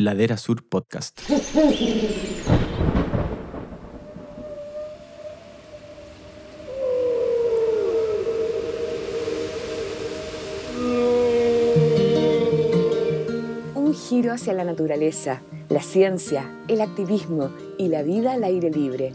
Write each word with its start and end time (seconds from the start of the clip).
Ladera 0.00 0.36
Sur 0.36 0.62
Podcast. 0.62 1.18
Un 13.74 13.92
giro 13.92 14.32
hacia 14.32 14.52
la 14.52 14.62
naturaleza, 14.62 15.42
la 15.68 15.82
ciencia, 15.82 16.48
el 16.68 16.80
activismo 16.80 17.50
y 17.76 17.88
la 17.88 18.04
vida 18.04 18.34
al 18.34 18.44
aire 18.44 18.70
libre. 18.70 19.14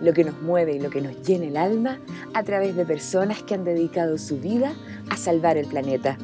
Lo 0.00 0.12
que 0.12 0.24
nos 0.24 0.42
mueve 0.42 0.74
y 0.74 0.80
lo 0.80 0.90
que 0.90 1.00
nos 1.00 1.22
llena 1.22 1.44
el 1.44 1.56
alma 1.56 2.00
a 2.34 2.42
través 2.42 2.74
de 2.74 2.84
personas 2.84 3.40
que 3.44 3.54
han 3.54 3.62
dedicado 3.62 4.18
su 4.18 4.40
vida 4.40 4.74
a 5.10 5.16
salvar 5.16 5.58
el 5.58 5.68
planeta. 5.68 6.18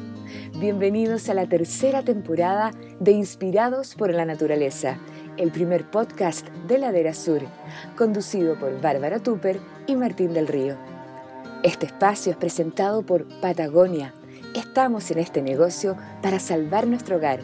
Bienvenidos 0.59 1.29
a 1.29 1.33
la 1.33 1.47
tercera 1.47 2.03
temporada 2.03 2.71
de 2.99 3.11
Inspirados 3.11 3.95
por 3.95 4.13
la 4.13 4.25
Naturaleza, 4.25 4.99
el 5.37 5.49
primer 5.51 5.89
podcast 5.89 6.47
de 6.67 6.77
Ladera 6.77 7.13
Sur, 7.13 7.41
conducido 7.97 8.59
por 8.59 8.79
Bárbara 8.81 9.19
Tupper 9.19 9.59
y 9.87 9.95
Martín 9.95 10.33
del 10.33 10.47
Río. 10.47 10.75
Este 11.63 11.87
espacio 11.87 12.33
es 12.33 12.37
presentado 12.37 13.01
por 13.03 13.25
Patagonia. 13.39 14.13
Estamos 14.53 15.09
en 15.09 15.19
este 15.19 15.41
negocio 15.41 15.97
para 16.21 16.39
salvar 16.39 16.85
nuestro 16.85 17.15
hogar, 17.15 17.39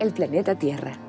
el 0.00 0.12
planeta 0.12 0.58
Tierra. 0.58 1.07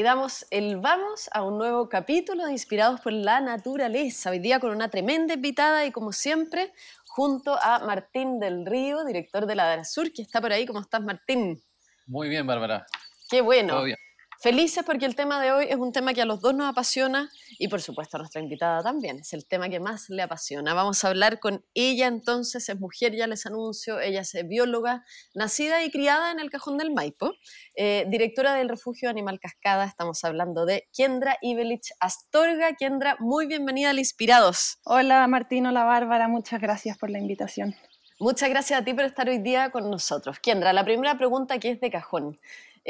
Y 0.00 0.02
damos 0.02 0.46
el 0.50 0.78
vamos 0.78 1.28
a 1.30 1.42
un 1.42 1.58
nuevo 1.58 1.90
capítulo 1.90 2.46
de 2.46 2.52
Inspirados 2.52 3.02
por 3.02 3.12
la 3.12 3.42
Naturaleza. 3.42 4.30
Hoy 4.30 4.38
día 4.38 4.58
con 4.58 4.70
una 4.70 4.88
tremenda 4.88 5.34
invitada 5.34 5.84
y 5.84 5.92
como 5.92 6.12
siempre, 6.12 6.72
junto 7.06 7.54
a 7.60 7.80
Martín 7.80 8.40
del 8.40 8.64
Río, 8.64 9.04
director 9.04 9.44
de 9.44 9.54
la 9.56 9.84
Sur, 9.84 10.10
que 10.10 10.22
está 10.22 10.40
por 10.40 10.52
ahí. 10.52 10.64
¿Cómo 10.64 10.80
estás, 10.80 11.02
Martín? 11.02 11.62
Muy 12.06 12.30
bien, 12.30 12.46
Bárbara. 12.46 12.86
Qué 13.28 13.42
bueno. 13.42 13.74
Todo 13.74 13.84
bien. 13.84 13.98
Felices 14.42 14.82
porque 14.86 15.04
el 15.04 15.14
tema 15.14 15.38
de 15.38 15.52
hoy 15.52 15.66
es 15.68 15.76
un 15.76 15.92
tema 15.92 16.14
que 16.14 16.22
a 16.22 16.24
los 16.24 16.40
dos 16.40 16.54
nos 16.54 16.66
apasiona 16.66 17.28
y 17.58 17.68
por 17.68 17.82
supuesto 17.82 18.16
a 18.16 18.20
nuestra 18.20 18.40
invitada 18.40 18.82
también. 18.82 19.18
Es 19.18 19.34
el 19.34 19.46
tema 19.46 19.68
que 19.68 19.80
más 19.80 20.08
le 20.08 20.22
apasiona. 20.22 20.72
Vamos 20.72 21.04
a 21.04 21.08
hablar 21.08 21.40
con 21.40 21.62
ella 21.74 22.06
entonces, 22.06 22.66
es 22.70 22.80
mujer, 22.80 23.14
ya 23.14 23.26
les 23.26 23.44
anuncio, 23.44 24.00
ella 24.00 24.22
es 24.22 24.34
bióloga, 24.48 25.04
nacida 25.34 25.84
y 25.84 25.90
criada 25.90 26.32
en 26.32 26.40
el 26.40 26.48
Cajón 26.48 26.78
del 26.78 26.90
Maipo, 26.90 27.34
eh, 27.74 28.06
directora 28.08 28.54
del 28.54 28.70
Refugio 28.70 29.10
Animal 29.10 29.40
Cascada. 29.40 29.84
Estamos 29.84 30.24
hablando 30.24 30.64
de 30.64 30.88
Kendra 30.96 31.36
Ibelich 31.42 31.92
Astorga. 32.00 32.74
Kendra, 32.76 33.18
muy 33.20 33.44
bienvenida 33.44 33.90
al 33.90 33.98
Inspirados. 33.98 34.78
Hola 34.84 35.26
Martín, 35.26 35.66
hola 35.66 35.84
Bárbara, 35.84 36.28
muchas 36.28 36.62
gracias 36.62 36.96
por 36.96 37.10
la 37.10 37.18
invitación. 37.18 37.74
Muchas 38.18 38.50
gracias 38.50 38.80
a 38.80 38.84
ti 38.84 38.92
por 38.92 39.04
estar 39.04 39.28
hoy 39.28 39.38
día 39.38 39.70
con 39.70 39.90
nosotros. 39.90 40.38
Kendra, 40.40 40.74
la 40.74 40.84
primera 40.84 41.16
pregunta 41.16 41.58
que 41.58 41.70
es 41.70 41.80
de 41.80 41.90
cajón. 41.90 42.38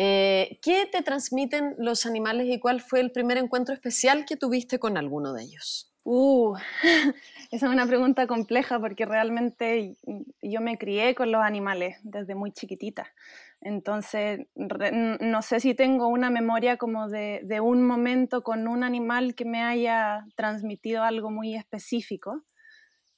Eh, 0.02 0.58
¿Qué 0.62 0.88
te 0.90 1.02
transmiten 1.02 1.74
los 1.76 2.06
animales 2.06 2.46
y 2.46 2.58
cuál 2.58 2.80
fue 2.80 3.00
el 3.00 3.12
primer 3.12 3.36
encuentro 3.36 3.74
especial 3.74 4.24
que 4.24 4.38
tuviste 4.38 4.78
con 4.78 4.96
alguno 4.96 5.34
de 5.34 5.42
ellos? 5.42 5.92
Uh, 6.04 6.54
esa 7.50 7.66
es 7.66 7.70
una 7.70 7.86
pregunta 7.86 8.26
compleja 8.26 8.80
porque 8.80 9.04
realmente 9.04 9.98
yo 10.40 10.62
me 10.62 10.78
crié 10.78 11.14
con 11.14 11.30
los 11.30 11.42
animales 11.42 11.98
desde 12.02 12.34
muy 12.34 12.50
chiquitita. 12.50 13.12
Entonces, 13.60 14.46
no 14.54 15.42
sé 15.42 15.60
si 15.60 15.74
tengo 15.74 16.08
una 16.08 16.30
memoria 16.30 16.78
como 16.78 17.10
de, 17.10 17.42
de, 17.44 17.60
un 17.60 17.86
momento 17.86 18.42
con 18.42 18.68
un 18.68 18.82
animal 18.84 19.34
que 19.34 19.44
me 19.44 19.62
haya 19.62 20.24
transmitido 20.34 21.02
algo 21.02 21.30
muy 21.30 21.56
específico. 21.56 22.42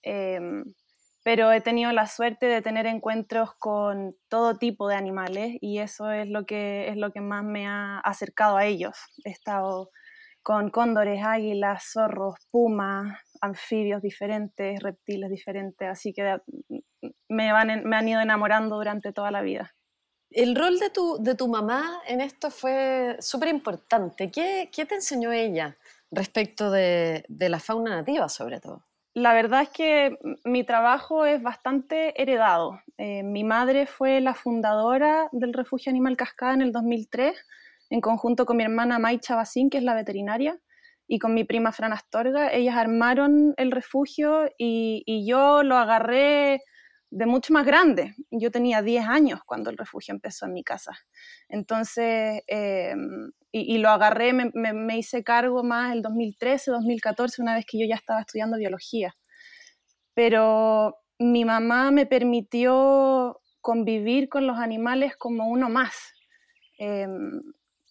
Eh, 0.03 0.41
pero 1.23 1.53
he 1.53 1.61
tenido 1.61 1.93
la 1.93 2.07
suerte 2.07 2.47
de 2.47 2.63
tener 2.63 2.87
encuentros 2.87 3.55
con 3.59 4.17
todo 4.29 4.57
tipo 4.59 4.89
de 4.89 4.97
animales 4.97 5.57
y 5.61 5.79
eso 5.79 6.11
es 6.11 6.29
lo 6.29 6.45
que, 6.47 6.89
es 6.89 6.97
lo 6.97 7.13
que 7.13 7.21
más 7.21 7.45
me 7.45 7.67
ha 7.67 7.99
acercado 8.01 8.57
a 8.57 8.65
ellos. 8.65 8.97
He 9.25 9.31
estado 9.31 9.91
con 10.43 10.71
cóndores, 10.71 11.23
águilas, 11.25 11.85
zorros, 11.93 12.35
pumas, 12.51 13.17
anfibios 13.41 14.03
diferentes, 14.03 14.83
reptiles 14.83 15.31
diferentes, 15.31 15.89
así 15.89 16.13
que 16.13 16.39
me, 17.29 17.53
van, 17.53 17.85
me 17.85 17.97
han 17.97 18.09
ido 18.09 18.21
enamorando 18.21 18.77
durante 18.77 19.13
toda 19.13 19.31
la 19.31 19.43
vida. 19.43 19.73
El 20.31 20.57
rol 20.57 20.79
de 20.79 20.91
tu, 20.91 21.19
de 21.23 21.35
tu 21.35 21.47
mamá 21.47 22.01
en 22.07 22.21
esto 22.21 22.51
fue 22.51 23.17
súper 23.21 23.49
importante. 23.49 24.31
¿Qué, 24.31 24.71
¿Qué, 24.75 24.87
te 24.87 24.95
enseñó 24.95 25.31
ella 25.31 25.77
respecto 26.11 26.71
de, 26.71 27.25
de 27.29 27.49
la 27.49 27.61
fauna 27.61 27.91
nativa 27.91 28.29
sobre 28.29 28.59
todo? 28.59 28.85
La 29.15 29.35
verdad 29.35 29.63
es 29.63 29.69
que 29.69 30.19
mi 30.45 30.65
trabajo 30.65 31.27
es 31.27 31.43
bastante 31.43 32.21
heredado. 32.21 32.81
Eh, 32.97 33.23
mi 33.23 33.45
madre 33.45 33.87
fue 33.87 34.23
la 34.23 34.35
fundadora 34.35 35.29
del 35.33 35.53
Refugio 35.53 35.91
Animal 35.91 36.17
Cascada 36.17 36.55
en 36.55 36.63
el 36.63 36.73
2003, 36.73 37.37
en 37.91 38.01
conjunto 38.01 38.47
con 38.47 38.57
mi 38.57 38.63
hermana 38.63 38.99
May 38.99 39.19
Chabacín, 39.19 39.69
que 39.69 39.79
es 39.79 39.85
la 39.85 39.95
veterinaria, 39.95 40.59
y 41.07 41.19
con 41.19 41.35
mi 41.35 41.45
prima 41.45 41.73
Fran 41.73 41.93
Astorga. 41.93 42.51
Ellas 42.53 42.77
armaron 42.77 43.53
el 43.59 43.71
refugio 43.71 44.47
y, 44.57 45.03
y 45.05 45.27
yo 45.27 45.63
lo 45.63 45.77
agarré 45.77 46.63
de 47.13 47.27
mucho 47.27 47.53
más 47.53 47.67
grande. 47.67 48.15
Yo 48.31 48.51
tenía 48.51 48.81
10 48.81 49.07
años 49.07 49.41
cuando 49.45 49.71
el 49.71 49.77
refugio 49.77 50.15
empezó 50.15 50.47
en 50.47 50.55
mi 50.55 50.65
casa. 50.65 50.93
Entonces, 51.49 52.43
eh, 52.49 52.95
y, 53.53 53.79
lo 53.79 53.91
agarré, 53.91 54.33
me, 54.33 54.97
hice 54.97 55.23
cargo 55.23 55.63
más 55.63 55.93
el 55.93 56.01
2013, 56.01 56.71
2014, 56.71 57.43
una 57.43 57.55
vez 57.55 57.67
que 57.67 57.79
yo 57.79 57.87
ya 57.87 57.97
estaba 57.97 58.21
estudiando 58.21 58.57
biología. 58.57 59.15
Pero 60.15 60.97
mi 61.19 61.45
mamá 61.45 61.91
me 61.91 62.07
permitió 62.07 63.41
convivir 63.61 64.31
con 64.31 64.47
los 64.47 64.57
animales 64.57 65.15
como 65.17 65.49
uno 65.49 65.69
más. 65.69 66.15
Eh, 66.79 67.07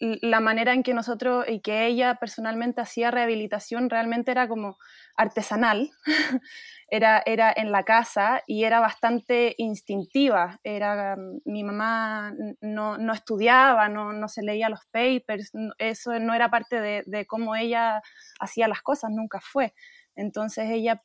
la 0.01 0.39
manera 0.39 0.73
en 0.73 0.81
que 0.81 0.95
nosotros 0.95 1.45
y 1.47 1.61
que 1.61 1.85
ella 1.85 2.15
personalmente 2.15 2.81
hacía 2.81 3.11
rehabilitación 3.11 3.87
realmente 3.89 4.31
era 4.31 4.47
como 4.47 4.77
artesanal, 5.15 5.91
era, 6.89 7.21
era 7.25 7.53
en 7.55 7.71
la 7.71 7.83
casa 7.83 8.41
y 8.47 8.63
era 8.63 8.79
bastante 8.79 9.53
instintiva. 9.59 10.59
Era, 10.63 11.17
mi 11.45 11.63
mamá 11.63 12.33
no, 12.61 12.97
no 12.97 13.13
estudiaba, 13.13 13.89
no, 13.89 14.11
no, 14.11 14.27
se 14.27 14.41
leía 14.41 14.69
los 14.69 14.85
papers, 14.91 15.51
eso 15.77 16.17
no 16.19 16.33
era 16.33 16.49
parte 16.49 16.81
de, 16.81 17.03
de 17.05 17.27
cómo 17.27 17.55
ella 17.55 18.01
hacía 18.39 18.67
las 18.67 18.81
cosas, 18.81 19.11
nunca 19.11 19.39
fue. 19.39 19.73
Entonces 20.15 20.67
ella 20.71 21.03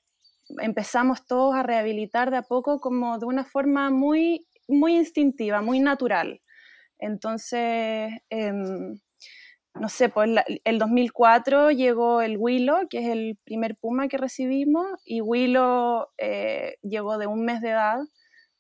empezamos 0.61 1.27
todos 1.27 1.55
a 1.55 1.63
rehabilitar 1.63 2.31
de 2.31 2.39
a 2.39 2.43
poco 2.43 2.81
como 2.81 3.19
de 3.19 3.27
una 3.27 3.45
forma 3.45 3.91
muy, 3.91 4.47
muy 4.69 4.97
instintiva, 4.97 5.61
muy 5.61 5.81
natural. 5.81 6.41
Entonces, 6.99 8.13
eh, 8.31 8.53
no 9.81 9.89
sé, 9.89 10.09
pues 10.09 10.31
el 10.65 10.79
2004 10.79 11.71
llegó 11.71 12.23
el 12.23 12.37
Willow, 12.39 12.89
que 12.89 12.99
es 12.99 13.09
el 13.09 13.39
primer 13.45 13.77
puma 13.77 14.09
que 14.09 14.17
recibimos, 14.17 14.87
y 15.05 15.21
Willow 15.21 16.07
eh, 16.19 16.77
llegó 16.83 17.19
de 17.19 17.27
un 17.27 17.45
mes 17.45 17.61
de 17.61 17.71
edad 17.71 17.99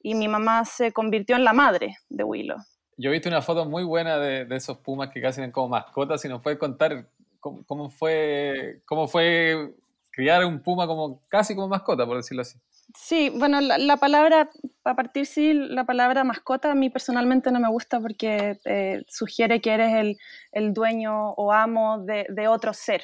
y 0.01 0.15
mi 0.15 0.29
mamá 0.29 0.65
se 0.65 0.93
convirtió 0.93 1.37
en 1.37 1.45
la 1.45 1.53
madre 1.53 1.97
de 2.09 2.25
Willow. 2.25 2.59
Yo 2.99 3.11
he 3.11 3.13
visto 3.13 3.29
una 3.29 3.43
foto 3.43 3.65
muy 3.65 3.85
buena 3.85 4.19
de, 4.19 4.45
de 4.45 4.57
esos 4.57 4.79
pumas 4.79 5.11
que 5.11 5.21
casi 5.21 5.41
ven 5.41 5.53
como 5.53 5.69
mascotas, 5.69 6.21
si 6.21 6.29
nos 6.29 6.43
puedes 6.43 6.59
contar 6.59 7.09
cómo, 7.41 7.65
cómo, 7.67 7.91
fue, 7.91 8.83
cómo 8.85 9.09
fue 9.09 9.75
criar 10.11 10.45
un 10.45 10.63
puma 10.63 10.87
como 10.87 11.23
casi 11.29 11.55
como 11.55 11.69
mascota, 11.69 12.07
por 12.07 12.17
decirlo 12.17 12.43
así. 12.43 12.59
Sí, 12.95 13.31
bueno, 13.31 13.61
la, 13.61 13.79
la, 13.79 13.97
palabra, 13.97 14.49
a 14.85 14.95
partir 14.95 15.27
sí, 15.27 15.53
la 15.53 15.85
palabra 15.85 16.25
mascota 16.25 16.71
a 16.71 16.75
mí 16.75 16.89
personalmente 16.89 17.51
no 17.51 17.61
me 17.61 17.69
gusta 17.69 18.01
porque 18.01 18.59
eh, 18.65 19.03
sugiere 19.09 19.61
que 19.61 19.73
eres 19.75 19.93
el, 19.95 20.17
el, 20.53 20.73
dueño 20.73 21.33
o 21.33 21.53
amo 21.53 21.99
de, 22.05 22.27
de 22.29 22.49
otro 22.49 22.73
ser. 22.73 23.03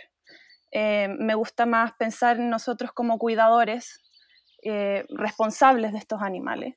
Eh, 0.71 1.09
me 1.19 1.35
gusta 1.35 1.67
más 1.67 1.93
pensar 1.95 2.39
en 2.39 2.49
nosotros 2.49 2.93
como 2.93 3.19
cuidadores 3.19 4.01
eh, 4.63 5.05
responsables 5.11 5.93
de 5.93 5.99
estos 5.99 6.23
animales. 6.23 6.77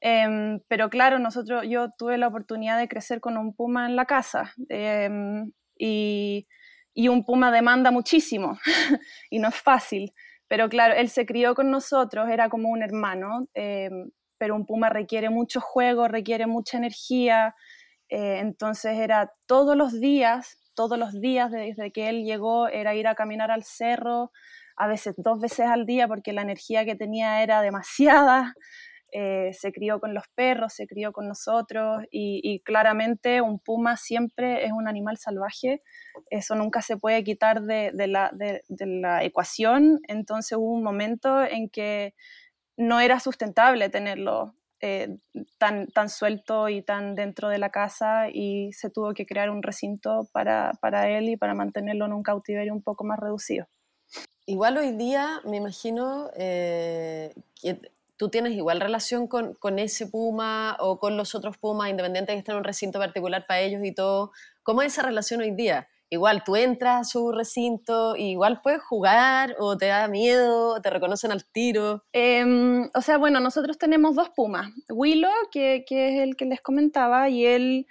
Em, 0.00 0.60
pero 0.68 0.90
claro, 0.90 1.18
nosotros, 1.18 1.64
yo 1.68 1.90
tuve 1.98 2.18
la 2.18 2.28
oportunidad 2.28 2.78
de 2.78 2.88
crecer 2.88 3.20
con 3.20 3.38
un 3.38 3.54
puma 3.54 3.86
en 3.86 3.96
la 3.96 4.04
casa 4.06 4.52
em, 4.68 5.50
y, 5.78 6.46
y 6.94 7.08
un 7.08 7.24
puma 7.24 7.50
demanda 7.50 7.90
muchísimo 7.90 8.58
y 9.30 9.38
no 9.38 9.48
es 9.48 9.56
fácil. 9.56 10.12
Pero 10.48 10.68
claro, 10.68 10.94
él 10.94 11.08
se 11.08 11.26
crió 11.26 11.54
con 11.54 11.70
nosotros, 11.70 12.28
era 12.30 12.48
como 12.48 12.70
un 12.70 12.82
hermano, 12.82 13.48
eh, 13.54 13.90
pero 14.38 14.54
un 14.54 14.66
puma 14.66 14.90
requiere 14.90 15.30
mucho 15.30 15.60
juego, 15.60 16.08
requiere 16.08 16.46
mucha 16.46 16.78
energía, 16.78 17.54
eh, 18.08 18.38
entonces 18.40 18.98
era 18.98 19.32
todos 19.46 19.76
los 19.76 19.98
días, 20.00 20.58
todos 20.74 20.98
los 20.98 21.20
días 21.20 21.50
desde 21.50 21.92
que 21.92 22.08
él 22.08 22.24
llegó 22.24 22.68
era 22.68 22.94
ir 22.94 23.06
a 23.08 23.14
caminar 23.14 23.50
al 23.50 23.64
cerro, 23.64 24.32
a 24.76 24.86
veces 24.88 25.14
dos 25.16 25.40
veces 25.40 25.66
al 25.66 25.86
día 25.86 26.08
porque 26.08 26.32
la 26.32 26.42
energía 26.42 26.84
que 26.84 26.96
tenía 26.96 27.42
era 27.42 27.62
demasiada. 27.62 28.54
Eh, 29.16 29.52
se 29.52 29.72
crió 29.72 30.00
con 30.00 30.12
los 30.12 30.24
perros, 30.34 30.72
se 30.72 30.88
crió 30.88 31.12
con 31.12 31.28
nosotros 31.28 32.02
y, 32.10 32.60
claramente 32.64 33.40
un 33.40 33.60
puma 33.60 33.96
siempre 33.96 34.64
es 34.66 34.72
un 34.72 34.88
animal 34.88 35.18
salvaje, 35.18 35.84
eso 36.30 36.56
nunca 36.56 36.82
se 36.82 36.96
puede 36.96 37.22
quitar 37.22 37.62
de, 37.62 37.92
la, 38.08 38.32
de, 38.34 38.64
la, 38.68 39.22
ecuación, 39.22 40.00
entonces 40.08 40.58
hubo 40.58 40.72
un 40.72 40.82
momento 40.82 41.44
en 41.44 41.68
que 41.68 42.14
no 42.76 42.98
era 42.98 43.20
sustentable 43.20 43.88
tenerlo 43.88 44.56
eh, 44.80 45.16
tan, 45.58 45.86
tan 45.86 46.08
suelto 46.08 46.68
y 46.68 46.82
tan 46.82 47.14
dentro 47.14 47.48
de 47.48 47.58
la 47.58 47.70
casa 47.70 48.28
y 48.32 48.72
se 48.72 48.90
tuvo 48.90 49.14
que 49.14 49.26
crear 49.26 49.48
un 49.48 49.62
recinto 49.62 50.28
para, 50.32 50.72
para 50.80 51.08
él 51.08 51.28
y 51.28 51.36
para 51.36 51.54
mantenerlo 51.54 52.06
en 52.06 52.14
un 52.14 52.24
cautiverio 52.24 52.72
un 52.72 52.82
poco 52.82 53.04
más 53.04 53.20
reducido. 53.20 53.68
Igual 54.46 54.76
hoy 54.76 54.90
día 54.90 55.40
me 55.44 55.56
imagino 55.56 56.30
eh, 56.36 57.32
que 57.62 57.78
tú 58.16 58.28
tienes 58.28 58.52
igual 58.52 58.80
relación 58.80 59.26
con, 59.26 59.54
con, 59.54 59.78
ese 59.78 60.06
puma 60.06 60.76
o 60.80 60.98
con 60.98 61.16
los 61.16 61.34
otros 61.34 61.58
pumas, 61.58 61.90
independiente 61.90 62.32
de 62.32 62.36
que 62.36 62.38
estén 62.40 62.52
en 62.54 62.58
un 62.58 62.64
recinto 62.64 62.98
particular 62.98 63.46
para 63.46 63.60
ellos 63.60 63.82
y 63.84 63.92
todo. 63.92 64.32
¿Cómo 64.62 64.82
es 64.82 64.92
esa 64.92 65.02
relación 65.02 65.40
hoy 65.40 65.50
día? 65.50 65.88
Igual 66.10 66.44
tú 66.44 66.54
entras 66.54 67.00
a 67.00 67.04
su 67.04 67.32
recinto, 67.32 68.14
igual 68.14 68.60
puedes 68.62 68.82
jugar 68.82 69.56
o 69.58 69.76
te 69.76 69.86
da 69.86 70.06
miedo, 70.06 70.80
te 70.80 70.90
reconocen 70.90 71.32
al 71.32 71.44
tiro. 71.44 72.04
Em, 72.12 72.88
o 72.94 73.00
sea, 73.00 73.18
bueno, 73.18 73.40
nosotros 73.40 73.78
tenemos 73.78 74.14
dos 74.14 74.30
pumas. 74.30 74.70
Willow, 74.88 75.32
que, 75.50 75.84
que 75.86 76.14
es 76.14 76.22
el 76.22 76.36
que 76.36 76.44
les 76.44 76.60
comentaba, 76.60 77.28
y 77.30 77.46
él 77.46 77.86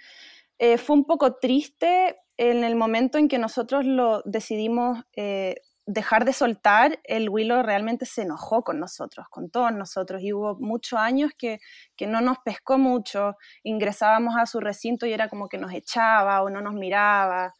eh, 0.58 0.78
fue 0.78 0.96
un 0.96 1.04
poco 1.04 1.34
triste 1.34 2.16
en 2.36 2.64
el 2.64 2.76
momento 2.76 3.18
en 3.18 3.28
que 3.28 3.38
nosotros 3.38 3.84
lo 3.84 4.22
decidimos 4.24 5.04
eh, 5.14 5.56
dejar 5.86 6.24
de 6.24 6.32
soltar, 6.32 7.00
el 7.04 7.28
Willow 7.28 7.62
realmente 7.62 8.06
se 8.06 8.22
enojó 8.22 8.62
con 8.62 8.78
nosotros, 8.80 9.26
con 9.28 9.50
todos 9.50 9.72
nosotros, 9.72 10.22
y 10.22 10.32
hubo 10.32 10.56
muchos 10.58 10.98
años 10.98 11.32
que, 11.36 11.60
que, 11.96 12.06
no 12.06 12.20
nos 12.20 12.38
pescó 12.38 12.78
mucho, 12.78 13.36
ingresábamos 13.62 14.34
a 14.36 14.46
su 14.46 14.60
recinto 14.60 15.06
y 15.06 15.12
era 15.12 15.28
como 15.28 15.48
que 15.48 15.58
nos 15.58 15.72
echaba 15.72 16.42
o 16.42 16.50
no 16.50 16.60
nos 16.60 16.74
miraba. 16.74 17.54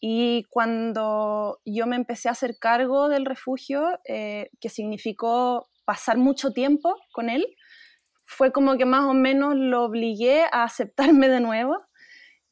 Y 0.00 0.44
cuando 0.50 1.60
yo 1.64 1.86
me 1.86 1.96
empecé 1.96 2.28
a 2.28 2.32
hacer 2.32 2.58
cargo 2.58 3.08
del 3.08 3.24
refugio, 3.24 3.98
eh, 4.04 4.50
que 4.60 4.68
significó 4.68 5.68
pasar 5.84 6.18
mucho 6.18 6.52
tiempo 6.52 6.96
con 7.12 7.30
él, 7.30 7.46
fue 8.26 8.52
como 8.52 8.76
que 8.76 8.84
más 8.84 9.04
o 9.04 9.14
menos 9.14 9.54
lo 9.56 9.84
obligué 9.84 10.44
a 10.52 10.64
aceptarme 10.64 11.28
de 11.28 11.40
nuevo 11.40 11.78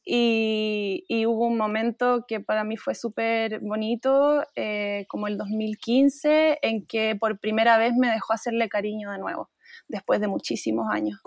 y, 0.04 1.24
hubo 1.26 1.46
un 1.46 1.56
momento 1.56 2.24
que 2.26 2.40
para 2.40 2.64
mí 2.64 2.76
fue 2.76 2.94
súper 2.94 3.60
bonito, 3.60 4.42
eh, 4.56 5.06
como 5.08 5.28
el 5.28 5.38
2015, 5.38 6.58
en 6.62 6.86
que 6.86 7.16
por 7.16 7.38
primera 7.38 7.78
vez 7.78 7.94
me 7.94 8.10
dejó 8.10 8.32
hacerle 8.32 8.68
cariño 8.68 9.12
de 9.12 9.18
nuevo, 9.18 9.50
después 9.88 10.20
de 10.20 10.28
muchísimos 10.28 10.86
años. 10.90 11.20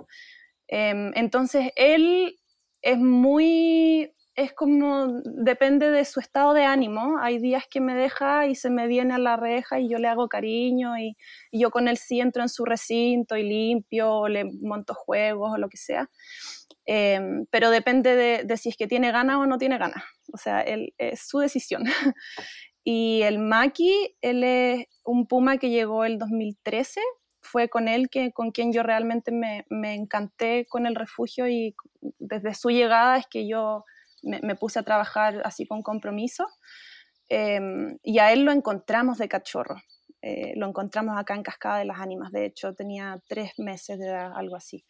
Em, 0.67 1.11
entonces, 1.15 1.71
él 1.75 2.37
es 2.81 2.97
muy, 2.97 4.13
es 4.35 4.53
como, 4.53 5.21
depende 5.23 5.89
de 5.91 6.03
su 6.05 6.19
estado 6.19 6.53
de 6.53 6.65
ánimo. 6.65 7.17
Hay 7.19 7.39
días 7.39 7.65
que 7.69 7.79
me 7.81 7.95
deja 7.95 8.47
y 8.47 8.55
se 8.55 8.69
me 8.69 8.87
viene 8.87 9.13
a 9.13 9.19
la 9.19 9.37
reja 9.37 9.79
y 9.79 9.89
yo 9.89 9.97
le 9.99 10.07
hago 10.09 10.27
cariño 10.27 10.97
y, 10.97 11.15
y 11.51 11.59
yo 11.61 11.71
con 11.71 11.87
él 11.87 11.97
sí 11.97 12.19
entro 12.19 12.43
en 12.43 12.49
su 12.49 12.65
recinto 12.65 13.37
y 13.37 13.43
limpio, 13.43 14.11
o 14.11 14.27
le 14.27 14.45
monto 14.61 14.93
juegos 14.93 15.53
o 15.53 15.57
lo 15.57 15.69
que 15.69 15.77
sea. 15.77 16.09
Em, 16.85 17.45
pero 17.49 17.71
depende 17.71 18.15
de, 18.45 18.57
si 18.57 18.69
es 18.69 18.77
que 18.77 18.87
tiene 18.87 19.11
ganas 19.11 19.37
o 19.37 19.45
no 19.45 19.57
tiene 19.57 19.77
ganas. 19.77 20.03
O 20.33 20.37
sea, 20.37 20.61
él, 20.61 20.93
es 20.97 21.27
su 21.27 21.39
decisión. 21.39 21.83
y 22.83 23.21
el 23.23 23.39
Maki, 23.39 24.15
él 24.21 24.43
es 24.43 24.87
un 25.03 25.27
puma 25.27 25.57
que 25.57 25.69
llegó 25.69 26.05
el 26.05 26.17
2013. 26.19 27.01
Fue 27.41 27.69
con 27.69 27.87
él 27.87 28.09
que, 28.09 28.31
con 28.31 28.51
quien 28.51 28.73
yo 28.73 28.83
realmente 28.83 29.31
me, 29.31 29.65
me 29.69 29.93
encanté 29.93 30.65
con 30.67 30.85
el 30.85 30.95
refugio 30.95 31.47
y 31.47 31.75
desde 32.19 32.53
su 32.53 32.69
llegada 32.69 33.17
es 33.17 33.25
que 33.27 33.47
yo 33.47 33.83
me, 34.25 34.55
puse 34.55 34.79
a 34.79 34.83
trabajar 34.83 35.41
así 35.45 35.65
con 35.65 35.81
compromiso. 35.81 36.47
Em, 37.29 37.97
y 38.03 38.19
a 38.19 38.31
él 38.31 38.43
lo 38.43 38.51
encontramos 38.51 39.17
de 39.17 39.27
cachorro. 39.27 39.75
Eh, 40.21 40.53
lo 40.55 40.67
encontramos 40.67 41.17
acá 41.17 41.35
en 41.35 41.43
Cascada 41.43 41.79
de 41.79 41.85
las 41.85 41.99
Ánimas. 41.99 42.31
De 42.31 42.45
hecho, 42.45 42.73
tenía 42.73 43.21
tres 43.27 43.51
meses 43.57 43.99
de 43.99 44.07
edad, 44.07 44.31
algo 44.35 44.55
así. 44.55 44.85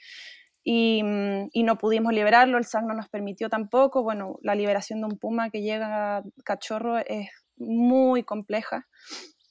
Mm, 0.65 1.49
y, 1.51 1.63
no 1.63 1.77
pudimos 1.77 2.11
liberarlo, 2.13 2.57
el 2.57 2.65
SAC 2.65 2.85
no 2.85 2.95
nos 2.95 3.09
permitió 3.09 3.49
tampoco. 3.49 4.03
Bueno, 4.03 4.37
la 4.41 4.55
liberación 4.55 4.99
de 5.01 5.05
un 5.07 5.19
puma 5.19 5.49
que 5.51 5.61
llega 5.61 6.23
cachorro 6.43 6.97
es 6.97 7.29
muy 7.57 8.23
compleja. 8.23 8.87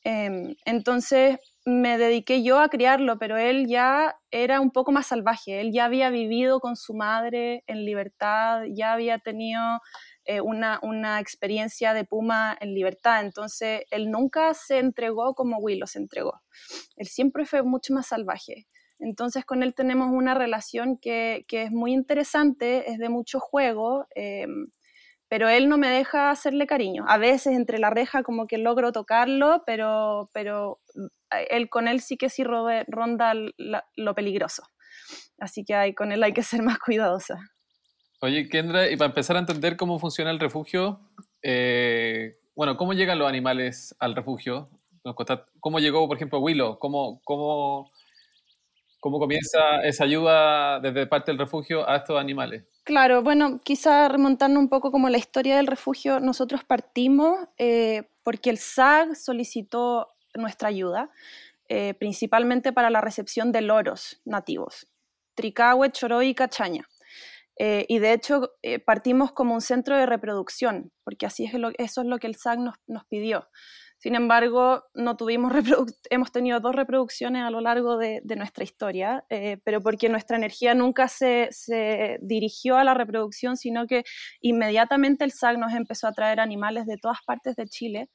Em, 0.03 0.55
entonces 0.67 1.39
me 1.65 1.97
dediqué 1.97 2.43
yo 2.43 2.61
a 2.61 2.69
criarlo, 2.69 3.19
pero 3.19 3.39
él 3.39 3.67
ya 3.69 4.17
era 4.31 4.61
un 4.61 4.71
poco 4.71 4.93
más 4.93 5.07
salvaje, 5.07 5.61
él 5.61 5.73
ya 5.73 5.87
había 5.87 6.11
vivido 6.11 6.61
con 6.61 6.77
su 6.77 6.93
madre 6.95 7.65
en 7.67 7.87
libertad, 7.87 8.65
ya 8.75 8.93
había 8.93 9.19
tenido 9.19 9.81
eh, 10.27 10.43
una, 10.43 10.79
una, 10.83 11.21
experiencia 11.21 11.95
de 11.95 12.05
puma 12.05 12.55
en 12.61 12.75
libertad, 12.75 13.25
entonces 13.25 13.85
él 13.91 14.11
nunca 14.11 14.53
se 14.53 14.79
entregó 14.79 15.35
como 15.35 15.59
Willow 15.59 15.87
se 15.87 16.01
entregó, 16.01 16.43
él 16.97 17.07
siempre 17.07 17.47
fue 17.47 17.63
mucho 17.63 17.95
más 17.95 18.09
salvaje. 18.09 18.67
Entonces 19.05 19.45
con 19.45 19.63
él 19.63 19.75
tenemos 19.75 20.09
una 20.11 20.35
relación 20.35 20.97
que, 20.97 21.45
es 21.49 21.71
muy 21.71 21.93
interesante, 21.93 22.91
es 22.91 22.99
de 22.99 23.09
mucho 23.09 23.39
juego, 23.39 24.07
em, 24.15 24.69
pero 25.29 25.49
él 25.49 25.69
no 25.69 25.79
me 25.79 25.89
deja 25.89 26.31
hacerle 26.31 26.67
cariño. 26.67 27.05
A 27.07 27.19
veces 27.19 27.55
entre 27.55 27.79
la 27.79 27.91
reja 27.91 28.23
como 28.23 28.47
que 28.47 28.59
logro 28.59 28.93
tocarlo, 28.93 29.63
pero, 29.67 30.31
pero 30.33 30.81
mm, 30.95 31.07
él 31.51 31.69
con 31.69 31.89
él 31.89 32.01
sí 32.01 32.17
que 32.17 32.31
sí 32.31 32.45
ronda 32.45 33.35
lo 33.35 34.15
peligroso. 34.15 34.63
Así 35.39 35.65
que 35.65 35.75
hay, 35.75 35.95
con 35.95 36.13
él 36.13 36.23
hay 36.23 36.33
que 36.33 36.43
ser 36.43 36.63
más 36.63 36.79
cuidadosa. 36.79 37.39
Oye, 38.21 38.49
Kendra, 38.49 38.91
y 38.91 38.97
para 38.97 39.11
empezar 39.11 39.37
a 39.37 39.41
entender 39.41 39.77
cómo 39.77 39.99
funciona 39.99 40.31
el 40.31 40.41
refugio, 40.41 41.01
eh, 41.43 42.39
bueno, 42.57 42.77
¿cómo 42.77 42.95
llegan 42.95 43.19
los 43.19 43.29
animales 43.29 43.95
al 43.99 44.15
refugio? 44.15 44.71
¿Cómo 45.61 45.79
llegó, 45.81 46.07
por 46.09 46.17
ejemplo, 46.17 46.39
Willow? 46.39 46.79
¿Cómo, 46.79 47.21
cómo 47.25 47.91
¿Cómo 49.05 49.19
comienza 49.19 49.83
esa 49.83 50.05
ayuda 50.05 50.81
desde 50.81 51.07
parte 51.07 51.31
del 51.31 51.39
refugio 51.39 51.87
a 51.87 51.97
estos 51.97 52.19
animales? 52.19 52.65
Claro, 52.85 53.23
bueno, 53.23 53.61
quizá 53.63 54.09
remontando 54.09 54.59
un 54.59 54.71
poco 54.71 54.91
como 54.91 55.11
la 55.11 55.19
historia 55.19 55.57
del 55.59 55.67
refugio, 55.67 56.21
nosotros 56.21 56.65
partimos 56.65 57.39
eh, 57.59 58.09
porque 58.23 58.49
el 58.49 58.57
SAG 58.57 59.15
solicitó 59.15 60.15
nuestra 60.33 60.71
ayuda, 60.71 61.11
eh, 61.69 61.93
principalmente 61.93 62.73
para 62.73 62.89
la 62.89 63.03
recepción 63.03 63.53
de 63.53 63.61
loros 63.61 64.23
nativos, 64.25 64.87
Tricahue, 65.35 65.93
Choroy 65.93 66.29
y 66.29 66.35
Cachaña. 66.35 66.89
Eh, 67.59 67.85
y 67.91 67.99
de 67.99 68.15
hecho 68.15 68.53
partimos 68.87 69.33
como 69.33 69.53
un 69.53 69.61
centro 69.61 69.99
de 69.99 70.07
reproducción, 70.07 70.93
porque 71.05 71.27
así 71.27 71.45
es 71.45 71.53
lo, 71.53 71.73
eso 71.77 72.01
es 72.01 72.07
lo 72.07 72.19
que 72.19 72.27
el 72.27 72.37
SAG 72.37 72.59
nos, 72.59 72.77
nos 72.87 73.05
pidió. 73.05 73.51
Sin 74.05 74.17
embargo, 74.17 74.85
no 74.93 75.17
tuvimos 75.17 75.51
hemos 76.11 76.31
tenido 76.31 76.61
dos 76.61 76.75
reproducciones 76.75 77.43
a 77.43 77.49
lo 77.49 77.63
largo 77.63 77.97
de, 77.97 78.21
nuestra 78.37 78.63
historia, 78.63 79.25
eh, 79.31 79.57
pero 79.65 79.81
porque 79.81 80.11
nuestra 80.11 80.37
energía 80.37 80.75
nunca 80.75 81.09
se, 81.09 81.49
dirigió 82.21 82.77
a 82.77 82.85
la 82.85 82.93
reproducción, 82.93 83.57
sino 83.57 83.87
que 83.87 84.05
inmediatamente 84.43 85.25
el 85.25 85.33
SAC 85.33 85.57
nos 85.57 85.73
empezó 85.73 86.07
a 86.07 86.13
traer 86.13 86.39
animales 86.39 86.85
de 86.85 86.99
todas 86.99 87.17
partes 87.25 87.57
de 87.57 87.65
Chile. 87.65 88.11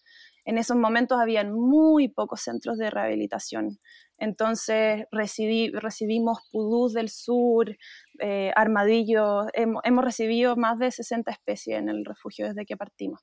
En 0.46 0.60
esos 0.60 0.78
momentos 0.78 1.20
habían 1.20 1.52
muy 1.54 2.08
pocos 2.08 2.42
centros 2.42 2.78
de 2.78 2.92
rehabilitación. 2.92 3.80
Entonces 4.20 5.08
recibimos 5.10 6.48
pudús 6.52 6.94
del 6.94 7.10
sur, 7.10 7.76
eh, 8.20 8.52
armadillos, 8.56 9.48
hemos, 9.54 10.06
recibido 10.06 10.56
más 10.56 10.78
de 10.78 10.92
60 10.92 11.32
especies 11.32 11.80
en 11.80 11.90
el 11.90 12.06
refugio 12.06 12.46
desde 12.46 12.68
que 12.68 12.78
partimos. 12.78 13.22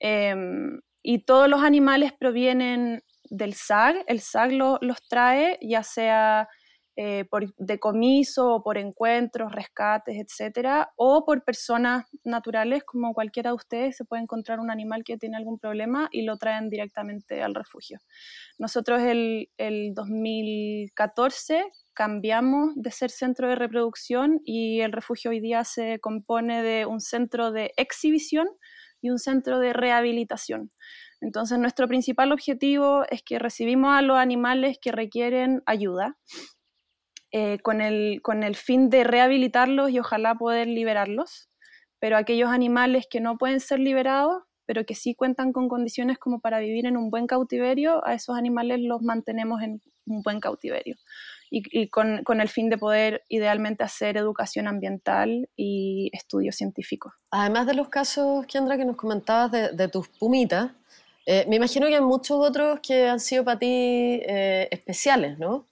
Em, 0.00 0.80
y 1.04 1.24
todos 1.24 1.48
los 1.48 1.62
animales 1.62 2.12
provienen 2.12 3.04
del 3.30 3.54
SAG, 3.54 4.04
el 4.08 4.20
SAG 4.20 4.52
los 4.52 5.06
trae 5.08 5.58
ya 5.60 5.82
sea 5.82 6.48
eh, 6.96 7.24
por 7.28 7.52
decomiso 7.58 8.54
o 8.54 8.62
por 8.62 8.78
encuentros, 8.78 9.52
rescates, 9.52 10.16
etcétera, 10.16 10.92
o 10.96 11.24
por 11.24 11.44
personas 11.44 12.06
naturales 12.22 12.84
como 12.84 13.12
cualquiera 13.12 13.50
de 13.50 13.56
ustedes 13.56 13.96
se 13.96 14.04
puede 14.04 14.22
encontrar 14.22 14.60
un 14.60 14.70
animal 14.70 15.02
que 15.04 15.18
tiene 15.18 15.36
algún 15.36 15.58
problema 15.58 16.08
y 16.10 16.22
lo 16.22 16.38
traen 16.38 16.70
directamente 16.70 17.42
al 17.42 17.54
refugio. 17.54 17.98
Nosotros 18.58 19.02
el, 19.02 19.50
el 19.58 19.92
2014 19.92 21.64
cambiamos 21.94 22.70
de 22.76 22.92
ser 22.92 23.10
centro 23.10 23.48
de 23.48 23.56
reproducción 23.56 24.40
y 24.44 24.80
el 24.80 24.92
refugio 24.92 25.32
hoy 25.32 25.40
día 25.40 25.64
se 25.64 25.98
compone 25.98 26.62
de 26.62 26.86
un 26.86 27.00
centro 27.00 27.50
de 27.50 27.72
exhibición 27.76 28.46
y 29.04 29.10
un 29.10 29.18
centro 29.18 29.58
de 29.58 29.74
rehabilitación. 29.74 30.72
Entonces, 31.20 31.58
nuestro 31.58 31.86
principal 31.86 32.32
objetivo 32.32 33.04
es 33.10 33.22
que 33.22 33.38
recibimos 33.38 33.94
a 33.94 34.00
los 34.00 34.16
animales 34.16 34.78
que 34.80 34.92
requieren 34.92 35.62
ayuda 35.66 36.16
eh, 37.30 37.58
con, 37.58 37.82
el, 37.82 38.20
con 38.22 38.42
el 38.42 38.56
fin 38.56 38.88
de 38.88 39.04
rehabilitarlos 39.04 39.90
y 39.90 39.98
ojalá 39.98 40.36
poder 40.36 40.68
liberarlos, 40.68 41.50
pero 42.00 42.16
aquellos 42.16 42.48
animales 42.48 43.04
que 43.10 43.20
no 43.20 43.36
pueden 43.36 43.60
ser 43.60 43.78
liberados, 43.78 44.42
pero 44.64 44.86
que 44.86 44.94
sí 44.94 45.14
cuentan 45.14 45.52
con 45.52 45.68
condiciones 45.68 46.18
como 46.18 46.40
para 46.40 46.60
vivir 46.60 46.86
en 46.86 46.96
un 46.96 47.10
buen 47.10 47.26
cautiverio, 47.26 48.06
a 48.06 48.14
esos 48.14 48.38
animales 48.38 48.80
los 48.80 49.02
mantenemos 49.02 49.60
en 49.60 49.82
un 50.06 50.22
buen 50.22 50.40
cautiverio. 50.40 50.96
Y, 51.56 51.88
con, 51.88 52.40
el 52.40 52.48
fin 52.48 52.68
de 52.68 52.78
poder 52.78 53.22
idealmente 53.28 53.84
hacer 53.84 54.16
educación 54.16 54.66
ambiental 54.66 55.48
y 55.56 56.10
estudios 56.12 56.56
científicos. 56.56 57.12
Además 57.30 57.66
de 57.66 57.74
los 57.74 57.88
casos, 57.88 58.44
Kendra, 58.46 58.76
que 58.76 58.84
nos 58.84 58.96
comentabas 58.96 59.52
de, 59.52 59.88
tus 59.88 60.08
pumitas, 60.08 60.72
eh, 61.26 61.46
me 61.48 61.56
imagino 61.56 61.86
que 61.86 61.94
hay 61.94 62.00
muchos 62.00 62.38
otros 62.38 62.80
que 62.80 63.08
han 63.08 63.20
sido 63.20 63.44
para 63.44 63.58
ti 63.58 63.66
eh, 63.66 64.68
especiales, 64.70 65.38
¿no? 65.38 65.68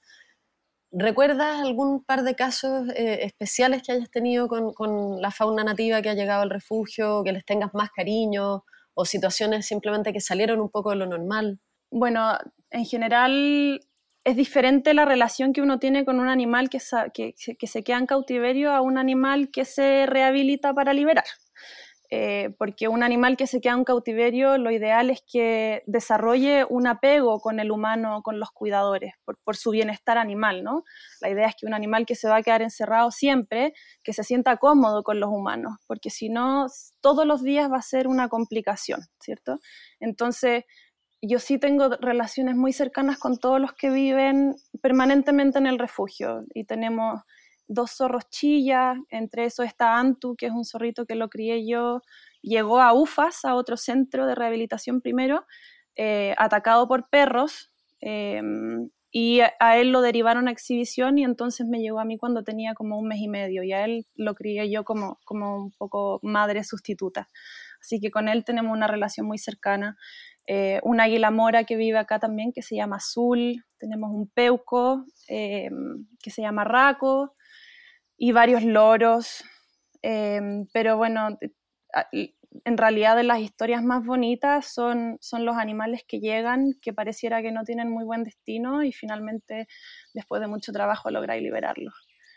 ¿Recuerdas 0.92 1.60
algún 1.60 2.04
par 2.04 2.22
de 2.22 2.34
casos 2.34 2.88
eh, 2.90 3.24
especiales 3.24 3.82
que 3.82 3.92
hayas 3.92 4.10
tenido 4.10 4.46
con, 4.46 4.72
con, 4.74 5.20
la 5.20 5.30
fauna 5.30 5.64
nativa 5.64 6.00
que 6.00 6.10
ha 6.10 6.14
llegado 6.14 6.42
al 6.42 6.50
refugio, 6.50 7.22
que 7.24 7.32
les 7.32 7.44
tengas 7.44 7.74
más 7.74 7.90
cariño 7.90 8.64
o 8.94 9.04
situaciones 9.04 9.66
simplemente 9.66 10.12
que 10.12 10.20
salieron 10.20 10.60
un 10.60 10.68
poco 10.68 10.90
de 10.90 10.96
lo 10.96 11.06
normal? 11.06 11.58
Bueno, 11.90 12.38
en 12.70 12.84
general 12.84 13.80
es 14.24 14.36
diferente 14.36 14.94
la 14.94 15.04
relación 15.04 15.52
que 15.52 15.62
uno 15.62 15.78
tiene 15.78 16.04
con 16.04 16.20
un 16.20 16.28
animal 16.28 16.70
que, 16.70 16.80
se 16.80 17.84
queda 17.84 17.98
en 17.98 18.06
cautiverio 18.06 18.72
a 18.72 18.80
un 18.80 18.98
animal 18.98 19.50
que 19.50 19.64
se 19.64 20.06
rehabilita 20.06 20.74
para 20.74 20.92
liberar. 20.92 21.24
Eh, 22.14 22.50
porque 22.58 22.88
un 22.88 23.02
animal 23.02 23.38
que 23.38 23.46
se 23.46 23.62
queda 23.62 23.72
en 23.72 23.84
cautiverio, 23.84 24.58
lo 24.58 24.70
ideal 24.70 25.08
es 25.08 25.22
que 25.26 25.82
desarrolle 25.86 26.66
un 26.68 26.86
apego 26.86 27.40
con 27.40 27.58
el 27.58 27.70
humano, 27.70 28.20
con 28.22 28.38
los 28.38 28.50
cuidadores, 28.50 29.14
por, 29.24 29.56
su 29.56 29.70
bienestar 29.70 30.18
animal, 30.18 30.62
¿no? 30.62 30.84
La 31.22 31.30
idea 31.30 31.46
es 31.46 31.54
que 31.58 31.64
un 31.64 31.72
animal 31.72 32.04
que 32.04 32.14
se 32.14 32.28
va 32.28 32.36
a 32.36 32.42
quedar 32.42 32.60
encerrado 32.60 33.10
siempre, 33.12 33.72
que 34.02 34.12
se 34.12 34.24
sienta 34.24 34.58
cómodo 34.58 35.02
con 35.04 35.20
los 35.20 35.30
humanos, 35.30 35.78
porque 35.86 36.10
si 36.10 36.28
no, 36.28 36.66
todos 37.00 37.24
los 37.24 37.42
días 37.42 37.72
va 37.72 37.78
a 37.78 37.82
ser 37.82 38.06
una 38.06 38.28
complicación, 38.28 39.00
¿cierto? 39.18 39.58
Entonces, 39.98 40.64
yo 41.22 41.38
sí 41.38 41.58
tengo 41.58 41.88
relaciones 42.00 42.56
muy 42.56 42.72
cercanas 42.72 43.18
con 43.18 43.38
todos 43.38 43.60
los 43.60 43.72
que 43.72 43.90
viven 43.90 44.56
permanentemente 44.80 45.58
en 45.58 45.68
el 45.68 45.78
refugio 45.78 46.44
y 46.52 46.64
tenemos 46.64 47.22
dos 47.68 47.92
zorros 47.92 48.28
chillas, 48.28 48.98
entre 49.08 49.44
eso 49.44 49.62
está 49.62 49.98
Antu, 49.98 50.34
que 50.36 50.46
es 50.46 50.52
un 50.52 50.64
zorrito 50.64 51.06
que 51.06 51.14
lo 51.14 51.28
crié 51.28 51.66
yo, 51.66 52.02
llegó 52.42 52.80
a 52.80 52.92
UFAS, 52.92 53.44
a 53.44 53.54
otro 53.54 53.76
centro 53.76 54.26
de 54.26 54.34
rehabilitación 54.34 55.00
primero, 55.00 55.46
eh, 55.96 56.34
atacado 56.38 56.88
por 56.88 57.08
perros, 57.08 57.72
em, 58.00 58.90
y 59.12 59.40
a, 59.40 59.76
él 59.78 59.92
lo 59.92 60.00
derivaron 60.00 60.48
a 60.48 60.50
exhibición 60.50 61.18
y 61.18 61.24
entonces 61.24 61.66
me 61.66 61.80
llegó 61.80 62.00
a 62.00 62.04
mí 62.04 62.16
cuando 62.16 62.42
tenía 62.44 62.74
como 62.74 62.98
un 62.98 63.06
mes 63.08 63.20
y 63.20 63.28
medio, 63.28 63.62
y 63.62 63.72
a 63.72 63.84
él 63.84 64.06
lo 64.16 64.34
crié 64.34 64.70
yo 64.70 64.84
como, 64.84 65.18
como 65.24 65.56
un 65.64 65.70
poco 65.72 66.18
madre 66.22 66.64
sustituta. 66.64 67.28
Así 67.80 68.00
que 68.00 68.10
con 68.10 68.28
él 68.28 68.44
tenemos 68.44 68.72
una 68.72 68.86
relación 68.86 69.26
muy 69.26 69.38
cercana. 69.38 69.96
Eh, 70.46 70.80
un 70.82 71.00
águila 71.00 71.30
mora 71.30 71.64
que 71.64 71.76
vive 71.76 71.98
acá 71.98 72.18
también, 72.18 72.52
que 72.52 72.62
se 72.62 72.76
llama 72.76 72.96
Azul, 72.96 73.64
tenemos 73.78 74.10
un 74.10 74.28
peuco 74.28 75.06
em, 75.28 76.06
que 76.22 76.30
se 76.30 76.42
llama 76.42 76.64
Raco, 76.64 77.34
y 78.16 78.32
varios 78.32 78.62
loros. 78.64 79.44
Em, 80.02 80.66
pero 80.72 80.96
bueno, 80.96 81.38
en 82.64 82.78
realidad 82.78 83.16
de 83.16 83.22
las 83.22 83.40
historias 83.40 83.82
más 83.82 84.04
bonitas 84.04 84.66
son, 84.66 85.18
son 85.20 85.44
los 85.44 85.56
animales 85.56 86.04
que 86.06 86.20
llegan, 86.20 86.74
que 86.82 86.92
pareciera 86.92 87.42
que 87.42 87.52
no 87.52 87.64
tienen 87.64 87.90
muy 87.90 88.04
buen 88.04 88.24
destino 88.24 88.82
y 88.84 88.92
finalmente 88.92 89.68
después 90.14 90.40
de 90.40 90.48
mucho 90.48 90.72
trabajo 90.72 91.10
lográis 91.10 91.42
liberarlos. 91.42 91.94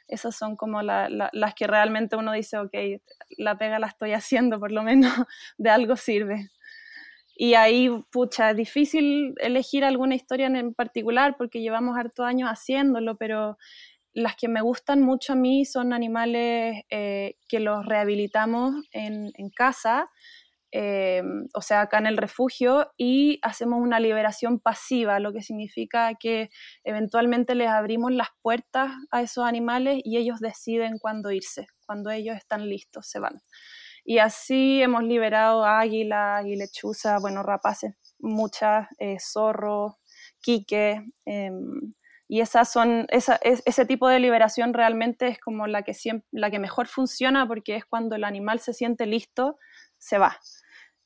Esas 0.07 0.35
son 0.35 0.55
como 0.55 0.83
las 0.83 1.55
que 1.55 1.67
realmente 1.67 2.15
uno 2.15 2.31
dice, 2.33 2.57
ok, 2.59 2.73
la 3.37 3.57
pega 3.57 3.79
la 3.79 3.87
estoy 3.87 4.13
haciendo, 4.13 4.59
por 4.59 4.71
lo 4.71 4.83
menos 4.83 5.11
de 5.57 5.69
algo 5.69 5.95
sirve. 5.95 6.49
Y 7.35 7.55
ahí, 7.55 7.89
pucha, 8.11 8.51
es 8.51 8.57
difícil 8.57 9.35
elegir 9.39 9.83
alguna 9.83 10.15
historia 10.15 10.47
en 10.47 10.73
particular 10.73 11.35
porque 11.37 11.61
llevamos 11.61 11.97
harto 11.97 12.23
años 12.23 12.49
haciéndolo, 12.49 13.17
pero 13.17 13.57
las 14.13 14.37
que 14.37 14.47
me 14.47 14.61
gustan 14.61 15.01
mucho 15.01 15.33
a 15.33 15.35
mí 15.35 15.65
son 15.65 15.91
animales 15.91 16.83
eh, 16.89 17.35
que 17.49 17.59
los 17.59 17.85
rehabilitamos 17.85 18.75
en, 18.91 19.33
casa, 19.53 20.09
eh, 20.71 21.21
o 21.53 21.61
sea, 21.61 21.81
acá 21.81 21.97
en 21.97 22.07
el 22.07 22.15
refugio, 22.15 22.93
y 22.97 23.39
hacemos 23.41 23.81
una 23.81 23.99
liberación 23.99 24.61
pasiva, 24.61 25.19
lo 25.19 25.33
que 25.33 25.41
significa 25.41 26.13
que 26.15 26.49
eventualmente 26.85 27.55
les 27.55 27.67
abrimos 27.67 28.13
las 28.13 28.29
puertas 28.41 28.93
a 29.11 29.21
esos 29.21 29.43
animales 29.43 29.99
y 30.05 30.17
ellos 30.17 30.39
deciden 30.39 30.97
cuándo 30.97 31.31
irse, 31.31 31.67
cuando 31.85 32.09
ellos 32.09 32.37
están 32.37 32.69
listos, 32.69 33.07
se 33.07 33.19
van. 33.19 33.41
Y 34.05 34.19
así 34.19 34.83
hemos 34.83 35.03
liberado 35.03 35.65
águilas 35.65 36.45
y 36.45 36.55
lechuzas, 36.55 37.19
bueno, 37.21 37.41
rapaces, 37.41 37.95
muchas, 38.19 38.87
eh, 38.99 39.17
zorros, 39.19 39.95
quique. 40.41 41.03
Em, 41.25 41.93
y 42.27 42.41
esas 42.41 42.71
son, 42.71 43.07
ese 43.09 43.85
tipo 43.85 44.07
de 44.07 44.19
liberación 44.19 44.73
realmente 44.73 45.27
es 45.27 45.39
como 45.39 45.67
la 45.67 45.81
que, 45.83 45.93
la 46.31 46.51
que 46.51 46.59
mejor 46.59 46.87
funciona 46.87 47.47
porque 47.47 47.75
es 47.75 47.85
cuando 47.85 48.15
el 48.15 48.23
animal 48.23 48.59
se 48.59 48.73
siente 48.73 49.07
listo, 49.07 49.57
se 49.97 50.19
va. 50.19 50.39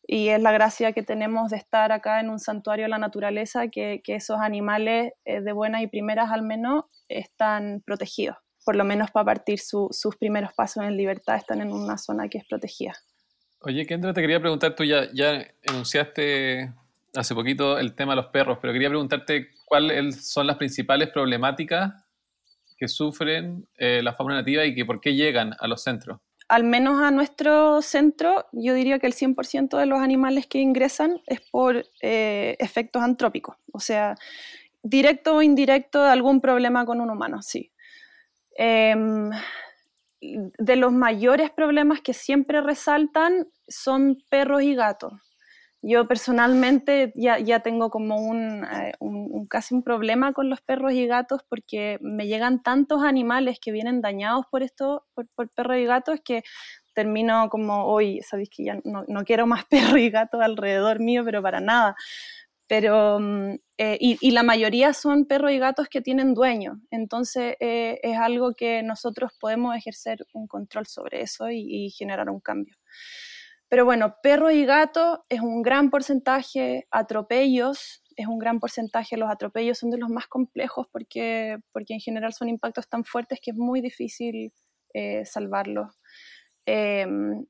Y 0.03 0.29
es 0.29 0.41
la 0.41 0.51
gracia 0.51 0.91
que 0.91 1.03
tenemos 1.03 1.51
de 1.51 1.57
estar 1.57 1.91
acá 1.93 2.19
en 2.19 2.29
un 2.29 2.39
santuario 2.39 2.85
de 2.85 2.89
la 2.89 2.97
naturaleza, 2.97 3.69
que, 3.69 4.01
que 4.03 4.15
esos 4.15 4.39
animales 4.39 5.13
eh, 5.25 5.41
de 5.41 5.53
buenas 5.53 5.83
y 5.83 5.87
primeras 5.87 6.31
al 6.31 6.43
menos 6.43 6.85
están 7.07 7.81
protegidos. 7.85 8.37
Por 8.65 8.75
lo 8.75 8.83
menos 8.83 9.11
para 9.11 9.25
partir 9.25 9.59
sus 9.59 10.15
primeros 10.17 10.53
pasos 10.53 10.83
en 10.83 10.97
libertad 10.97 11.37
están 11.37 11.61
en 11.61 11.71
una 11.71 11.97
zona 11.97 12.27
que 12.27 12.39
es 12.39 12.45
protegida. 12.45 12.93
Oye, 13.61 13.85
Kendra, 13.85 14.13
te 14.13 14.21
quería 14.21 14.39
preguntar, 14.39 14.75
tú 14.75 14.83
ya, 14.83 15.11
ya 15.13 15.45
enunciaste 15.63 16.71
hace 17.15 17.35
poquito 17.35 17.77
el 17.77 17.93
tema 17.93 18.13
de 18.13 18.17
los 18.17 18.27
perros, 18.27 18.57
pero 18.61 18.71
quería 18.73 18.89
preguntarte 18.89 19.49
cuáles 19.65 20.27
son 20.27 20.47
las 20.47 20.57
principales 20.57 21.09
problemáticas 21.09 21.93
que 22.77 22.87
sufren 22.87 23.67
eh, 23.77 24.01
la 24.01 24.13
fauna 24.13 24.35
nativa 24.35 24.65
y 24.65 24.73
que 24.73 24.85
por 24.85 25.01
qué 25.01 25.13
llegan 25.13 25.53
a 25.59 25.67
los 25.67 25.83
centros. 25.83 26.19
Al 26.47 26.63
menos 26.63 27.01
a 27.01 27.11
nuestro 27.11 27.81
centro, 27.81 28.47
yo 28.53 28.73
diría 28.73 28.97
que 28.97 29.05
el 29.05 29.13
100% 29.13 29.77
de 29.77 29.85
los 29.85 29.99
animales 29.99 30.47
que 30.47 30.59
ingresan 30.59 31.21
es 31.27 31.41
por 31.41 31.85
eh, 32.01 32.55
efectos 32.59 33.03
antrópicos, 33.03 33.57
o 33.71 33.79
sea, 33.79 34.15
directo 34.81 35.35
o 35.35 35.41
indirecto 35.41 36.03
de 36.03 36.09
algún 36.09 36.41
problema 36.41 36.85
con 36.85 37.01
un 37.01 37.09
humano, 37.09 37.41
sí. 37.41 37.71
Em, 38.61 39.31
de 40.21 40.75
los 40.75 40.91
mayores 40.91 41.49
problemas 41.49 42.01
que 42.01 42.13
siempre 42.13 42.59
resaltan 42.59 43.47
son 43.69 44.17
perros 44.29 44.63
y 44.63 44.75
gatos. 44.75 45.13
Yo 45.81 46.09
personalmente 46.09 47.13
ya, 47.15 47.39
ya 47.39 47.61
tengo 47.61 47.89
como 47.89 48.35
eh, 48.35 48.91
un, 48.99 49.47
casi 49.47 49.73
un 49.73 49.81
problema 49.81 50.33
con 50.33 50.49
los 50.49 50.59
perros 50.59 50.91
y 50.91 51.07
gatos 51.07 51.41
porque 51.47 51.99
me 52.01 52.27
llegan 52.27 52.61
tantos 52.61 53.01
animales 53.01 53.59
que 53.61 53.71
vienen 53.71 54.01
dañados 54.01 54.45
por 54.51 54.61
esto, 54.61 55.05
por, 55.13 55.49
perros 55.51 55.77
y 55.77 55.85
gatos, 55.85 56.19
que 56.21 56.43
termino 56.93 57.47
como, 57.47 57.85
hoy, 57.85 58.19
sabéis 58.23 58.49
que 58.49 58.65
ya 58.65 58.77
no, 58.83 59.05
no, 59.07 59.23
quiero 59.23 59.47
más 59.47 59.63
perros 59.69 59.99
y 59.99 60.09
gatos 60.09 60.41
alrededor 60.41 60.99
mío, 60.99 61.23
pero 61.23 61.41
para 61.41 61.61
nada. 61.61 61.95
Pero, 62.69 63.19
mm, 63.19 63.55
eh, 63.77 63.97
y, 63.99 64.31
la 64.31 64.43
mayoría 64.43 64.93
son 64.93 65.25
perros 65.25 65.51
y 65.51 65.59
gatos 65.59 65.89
que 65.89 66.01
tienen 66.01 66.33
dueño, 66.33 66.81
entonces 66.91 67.55
eh, 67.59 67.99
es 68.03 68.17
algo 68.17 68.53
que 68.53 68.83
nosotros 68.83 69.33
podemos 69.41 69.75
ejercer 69.75 70.19
un 70.33 70.47
control 70.47 70.85
sobre 70.87 71.21
eso 71.21 71.49
y 71.49 71.89
generar 71.91 72.29
un 72.29 72.39
cambio. 72.39 72.77
Pero 73.69 73.85
bueno, 73.85 74.15
perros 74.23 74.53
y 74.53 74.65
gatos 74.65 75.19
es 75.29 75.41
un 75.41 75.61
gran 75.61 75.91
porcentaje, 75.91 76.87
atropellos 76.89 78.03
es 78.19 78.27
un 78.27 78.37
gran 78.37 78.59
porcentaje, 78.59 79.15
los 79.15 79.29
atropellos 79.31 79.77
son 79.77 79.91
de 79.91 79.97
los 79.97 80.09
más 80.09 80.27
complejos 80.27 80.87
porque, 80.91 81.57
porque 81.71 81.93
en 81.93 82.01
general 82.01 82.33
son 82.33 82.49
impactos 82.49 82.89
tan 82.89 83.05
fuertes 83.05 83.39
que 83.41 83.51
es 83.51 83.57
muy 83.57 83.79
difícil 83.79 84.51
eh, 84.93 85.23
salvarlos. 85.25 85.95
Em, 86.65 87.45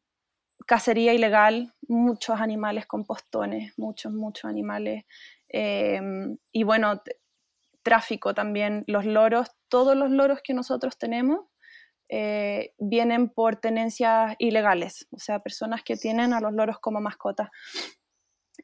cacería 0.65 1.13
ilegal, 1.13 1.73
muchos 1.87 2.39
animales 2.39 2.85
con 2.85 3.05
postones, 3.05 3.73
muchos, 3.77 4.13
muchos 4.13 4.45
animales. 4.45 5.05
Em, 5.47 6.37
y 6.51 6.63
bueno, 6.63 7.01
tráfico 7.83 8.33
también, 8.33 8.83
los 8.87 9.05
loros, 9.05 9.49
todos 9.67 9.95
los 9.95 10.11
loros 10.11 10.39
que 10.43 10.53
nosotros 10.53 10.97
tenemos 10.97 11.45
eh, 12.09 12.73
vienen 12.79 13.29
por 13.29 13.57
tenencias 13.57 14.35
ilegales, 14.39 15.07
o 15.11 15.19
sea, 15.19 15.39
personas 15.39 15.83
que 15.83 15.95
tienen 15.95 16.33
a 16.33 16.41
los 16.41 16.53
loros 16.53 16.79
como 16.79 17.01
mascotas. 17.01 17.49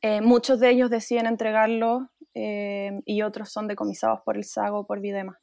Eh, 0.02 0.22
muchos 0.22 0.60
de 0.60 0.72
ellos 0.72 0.90
deciden 0.90 1.28
entregarlo 1.28 2.10
eh, 2.34 3.02
y 3.06 3.22
otros 3.22 3.52
son 3.52 3.68
decomisados 3.68 4.22
por 4.26 4.36
el 4.36 4.44
SAGO 4.44 4.86
por 4.86 5.00
Videma. 5.00 5.40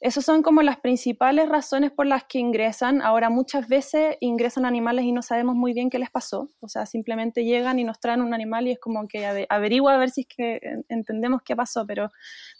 Esas 0.00 0.24
son 0.24 0.42
como 0.42 0.62
las 0.62 0.78
principales 0.78 1.48
razones 1.48 1.90
por 1.90 2.06
las 2.06 2.24
que 2.24 2.38
ingresan. 2.38 3.02
Ahora 3.02 3.30
muchas 3.30 3.68
veces 3.68 4.16
ingresan 4.20 4.64
animales 4.64 5.04
y 5.04 5.12
no 5.12 5.22
sabemos 5.22 5.56
muy 5.56 5.72
bien 5.72 5.90
qué 5.90 5.98
les 5.98 6.10
pasó. 6.10 6.48
O 6.60 6.68
sea, 6.68 6.86
simplemente 6.86 7.44
llegan 7.44 7.78
y 7.78 7.84
nos 7.84 7.98
traen 7.98 8.22
un 8.22 8.32
animal 8.32 8.68
y 8.68 8.72
es 8.72 8.78
como 8.78 9.08
que 9.08 9.26
averigua 9.48 9.94
a 9.94 9.98
ver 9.98 10.10
si 10.10 10.20
es 10.22 10.26
que 10.28 10.60
entendemos 10.88 11.42
qué 11.44 11.56
pasó, 11.56 11.84
pero, 11.86 12.10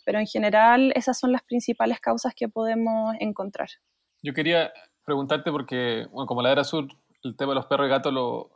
pero 0.05 0.19
en 0.19 0.27
general 0.27 0.93
esas 0.97 1.19
son 1.19 1.31
las 1.31 1.43
principales 1.43 2.01
causas 2.01 2.35
que 2.35 2.49
podemos 2.49 3.15
encontrar. 3.21 3.69
Yo 4.23 4.35
quería 4.35 4.73
preguntarte 5.05 5.53
porque, 5.53 6.07
bueno, 6.11 6.27
como 6.27 6.43
la 6.43 6.51
era 6.51 6.65
sur, 6.65 6.89
el 7.23 7.37
tema 7.37 7.53
de 7.53 7.57
los 7.57 7.67
perros 7.67 7.87
y 7.87 7.91
gatos 7.91 8.13
lo, 8.13 8.51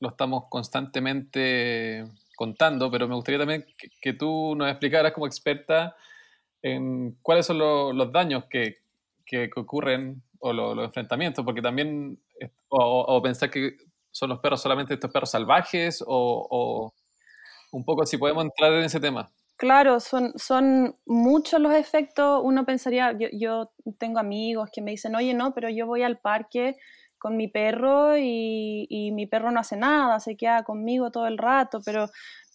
lo 0.00 0.08
estamos 0.08 0.44
constantemente 0.48 2.04
contando, 2.36 2.90
pero 2.90 3.06
me 3.06 3.14
gustaría 3.14 3.38
también 3.38 3.66
que, 4.00 4.14
tú 4.14 4.54
nos 4.56 4.70
explicaras 4.70 5.12
como 5.12 5.26
experta 5.26 5.94
en 6.62 7.16
cuáles 7.22 7.46
son 7.46 7.58
los 7.58 8.12
daños 8.12 8.44
que, 8.50 8.78
que, 9.24 9.50
ocurren 9.56 10.22
o 10.40 10.52
los 10.52 10.84
enfrentamientos, 10.84 11.44
porque 11.44 11.62
también, 11.62 12.18
o, 12.68 13.20
pensar 13.22 13.50
que 13.50 13.76
son 14.10 14.30
los 14.30 14.40
perros 14.40 14.60
solamente 14.60 14.94
estos 14.94 15.10
perros 15.10 15.30
salvajes, 15.30 16.02
o, 16.06 16.92
un 17.72 17.84
poco 17.84 18.04
si 18.04 18.18
podemos 18.18 18.44
entrar 18.44 18.72
en 18.72 18.84
ese 18.84 18.98
tema. 18.98 19.30
Claro, 19.56 20.00
son, 20.00 20.32
son 20.36 20.96
muchos 21.04 21.60
los 21.60 21.74
efectos. 21.74 22.40
Uno 22.42 22.64
pensaría, 22.64 23.12
yo, 23.12 23.28
yo, 23.32 23.70
tengo 23.98 24.18
amigos 24.18 24.70
que 24.72 24.80
me 24.80 24.90
dicen, 24.90 25.14
oye, 25.14 25.34
no, 25.34 25.52
pero 25.54 25.68
yo 25.68 25.86
voy 25.86 26.02
al 26.02 26.18
parque 26.18 26.76
con 27.18 27.36
mi 27.36 27.46
perro 27.46 28.16
y, 28.16 28.86
y, 28.88 29.12
mi 29.12 29.26
perro 29.26 29.50
no 29.50 29.60
hace 29.60 29.76
nada, 29.76 30.18
se 30.18 30.36
queda 30.36 30.64
conmigo 30.64 31.10
todo 31.10 31.26
el 31.26 31.36
rato, 31.36 31.80
pero 31.84 32.08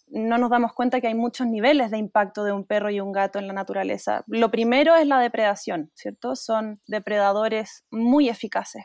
no 0.07 0.37
nos 0.37 0.49
damos 0.49 0.73
cuenta 0.73 1.01
que 1.01 1.07
hay 1.07 1.15
muchos 1.15 1.47
niveles 1.47 1.91
de 1.91 1.97
impacto 1.97 2.43
de 2.43 2.51
un 2.51 2.65
perro 2.65 2.89
y 2.89 2.99
un 2.99 3.11
gato 3.11 3.39
en 3.39 3.47
la 3.47 3.53
naturaleza. 3.53 4.23
Lo 4.27 4.51
primero 4.51 4.95
es 4.95 5.07
la 5.07 5.19
depredación, 5.19 5.91
¿cierto? 5.95 6.35
Son 6.35 6.81
depredadores 6.87 7.85
muy 7.91 8.29
eficaces, 8.29 8.83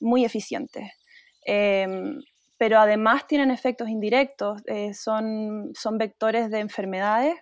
muy 0.00 0.24
eficientes. 0.24 0.90
Em, 1.44 2.20
pero 2.58 2.80
además 2.80 3.26
tienen 3.26 3.50
efectos 3.50 3.88
indirectos, 3.88 4.62
eh, 4.66 4.92
son, 4.94 5.70
son 5.74 5.96
vectores 5.98 6.50
de 6.50 6.58
enfermedades 6.60 7.36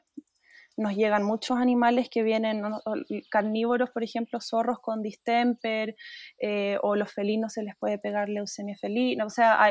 nos 0.76 0.95
llegan 0.95 1.23
muchos 1.23 1.59
animales 1.59 2.09
que 2.11 2.23
vienen, 2.23 2.62
carnívoros, 3.30 3.90
por 3.90 4.04
ejemplo, 4.04 4.40
zorros 4.40 4.78
con 4.80 5.02
distemper, 5.02 5.97
eh, 6.38 6.78
o 6.83 6.97
los 6.97 7.12
felinos 7.12 7.54
se 7.54 7.62
les 7.62 7.76
puede 7.76 7.99
pegar 7.99 8.28
leucemia 8.28 8.76
felina, 8.76 9.25
o 9.25 9.30
sea, 9.30 9.62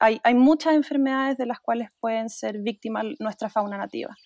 hay, 0.00 0.20
hay, 0.22 0.34
muchas 0.34 0.74
enfermedades 0.74 1.36
de 1.38 1.46
las 1.46 1.60
cuales 1.60 1.88
pueden 2.00 2.28
ser 2.28 2.58
víctimas 2.58 3.04
nuestra 3.18 3.48
fauna 3.48 3.78
nativa. 3.78 4.16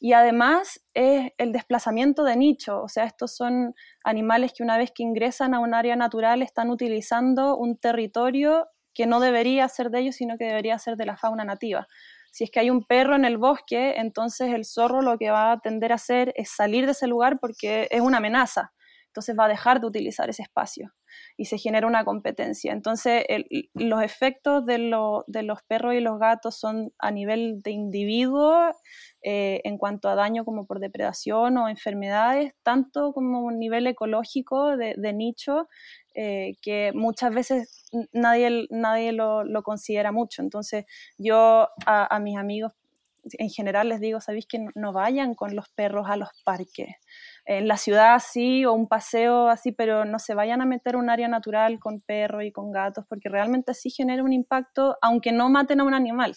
Y 0.00 0.12
además 0.12 0.84
es 0.92 1.32
el 1.38 1.52
desplazamiento 1.52 2.24
de 2.24 2.36
nicho, 2.36 2.82
o 2.82 2.88
sea, 2.88 3.04
estos 3.04 3.34
son 3.34 3.74
animales 4.02 4.52
que 4.52 4.62
una 4.62 4.76
vez 4.76 4.92
que 4.94 5.02
ingresan 5.02 5.54
a 5.54 5.60
un 5.60 5.72
área 5.72 5.96
natural 5.96 6.42
están 6.42 6.68
utilizando 6.70 7.56
un 7.56 7.78
territorio 7.78 8.68
que 8.92 9.06
no 9.06 9.20
debería 9.20 9.68
ser 9.68 9.90
de 9.90 10.00
ellos, 10.00 10.16
sino 10.16 10.38
que 10.38 10.44
debería 10.44 10.78
ser 10.78 10.96
de 10.96 11.06
la 11.06 11.16
fauna 11.16 11.44
nativa. 11.44 11.88
Si 12.34 12.42
es 12.42 12.50
que 12.50 12.58
hay 12.58 12.68
un 12.68 12.82
perro 12.82 13.14
en 13.14 13.24
el 13.24 13.38
bosque, 13.38 13.94
entonces 13.96 14.52
el 14.52 14.64
zorro 14.64 15.02
lo 15.02 15.18
que 15.18 15.30
va 15.30 15.52
a 15.52 15.60
tender 15.60 15.92
a 15.92 15.94
hacer 15.94 16.32
es 16.34 16.50
salir 16.50 16.84
de 16.84 16.90
ese 16.90 17.06
lugar 17.06 17.38
porque 17.38 17.86
es 17.92 18.00
una 18.00 18.16
amenaza. 18.16 18.72
Entonces 19.06 19.36
va 19.38 19.44
a 19.44 19.48
dejar 19.48 19.80
de 19.80 19.86
utilizar 19.86 20.28
ese 20.28 20.42
espacio 20.42 20.92
y 21.36 21.44
se 21.44 21.58
genera 21.58 21.86
una 21.86 22.04
competencia. 22.04 22.72
Entonces 22.72 23.24
los 23.72 24.02
efectos 24.02 24.66
de, 24.66 24.78
los 24.78 25.62
perros 25.68 25.94
y 25.94 26.00
los 26.00 26.18
gatos 26.18 26.58
son 26.58 26.92
a 26.98 27.12
nivel 27.12 27.62
de 27.62 27.70
individuo 27.70 28.72
eh, 29.22 29.60
en 29.62 29.78
cuanto 29.78 30.08
a 30.08 30.16
daño 30.16 30.44
como 30.44 30.66
por 30.66 30.80
depredación 30.80 31.56
o 31.58 31.68
enfermedades, 31.68 32.52
tanto 32.64 33.12
como 33.12 33.48
a 33.48 33.52
nivel 33.52 33.86
ecológico 33.86 34.76
de, 34.76 35.12
nicho, 35.12 35.68
eh, 36.14 36.54
que 36.62 36.92
muchas 36.94 37.34
veces 37.34 37.86
nadie, 38.12 38.66
nadie 38.70 39.12
lo, 39.12 39.44
considera 39.64 40.12
mucho. 40.12 40.42
Entonces 40.42 40.84
yo 41.18 41.68
a, 41.86 42.18
mis 42.20 42.36
amigos 42.36 42.72
en 43.38 43.48
general 43.48 43.88
les 43.88 44.00
digo, 44.00 44.20
¿sabéis 44.20 44.46
que 44.46 44.66
no, 44.74 44.92
vayan 44.92 45.34
con 45.34 45.56
los 45.56 45.68
perros 45.70 46.06
a 46.08 46.16
los 46.16 46.28
parques? 46.44 46.94
En 47.46 47.66
la 47.66 47.78
ciudad 47.78 48.22
sí, 48.24 48.64
o 48.64 48.72
un 48.74 48.86
paseo 48.86 49.48
así, 49.48 49.72
pero 49.72 50.04
no 50.04 50.18
se 50.18 50.34
vayan 50.34 50.60
a 50.60 50.66
meter 50.66 50.96
un 50.96 51.10
área 51.10 51.26
natural 51.26 51.78
con 51.80 52.00
perros 52.00 52.44
y 52.44 52.52
con 52.52 52.70
gatos, 52.70 53.06
porque 53.08 53.28
realmente 53.28 53.74
sí 53.74 53.90
genera 53.90 54.22
un 54.22 54.32
impacto, 54.32 54.96
aunque 55.02 55.32
no 55.32 55.48
maten 55.48 55.80
a 55.80 55.84
un 55.84 55.94
animal. 55.94 56.36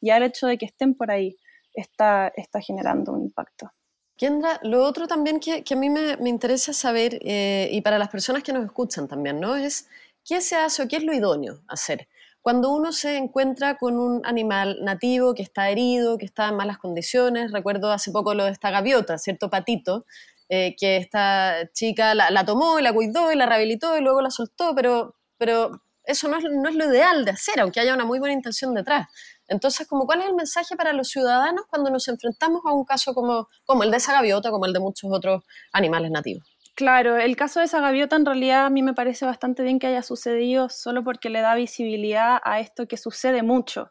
Ya 0.00 0.18
el 0.18 0.22
hecho 0.22 0.46
de 0.46 0.58
que 0.58 0.66
estén 0.66 0.94
por 0.94 1.10
ahí 1.10 1.36
está, 1.74 2.30
está 2.36 2.60
generando 2.60 3.12
un 3.12 3.22
impacto. 3.22 3.72
Kendra, 4.18 4.58
lo 4.64 4.84
otro 4.84 5.06
también 5.06 5.38
que, 5.38 5.62
a 5.70 5.76
mí 5.76 5.88
me, 5.88 6.16
interesa 6.28 6.72
saber, 6.72 7.20
eh, 7.22 7.68
y 7.70 7.80
para 7.82 7.98
las 7.98 8.08
personas 8.08 8.42
que 8.42 8.52
nos 8.52 8.64
escuchan 8.64 9.06
también, 9.06 9.38
¿no? 9.40 9.54
Es 9.54 9.88
qué 10.24 10.40
se 10.40 10.56
hace 10.56 10.82
o 10.82 10.88
qué 10.88 10.96
es 10.96 11.04
lo 11.04 11.14
idóneo 11.14 11.60
hacer. 11.68 12.08
Cuando 12.42 12.70
uno 12.70 12.90
se 12.92 13.16
encuentra 13.16 13.76
con 13.76 13.96
un 13.96 14.20
animal 14.24 14.78
nativo 14.82 15.34
que 15.34 15.42
está 15.42 15.70
herido, 15.70 16.18
que 16.18 16.24
está 16.24 16.48
en 16.48 16.56
malas 16.56 16.78
condiciones, 16.78 17.52
recuerdo 17.52 17.92
hace 17.92 18.10
poco 18.10 18.34
lo 18.34 18.44
de 18.44 18.50
esta 18.50 18.72
gaviota, 18.72 19.18
¿cierto? 19.18 19.50
Patito, 19.50 20.04
eh, 20.48 20.74
que 20.76 20.96
esta 20.96 21.70
chica 21.72 22.14
la, 22.14 22.44
tomó 22.44 22.80
la 22.80 22.92
cuidó 22.92 23.30
y 23.30 23.36
la 23.36 23.46
rehabilitó 23.46 23.96
y 23.96 24.00
luego 24.00 24.20
la 24.20 24.30
soltó, 24.30 24.74
pero, 24.74 25.14
pero 25.36 25.80
eso 26.02 26.26
no 26.26 26.38
es, 26.38 26.44
no 26.44 26.68
es 26.68 26.74
lo 26.74 26.90
ideal 26.90 27.24
de 27.24 27.30
hacer, 27.30 27.60
aunque 27.60 27.78
haya 27.78 27.94
una 27.94 28.04
muy 28.04 28.18
buena 28.18 28.34
intención 28.34 28.74
detrás. 28.74 29.06
Entonces, 29.48 29.88
como, 29.88 30.06
¿cuál 30.06 30.20
es 30.20 30.26
el 30.26 30.34
mensaje 30.34 30.76
para 30.76 30.92
los 30.92 31.08
ciudadanos 31.08 31.64
cuando 31.68 31.90
nos 31.90 32.06
enfrentamos 32.08 32.62
a 32.66 32.72
un 32.72 32.84
caso 32.84 33.14
como, 33.14 33.48
el 33.82 33.90
de 33.90 33.96
esa 33.96 34.12
gaviota, 34.12 34.50
como 34.50 34.66
el 34.66 34.72
de 34.72 34.80
muchos 34.80 35.10
otros 35.12 35.42
animales 35.72 36.10
nativos? 36.10 36.44
Claro, 36.74 37.16
el 37.16 37.34
caso 37.34 37.58
de 37.58 37.66
esa 37.66 37.80
gaviota 37.80 38.14
en 38.14 38.26
realidad 38.26 38.66
a 38.66 38.70
mí 38.70 38.82
me 38.82 38.94
parece 38.94 39.26
bastante 39.26 39.64
bien 39.64 39.78
que 39.78 39.88
haya 39.88 40.02
sucedido 40.02 40.68
solo 40.68 41.02
porque 41.02 41.28
le 41.28 41.40
da 41.40 41.54
visibilidad 41.56 42.40
a 42.44 42.60
esto 42.60 42.86
que 42.86 42.96
sucede 42.96 43.42
mucho. 43.42 43.90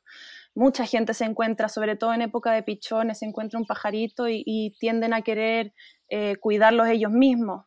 Mucha 0.55 0.85
gente 0.85 1.13
se 1.13 1.25
encuentra, 1.25 1.69
sobre 1.69 1.95
todo 1.95 2.13
en 2.13 2.21
época 2.21 2.51
de 2.51 2.63
pichones, 2.63 3.19
se 3.19 3.25
encuentra 3.25 3.59
un 3.59 3.65
pajarito 3.65 4.27
y, 4.29 4.75
tienden 4.79 5.13
a 5.13 5.21
querer 5.21 5.73
eh, 6.09 6.37
cuidarlos 6.39 6.87
ellos 6.87 7.11
mismos. 7.11 7.65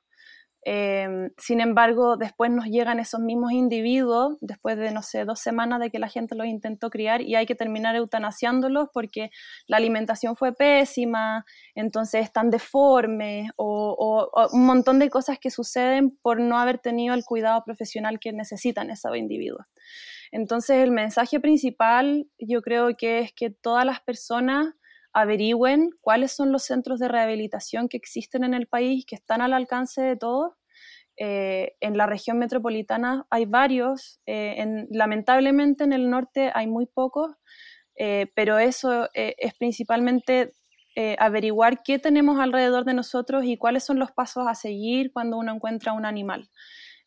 Em, 0.63 1.31
sin 1.39 1.61
embargo, 1.61 2.19
después 2.19 2.51
nos 2.51 2.67
llegan 2.67 3.01
esos 3.01 3.21
mismos 3.21 3.53
individuos, 3.53 4.37
después 4.43 4.77
de, 4.77 4.91
no 4.91 5.03
sé, 5.03 5.25
dos 5.25 5.41
semanas 5.41 5.81
de 5.81 5.91
que 5.91 5.99
la 5.99 6.09
gente 6.09 6.35
los 6.35 6.47
intentó 6.47 6.91
criar 6.91 7.23
y 7.23 7.35
hay 7.35 7.47
que 7.47 7.55
terminar 7.55 7.97
eutanasiándolos 7.97 8.89
porque 8.93 9.31
la 9.67 9.79
alimentación 9.79 10.37
fue 10.37 10.55
pésima, 10.55 11.47
entonces 11.75 12.25
están 12.25 12.51
deformes 12.51 13.51
o, 13.57 14.29
un 14.53 14.67
montón 14.67 14.99
de 14.99 15.09
cosas 15.09 15.39
que 15.39 15.51
suceden 15.51 16.17
por 16.23 16.41
no 16.41 16.59
haber 16.59 16.79
tenido 16.79 17.15
el 17.15 17.25
cuidado 17.25 17.63
profesional 17.65 18.21
que 18.21 18.33
necesitan 18.33 18.91
esos 18.91 19.17
individuos. 19.17 19.65
Entonces, 20.31 20.77
el 20.83 20.91
mensaje 20.91 21.41
principal 21.41 22.29
yo 22.39 22.63
creo 22.63 22.97
que 22.97 23.21
es 23.21 23.33
que 23.33 23.51
todas 23.51 23.85
las 23.85 24.01
personas 24.01 24.75
averigüen 25.13 25.91
cuáles 26.01 26.33
son 26.33 26.53
los 26.53 26.65
centros 26.65 26.99
de 26.99 27.09
rehabilitación 27.09 27.89
que 27.89 27.97
existen 27.97 28.45
en 28.45 28.55
el 28.55 28.67
país, 28.67 29.05
que 29.07 29.17
están 29.17 29.41
al 29.41 29.53
alcance 29.53 30.01
de 30.03 30.17
todos. 30.17 30.53
Eh, 31.17 31.75
en 31.81 31.99
la 31.99 32.07
región 32.07 32.39
metropolitana 32.39 33.27
hay 33.29 33.45
varios, 33.45 34.21
eh, 34.27 34.87
lamentablemente 34.91 35.85
en 35.85 35.93
el 35.93 36.09
norte 36.09 36.51
hay 36.55 36.67
muy 36.67 36.87
pocos, 36.87 37.35
eh, 37.97 38.29
pero 38.35 38.59
eso 38.59 39.09
es 39.13 39.55
principalmente 39.59 40.53
averiguar 41.19 41.83
qué 41.83 41.99
tenemos 41.99 42.39
alrededor 42.39 42.85
de 42.85 42.93
nosotros 42.93 43.45
y 43.45 43.57
cuáles 43.57 43.85
son 43.85 43.99
los 43.99 44.13
pasos 44.13 44.47
a 44.47 44.55
seguir 44.55 45.13
cuando 45.13 45.39
uno 45.39 45.55
encuentra 45.55 45.95
un 45.95 46.05
animal. 46.05 46.51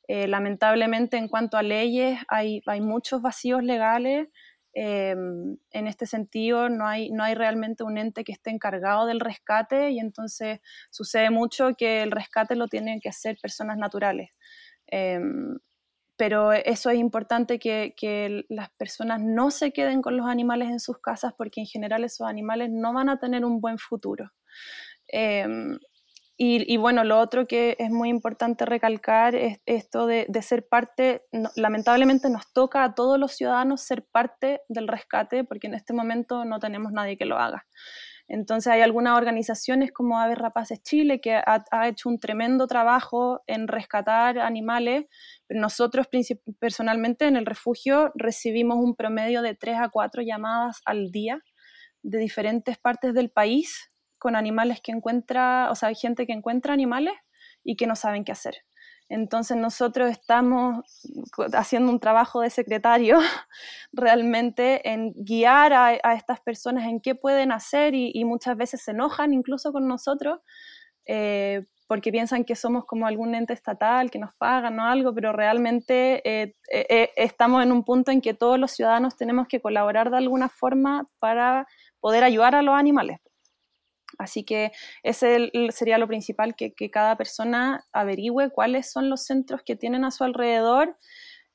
lamentablemente 0.08 1.18
en 1.18 1.28
cuanto 1.28 1.58
a 1.58 1.63
leyes 1.63 2.20
hay, 2.28 2.62
hay 2.66 2.82
muchos 2.82 3.22
vacíos 3.22 3.63
legales, 3.63 4.28
Em, 4.76 5.58
en 5.70 5.88
este 5.88 6.08
sentido, 6.08 6.68
no 6.68 6.88
hay, 6.88 7.12
no 7.12 7.24
hay 7.24 7.36
realmente 7.36 7.84
un 7.84 7.98
ente 7.98 8.24
que 8.24 8.32
esté 8.32 8.50
encargado 8.50 9.06
del 9.06 9.20
rescate 9.20 9.92
y 9.92 10.00
entonces 10.00 10.60
sucede 10.90 11.30
mucho 11.30 11.76
que 11.78 12.02
el 12.02 12.12
rescate 12.12 12.56
lo 12.56 12.68
tienen 12.68 13.00
que 13.00 13.10
hacer 13.10 13.38
personas 13.42 13.78
naturales. 13.78 14.32
Em, 14.88 15.60
pero 16.18 16.54
eso 16.54 16.90
es 16.90 16.98
importante 16.98 17.60
que, 17.60 17.94
que, 17.98 18.46
las 18.50 18.70
personas 18.72 19.22
no 19.22 19.52
se 19.52 19.74
queden 19.74 20.02
con 20.02 20.18
los 20.18 20.28
animales 20.28 20.70
en 20.70 20.80
sus 20.80 21.00
casas 21.00 21.34
porque 21.38 21.62
en 21.62 21.68
general 21.68 22.04
esos 22.04 22.28
animales 22.28 22.70
no 22.72 22.94
van 22.94 23.10
a 23.10 23.20
tener 23.20 23.46
un 23.46 23.62
buen 23.62 23.78
futuro. 23.78 24.32
Em, 25.08 25.78
y, 26.36 26.78
bueno, 26.78 27.04
lo 27.04 27.19
otro 27.19 27.46
que 27.46 27.76
es 27.78 27.91
muy 27.91 28.10
importante 28.10 28.65
recalcar 28.65 29.36
es 29.36 29.60
esto 29.67 30.08
de, 30.08 30.28
ser 30.41 30.67
parte, 30.67 31.26
lamentablemente 31.56 32.30
nos 32.30 32.52
toca 32.52 32.84
a 32.84 32.96
todos 32.96 33.19
los 33.19 33.34
ciudadanos 33.34 33.82
ser 33.82 34.04
parte 34.04 34.62
del 34.67 34.88
rescate 34.88 35.43
porque 35.43 35.67
en 35.67 35.76
este 35.76 35.93
momento 35.93 36.43
no 36.43 36.60
tenemos 36.60 36.91
nadie 36.91 37.17
que 37.17 37.26
lo 37.26 37.38
haga. 37.38 37.67
Entonces 38.28 38.74
hay 38.74 38.82
algunas 38.82 39.15
organizaciones 39.15 39.91
como 39.91 40.19
Aves 40.19 40.38
Rapaces 40.39 40.82
Chile 40.82 41.22
que 41.22 41.36
ha, 41.36 41.63
ha, 41.72 41.88
hecho 41.88 42.10
un 42.10 42.19
tremendo 42.19 42.65
trabajo 42.65 43.43
en 43.46 43.67
rescatar 43.67 44.39
animales. 44.39 45.06
Nosotros 45.50 46.08
personalmente 46.58 47.28
en 47.28 47.36
el 47.36 47.46
refugio 47.46 48.12
recibimos 48.15 48.78
un 48.78 48.96
promedio 48.96 49.43
de 49.43 49.54
3 49.56 49.78
a 49.82 49.89
4 49.89 50.24
llamadas 50.24 50.82
al 50.86 51.12
día 51.12 51.43
de 52.02 52.17
diferentes 52.17 52.78
partes 52.80 53.13
del 53.13 53.30
país 53.30 53.92
con 54.24 54.38
animales 54.38 54.80
que 54.82 54.94
encuentra, 54.94 55.70
o 55.70 55.76
sea, 55.76 55.90
hay 55.90 55.96
gente 55.96 56.26
que 56.26 56.32
encuentra 56.32 56.74
animales 56.74 57.14
y 57.62 57.76
que 57.76 57.88
no 57.88 57.98
saben 57.98 58.24
qué 58.24 58.32
hacer. 58.32 58.56
Entonces 59.10 59.58
nosotros 59.58 60.10
estamos 60.10 60.86
haciendo 61.54 61.92
un 61.92 62.00
trabajo 62.00 62.40
de 62.40 62.50
secretario 62.50 63.20
realmente 63.92 64.90
en 64.90 65.12
guiar 65.14 65.74
a, 65.74 66.14
estas 66.14 66.40
personas 66.40 66.86
en 66.86 67.02
qué 67.02 67.16
pueden 67.16 67.52
hacer 67.52 67.94
y, 67.96 68.24
muchas 68.24 68.56
veces 68.56 68.82
se 68.82 68.92
enojan 68.92 69.34
incluso 69.34 69.74
con 69.74 69.90
nosotros 69.90 70.40
eh, 71.06 71.66
porque 71.86 72.14
piensan 72.14 72.46
que 72.46 72.56
somos 72.56 72.86
como 72.86 73.06
algún 73.06 73.36
ente 73.36 73.52
estatal 73.52 74.10
que 74.10 74.20
nos 74.20 74.34
pagan 74.36 74.80
o 74.80 74.86
algo, 74.86 75.14
pero 75.14 75.34
realmente 75.34 76.22
eh, 76.24 76.56
eh, 76.72 77.10
estamos 77.18 77.62
en 77.62 77.74
un 77.74 77.84
punto 77.84 78.10
en 78.10 78.22
que 78.22 78.34
todos 78.34 78.58
los 78.58 78.72
ciudadanos 78.72 79.18
tenemos 79.18 79.50
que 79.50 79.60
colaborar 79.60 80.10
de 80.10 80.18
alguna 80.18 80.48
forma 80.48 81.10
para 81.20 81.68
poder 82.00 82.24
ayudar 82.24 82.56
a 82.56 82.62
los 82.62 82.74
animales. 82.76 83.18
Así 84.17 84.43
que 84.43 84.71
ese 85.04 85.52
sería 85.71 85.97
lo 85.97 86.08
principal, 86.08 86.56
que, 86.56 86.73
cada 86.91 87.15
persona 87.17 87.86
averigüe 87.91 88.52
cuáles 88.52 88.91
son 88.91 89.10
los 89.10 89.26
centros 89.26 89.62
que 89.63 89.76
tienen 89.76 90.06
a 90.06 90.12
su 90.12 90.23
alrededor, 90.23 90.97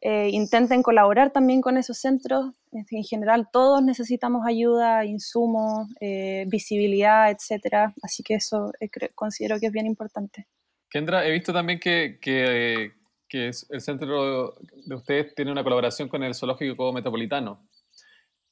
eh, 0.01 0.29
intenten 0.31 0.83
colaborar 0.83 1.33
también 1.33 1.61
con 1.61 1.77
esos 1.77 1.99
centros. 1.99 2.55
En 2.73 3.05
general, 3.05 3.49
todos 3.53 3.83
necesitamos 3.83 4.47
ayuda, 4.47 5.05
insumos, 5.05 5.89
eh, 6.01 6.45
visibilidad, 6.49 7.31
etcétera. 7.31 7.95
Así 8.03 8.23
que 8.23 8.35
eso 8.35 8.73
eh, 8.81 8.89
considero 9.15 9.59
que 9.59 9.67
es 9.67 9.73
bien 9.73 9.87
importante. 9.87 10.47
Kendra, 10.91 11.27
he 11.27 11.33
visto 11.33 11.53
también 11.53 11.79
que, 11.79 12.19
que, 12.21 12.93
que 13.29 13.47
el 13.47 13.81
centro 13.81 14.55
de 14.87 14.95
ustedes 14.95 15.35
tiene 15.35 15.53
una 15.53 15.63
colaboración 15.63 16.09
con 16.09 16.23
el 16.23 16.35
Zoológico 16.35 16.93
Metropolitano. 16.93 17.69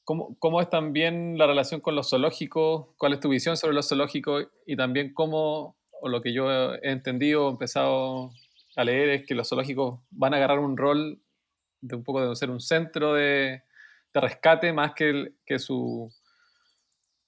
¿Cómo, 0.07 0.37
¿Cómo, 0.39 0.61
es 0.61 0.69
también 0.69 1.37
la 1.37 1.47
relación 1.47 1.81
con 1.81 1.93
los 1.93 2.11
zoológicos? 2.11 2.87
¿Cuál 2.97 3.11
es 3.11 3.19
tu 3.19 3.27
visión 3.27 3.57
sobre 3.57 3.73
los 3.73 3.89
zoológicos? 3.89 4.47
Y 4.65 4.77
también 4.77 5.13
cómo, 5.13 5.75
o 5.99 6.07
lo 6.07 6.21
que 6.21 6.31
yo 6.31 6.49
he 6.75 6.91
entendido, 6.93 7.49
he 7.49 7.51
empezado 7.51 8.31
a 8.77 8.85
leer, 8.85 9.09
es 9.09 9.27
que 9.27 9.35
los 9.35 9.49
zoológicos 9.49 9.99
van 10.11 10.33
a 10.33 10.37
agarrar 10.37 10.59
un 10.59 10.77
rol 10.77 11.21
de 11.81 11.95
un 11.97 12.05
poco 12.05 12.25
de 12.25 12.33
ser 12.37 12.49
un 12.49 12.61
centro 12.61 13.15
de, 13.15 13.63
de 14.13 14.21
rescate 14.21 14.71
más 14.71 14.93
que, 14.93 15.33
que 15.45 15.59
su, 15.59 16.09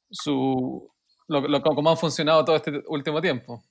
su 0.09 0.89
lo, 1.27 1.41
lo, 1.41 1.61
cómo 1.61 1.89
han 1.89 1.97
funcionado 1.97 2.45
todo 2.45 2.55
este 2.55 2.81
último 2.87 3.19
tiempo. 3.19 3.61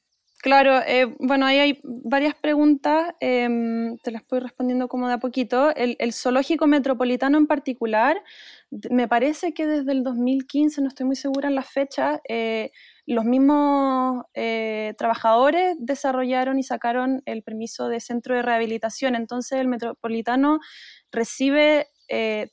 Claro, 0.41 0.81
eh, 0.87 1.17
bueno, 1.19 1.47
ahí 1.47 1.59
hay 1.59 1.81
varias 1.83 2.37
preguntas, 2.37 3.13
em, 3.19 3.99
te 3.99 4.13
las 4.13 4.23
voy 4.29 4.39
respondiendo 4.39 4.87
como 4.87 5.09
de 5.09 5.15
a 5.15 5.19
poquito. 5.19 5.75
El, 5.75 6.13
zoológico 6.13 6.69
metropolitano 6.69 7.39
en 7.39 7.49
particular, 7.49 8.23
me 8.91 9.09
parece 9.09 9.55
que 9.55 9.67
desde 9.67 9.93
el 9.93 10.03
2015, 10.05 10.83
no 10.83 10.89
estoy 10.89 11.07
muy 11.07 11.17
segura 11.17 11.49
en 11.49 11.55
la 11.55 11.63
fecha, 11.63 12.21
eh, 12.29 12.71
los 13.07 13.25
mismos 13.25 14.25
eh, 14.35 14.95
trabajadores 14.99 15.77
desarrollaron 15.79 16.59
y 16.59 16.63
sacaron 16.63 17.23
el 17.25 17.43
permiso 17.43 17.89
de 17.89 18.01
centro 18.01 18.35
de 18.35 18.43
rehabilitación. 18.43 19.15
Entonces 19.15 19.59
el 19.59 19.69
metropolitano 19.69 20.61
recibe 21.11 21.87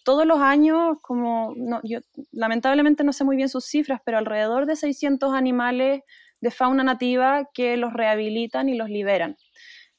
todos 0.03 0.25
los 0.25 0.39
años, 0.41 0.97
como 1.01 1.53
yo 1.83 1.99
lamentablemente 2.33 3.05
no 3.05 3.13
sé 3.13 3.23
muy 3.23 3.37
bien 3.37 3.47
sus 3.47 3.65
cifras, 3.65 4.01
pero 4.05 4.17
alrededor 4.17 4.65
de 4.65 4.75
600 4.75 5.33
animales 5.33 6.01
de 6.41 6.51
fauna 6.51 6.83
nativa 6.83 7.49
que 7.53 7.77
los 7.77 7.93
rehabilitan 7.93 8.69
y 8.69 8.75
los 8.75 8.89
liberan. 8.89 9.37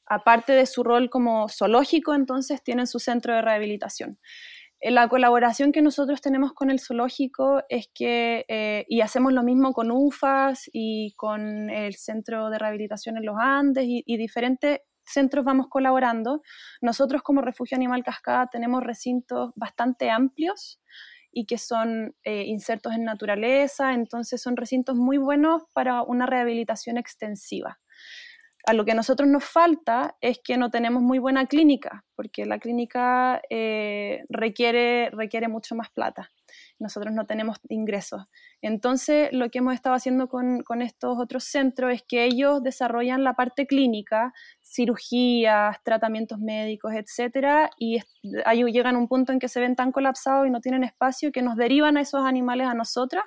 Aparte 0.05 0.53
de 0.53 0.65
su 0.65 0.83
rol 0.83 1.09
como 1.09 1.49
zoológico, 1.49 2.13
entonces 2.13 2.63
tienen 2.63 2.87
su 2.87 2.99
centro 2.99 3.33
de 3.35 3.41
rehabilitación. 3.41 4.19
Eh, 4.79 4.91
la 4.91 5.07
colaboración 5.07 5.71
que 5.71 5.81
nosotros 5.81 6.21
tenemos 6.21 6.53
con 6.53 6.69
el 6.69 6.79
zoológico 6.79 7.63
es 7.69 7.89
que, 7.93 8.45
eh, 8.47 8.85
y 8.87 9.01
hacemos 9.01 9.33
lo 9.33 9.43
mismo 9.43 9.73
con 9.73 9.91
UFAS 9.91 10.69
y 10.71 11.13
con 11.15 11.69
el 11.69 11.95
Centro 11.95 12.49
de 12.49 12.59
Rehabilitación 12.59 13.17
en 13.17 13.25
los 13.25 13.35
Andes 13.39 13.85
y, 13.87 14.17
diferentes 14.17 14.81
centros 15.05 15.45
vamos 15.45 15.67
colaborando. 15.69 16.41
Nosotros 16.81 17.23
como 17.23 17.41
Refugio 17.41 17.75
Animal 17.75 18.03
Cascada 18.03 18.47
tenemos 18.51 18.83
recintos 18.83 19.51
bastante 19.55 20.09
amplios 20.09 20.81
y 21.31 21.45
que 21.45 21.57
son 21.57 22.15
eh, 22.23 22.43
insertos 22.45 22.93
en 22.93 23.03
naturaleza, 23.05 23.93
entonces 23.93 24.41
son 24.41 24.57
recintos 24.57 24.95
muy 24.95 25.17
buenos 25.17 25.63
para 25.73 26.03
una 26.03 26.25
rehabilitación 26.25 26.97
extensiva. 26.97 27.79
A 28.67 28.73
lo 28.73 28.85
que 28.85 28.91
a 28.91 28.95
nosotros 28.95 29.27
nos 29.27 29.45
falta 29.45 30.17
es 30.21 30.39
que 30.43 30.57
no 30.57 30.69
tenemos 30.69 31.01
muy 31.01 31.19
buena 31.19 31.45
clínica, 31.47 32.05
porque 32.15 32.45
la 32.45 32.59
clínica 32.59 33.41
eh, 33.49 34.25
requiere, 34.29 35.09
requiere 35.11 35.47
mucho 35.47 35.73
más 35.73 35.89
plata 35.89 36.29
nosotros 36.79 37.13
no 37.13 37.25
tenemos 37.25 37.57
ingresos. 37.69 38.23
Entonces, 38.61 39.29
lo 39.31 39.49
que 39.49 39.59
hemos 39.59 39.73
estado 39.73 39.95
haciendo 39.95 40.27
con, 40.27 40.63
estos 40.81 41.17
otros 41.19 41.43
centros 41.43 41.93
es 41.93 42.03
que 42.03 42.25
ellos 42.25 42.61
desarrollan 42.63 43.23
la 43.23 43.33
parte 43.33 43.67
clínica, 43.67 44.33
cirugías, 44.61 45.77
tratamientos 45.83 46.39
médicos, 46.39 46.93
etcétera, 46.93 47.69
y 47.79 47.99
ahí 48.45 48.63
llegan 48.71 48.95
a 48.95 48.99
un 48.99 49.07
punto 49.07 49.31
en 49.31 49.39
que 49.39 49.49
se 49.49 49.59
ven 49.59 49.75
tan 49.75 49.91
colapsados 49.91 50.47
y 50.47 50.49
no 50.49 50.61
tienen 50.61 50.83
espacio 50.83 51.31
que 51.31 51.41
nos 51.41 51.55
derivan 51.55 51.97
a 51.97 52.01
esos 52.01 52.25
animales 52.25 52.67
a 52.67 52.73
nosotras 52.73 53.23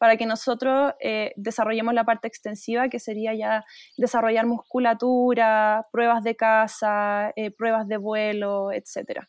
para 0.00 0.16
que 0.16 0.24
nosotros 0.24 0.94
eh, 0.98 1.34
desarrollemos 1.36 1.92
la 1.92 2.04
parte 2.04 2.26
extensiva, 2.26 2.88
que 2.88 2.98
sería 2.98 3.34
ya 3.34 3.66
desarrollar 3.98 4.46
musculatura, 4.46 5.86
pruebas 5.92 6.24
de 6.24 6.36
caza, 6.36 7.32
eh, 7.36 7.50
pruebas 7.50 7.86
de 7.86 7.98
vuelo, 7.98 8.72
etcétera. 8.72 9.28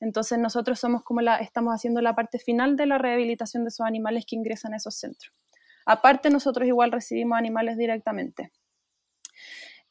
Entonces 0.00 0.40
nosotros 0.40 0.80
somos 0.80 1.04
como 1.04 1.20
la, 1.20 1.36
estamos 1.36 1.72
haciendo 1.72 2.00
la 2.00 2.16
parte 2.16 2.40
final 2.40 2.74
de 2.76 2.86
la 2.86 2.98
rehabilitación 2.98 3.62
de 3.62 3.68
esos 3.68 3.86
animales 3.86 4.24
que 4.26 4.34
ingresan 4.34 4.74
a 4.74 4.78
esos 4.78 4.96
centros. 4.96 5.32
Aparte 5.86 6.30
nosotros 6.30 6.66
igual 6.66 6.90
recibimos 6.90 7.38
animales 7.38 7.76
directamente. 7.76 8.50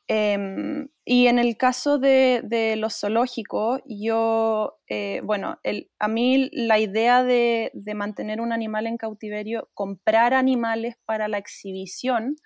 Em, 0.10 0.88
y 1.04 1.28
en 1.28 1.38
el 1.38 1.58
caso 1.58 2.00
de, 2.00 2.76
los 2.78 3.00
zoológicos, 3.00 3.82
yo, 3.86 4.80
eh, 4.88 5.22
bueno, 5.24 5.60
a 6.00 6.08
mí 6.08 6.50
la 6.54 6.80
idea 6.80 7.24
de, 7.24 7.72
mantener 7.94 8.40
un 8.40 8.54
animal 8.54 8.88
en 8.88 8.98
cautiverio, 8.98 9.70
comprar 9.74 10.34
animales 10.34 10.96
para 11.06 11.28
la 11.28 11.38
exhibición, 11.38 12.38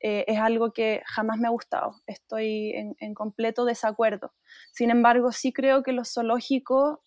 eh, 0.00 0.24
es 0.28 0.38
algo 0.38 0.72
que 0.72 1.02
jamás 1.06 1.38
me 1.38 1.48
ha 1.48 1.50
gustado. 1.50 1.94
Estoy 2.06 2.72
en, 2.98 3.14
completo 3.14 3.64
desacuerdo. 3.64 4.32
Sin 4.72 4.90
embargo, 4.90 5.32
sí 5.32 5.52
creo 5.52 5.82
que 5.82 5.92
los 5.92 6.12
zoológicos 6.12 6.98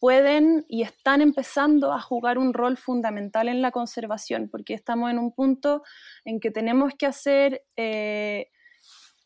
pueden 0.00 0.66
y 0.68 0.82
están 0.82 1.22
empezando 1.22 1.92
a 1.92 2.00
jugar 2.00 2.38
un 2.38 2.52
rol 2.52 2.76
fundamental 2.76 3.48
en 3.48 3.62
la 3.62 3.70
conservación, 3.70 4.48
porque 4.50 4.74
estamos 4.74 5.10
en 5.10 5.18
un 5.18 5.32
punto 5.34 5.82
en 6.26 6.40
que 6.40 6.50
tenemos 6.50 6.92
que 6.98 7.06
hacer 7.06 7.62
eh, 7.76 8.48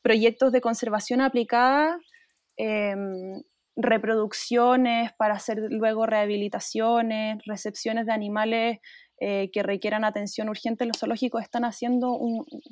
proyectos 0.08 0.52
de 0.52 0.62
conservación 0.62 1.20
aplicada, 1.20 1.98
em, 2.56 3.42
reproducciones 3.76 5.12
para 5.18 5.34
hacer 5.34 5.58
luego 5.68 6.06
rehabilitaciones, 6.06 7.38
recepciones 7.44 8.06
de 8.06 8.12
animales 8.12 8.78
eh, 9.20 9.50
que 9.52 9.62
requieran 9.62 10.04
atención 10.04 10.48
urgente, 10.48 10.86
los 10.86 10.98
zoológicos 10.98 11.42
están 11.42 11.64
haciendo 11.66 12.18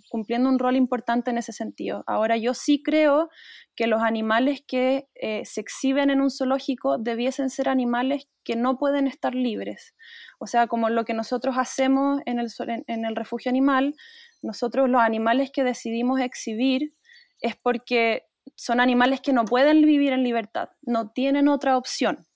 cumpliendo 0.08 0.48
un 0.48 0.58
rol 0.58 0.76
importante 0.76 1.30
en 1.30 1.36
ese 1.36 1.52
sentido. 1.52 2.04
Ahora, 2.06 2.38
yo 2.38 2.54
sí 2.54 2.82
creo 2.82 3.28
que 3.74 3.86
los 3.86 4.00
animales 4.00 4.62
que 4.66 5.06
eh, 5.14 5.44
se 5.44 5.60
exhiben 5.60 6.08
en 6.08 6.22
un 6.22 6.30
zoológico 6.30 6.96
debiesen 6.96 7.50
ser 7.50 7.68
animales 7.68 8.28
que 8.44 8.56
no 8.56 8.78
pueden 8.78 9.08
estar 9.08 9.34
libres. 9.34 9.94
O 10.38 10.46
sea, 10.46 10.68
como 10.68 10.88
lo 10.88 11.04
que 11.04 11.14
nosotros 11.14 11.56
hacemos 11.58 12.22
en 12.24 12.38
el, 12.38 12.48
en 12.86 13.04
el 13.04 13.14
refugio 13.14 13.50
animal, 13.50 13.94
nosotros 14.40 14.88
los 14.88 15.02
animales 15.02 15.50
que 15.52 15.64
decidimos 15.64 16.20
exhibir 16.20 16.94
es 17.40 17.56
porque 17.56 18.24
son 18.54 18.80
animales 18.80 19.20
que 19.20 19.32
no 19.32 19.44
pueden 19.44 19.82
vivir 19.82 20.12
en 20.12 20.22
libertad, 20.22 20.70
no 20.82 21.10
tienen 21.10 21.48
otra 21.48 21.76
opción. 21.76 22.26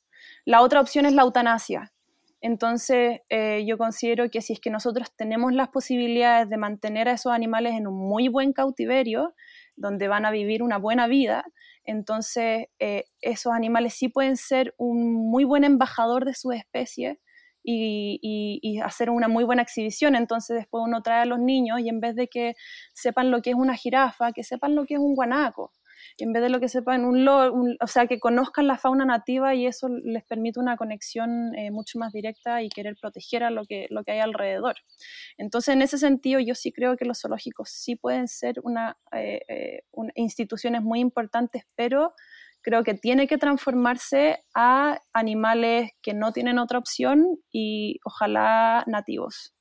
La 0.44 0.62
otra 0.62 0.80
opción 0.80 1.06
es 1.06 1.12
la 1.12 1.22
eutanasia, 1.22 1.92
entonces, 2.40 3.20
eh, 3.28 3.64
yo 3.66 3.76
considero 3.76 4.30
que 4.30 4.40
si 4.40 4.54
es 4.54 4.60
que 4.60 4.70
nosotros 4.70 5.14
tenemos 5.14 5.52
las 5.52 5.68
posibilidades 5.68 6.48
de 6.48 6.56
mantener 6.56 7.08
a 7.08 7.12
esos 7.12 7.32
animales 7.32 7.74
en 7.74 7.86
un 7.86 7.94
muy 7.94 8.28
buen 8.28 8.52
cautiverio, 8.52 9.34
donde 9.76 10.08
van 10.08 10.24
a 10.24 10.30
vivir 10.30 10.62
una 10.62 10.78
buena 10.78 11.06
vida, 11.06 11.44
entonces 11.84 12.68
eh, 12.78 13.04
esos 13.20 13.52
animales 13.52 13.94
sí 13.94 14.08
pueden 14.08 14.36
ser 14.36 14.74
un 14.78 15.12
muy 15.12 15.44
buen 15.44 15.64
embajador 15.64 16.24
de 16.24 16.34
su 16.34 16.52
especie 16.52 17.20
y, 17.62 18.80
hacer 18.82 19.10
una 19.10 19.28
muy 19.28 19.44
buena 19.44 19.62
exhibición. 19.62 20.14
Entonces 20.14 20.56
después 20.56 20.82
uno 20.86 21.02
trae 21.02 21.22
a 21.22 21.26
los 21.26 21.38
niños 21.38 21.80
y 21.80 21.88
en 21.88 22.00
vez 22.00 22.14
de 22.16 22.28
que 22.28 22.54
sepan 22.94 23.30
lo 23.30 23.42
que 23.42 23.50
es 23.50 23.56
una 23.56 23.76
jirafa, 23.76 24.32
que 24.32 24.44
sepan 24.44 24.74
lo 24.74 24.86
que 24.86 24.94
es 24.94 25.00
un 25.00 25.14
guanaco 25.14 25.72
en 26.18 26.32
vez 26.32 26.42
de 26.42 26.48
lo 26.48 26.60
que 26.60 26.68
sepan 26.68 27.04
un, 27.04 27.28
un 27.28 27.76
o 27.80 27.86
sea, 27.86 28.06
que 28.06 28.20
conozcan 28.20 28.66
la 28.66 28.78
fauna 28.78 29.04
nativa 29.04 29.54
y 29.54 29.66
eso 29.66 29.88
les 29.88 30.24
permite 30.24 30.60
una 30.60 30.76
conexión 30.76 31.54
eh, 31.56 31.70
mucho 31.70 31.98
más 31.98 32.12
directa 32.12 32.62
y 32.62 32.68
querer 32.68 32.96
proteger 33.00 33.44
a 33.44 33.50
lo 33.50 33.64
que, 33.64 33.86
lo 33.90 34.04
que 34.04 34.12
hay 34.12 34.20
alrededor. 34.20 34.76
Entonces, 35.38 35.74
en 35.74 35.82
ese 35.82 35.98
sentido, 35.98 36.40
yo 36.40 36.54
sí 36.54 36.72
creo 36.72 36.96
que 36.96 37.04
los 37.04 37.20
zoológicos 37.20 37.70
sí 37.70 37.96
pueden 37.96 38.28
ser 38.28 38.56
una, 38.62 38.96
eh, 39.12 39.40
eh, 39.48 39.82
instituciones 40.14 40.82
muy 40.82 41.00
importantes, 41.00 41.64
pero 41.74 42.14
creo 42.62 42.84
que 42.84 42.94
tiene 42.94 43.26
que 43.26 43.38
transformarse 43.38 44.44
a 44.54 45.00
animales 45.12 45.90
que 46.02 46.14
no 46.14 46.32
tienen 46.32 46.58
otra 46.58 46.78
opción 46.78 47.38
y 47.50 47.98
ojalá 48.04 48.84
nativos. 48.86 49.54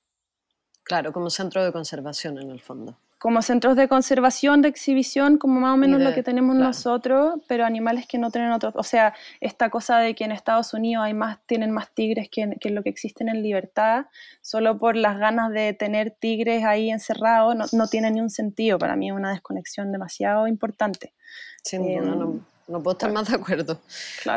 Claro, 0.84 1.12
como 1.14 1.30
centro 1.30 1.64
de 1.64 1.72
conservación 1.72 2.40
en 2.40 2.50
el 2.50 2.62
fondo 2.62 2.98
como 3.20 3.42
centros 3.42 3.76
de 3.76 3.90
conservación, 3.90 4.62
de 4.62 4.70
exhibición, 4.70 5.38
como 5.38 5.60
más 5.60 5.74
o 5.74 5.78
menos 5.78 6.02
lo 6.02 6.14
que 6.14 6.24
tenemos 6.24 6.56
nosotros, 6.56 7.36
pero 7.50 7.66
animales 7.66 8.08
que 8.08 8.18
no 8.18 8.32
tienen 8.32 8.54
otros. 8.54 8.74
O 8.78 8.84
sea, 8.84 9.14
esta 9.42 9.70
cosa 9.70 9.98
de 9.98 10.16
que 10.16 10.24
en 10.24 10.32
Estados 10.32 10.74
Unidos 10.74 11.04
hay 11.04 11.14
más, 11.14 11.38
tienen 11.46 11.72
más 11.72 11.94
tigres 11.94 12.30
que, 12.32 12.56
que 12.62 12.70
lo 12.70 12.82
que 12.82 12.90
existen 12.90 13.28
en 13.28 13.44
libertad, 13.44 14.06
solo 14.42 14.80
por 14.80 14.96
las 14.96 15.20
ganas 15.20 15.52
de 15.52 15.74
tener 15.74 16.12
tigres 16.12 16.64
ahí 16.64 16.90
encerrados, 16.90 17.58
no, 17.58 17.66
no 17.74 17.88
tiene 17.88 18.10
ni 18.10 18.22
un 18.22 18.30
sentido. 18.30 18.80
Para 18.80 18.96
mí 18.96 19.10
es 19.10 19.16
una 19.16 19.32
desconexión 19.32 19.92
demasiado 19.92 20.48
importante. 20.48 21.14
Sin 21.62 21.84
duda, 21.84 22.16
no, 22.16 22.24
em, 22.24 22.42
no, 22.70 22.84
puedo 22.84 22.94
estar 22.94 23.12
más 23.12 23.28
de 23.28 23.36
acuerdo. 23.36 23.82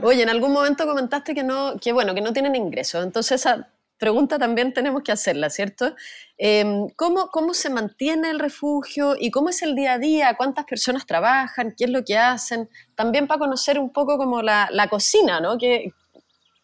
Oye, 0.03 0.23
en 0.23 0.29
algún 0.29 0.53
momento 0.53 0.87
comentaste 0.87 1.35
que 1.35 1.43
no, 1.43 1.79
que 1.81 1.93
bueno, 1.93 2.15
que 2.15 2.21
no 2.21 2.33
tienen 2.33 2.55
ingresos, 2.57 3.05
entonces 3.05 3.41
esa 3.41 3.69
pregunta 3.99 4.37
también 4.37 4.73
tenemos 4.73 5.05
que 5.05 5.13
hacerla, 5.13 5.49
¿cierto? 5.49 5.95
Em, 6.37 6.89
¿cómo, 6.97 7.29
¿Cómo 7.29 7.55
se 7.55 7.71
mantiene 7.71 8.31
el 8.31 8.41
refugio 8.41 9.15
y 9.17 9.31
cómo 9.31 9.49
es 9.51 9.63
el 9.63 9.77
día 9.77 9.93
a 9.93 9.99
día? 9.99 10.35
¿Cuántas 10.37 10.65
personas 10.65 11.07
trabajan? 11.07 11.73
¿Qué 11.79 11.85
es 11.85 11.91
lo 11.91 12.05
que 12.05 12.19
hacen? 12.19 12.69
También 12.97 13.29
para 13.29 13.39
conocer 13.39 13.79
un 13.79 13.93
poco 13.93 14.19
como 14.19 14.43
la, 14.43 14.69
la 14.73 14.89
cocina, 14.89 15.39
¿no? 15.39 15.57
Que, 15.57 15.93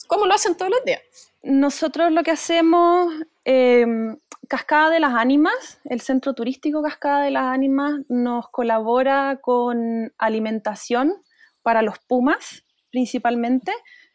¿Cómo 0.09 0.26
lo 0.26 0.35
hacen 0.35 0.57
todos 0.57 0.72
los 0.72 0.85
días? 0.85 1.00
Nosotros 1.44 2.11
lo 2.11 2.24
que 2.24 2.33
hacemos, 2.33 3.14
em, 3.44 4.16
Cascada 4.48 4.88
de 4.90 4.98
las 4.98 5.12
Ánimas, 5.14 5.78
el 5.85 6.00
Centro 6.00 6.33
Turístico 6.33 6.83
Cascada 6.83 7.22
de 7.22 7.31
las 7.31 7.44
Ánimas 7.44 8.00
nos 8.09 8.48
colabora 8.48 9.38
con 9.42 10.12
alimentación 10.16 11.22
para 11.62 11.83
los 11.83 11.99
pumas 11.99 12.64
principalmente 12.90 13.73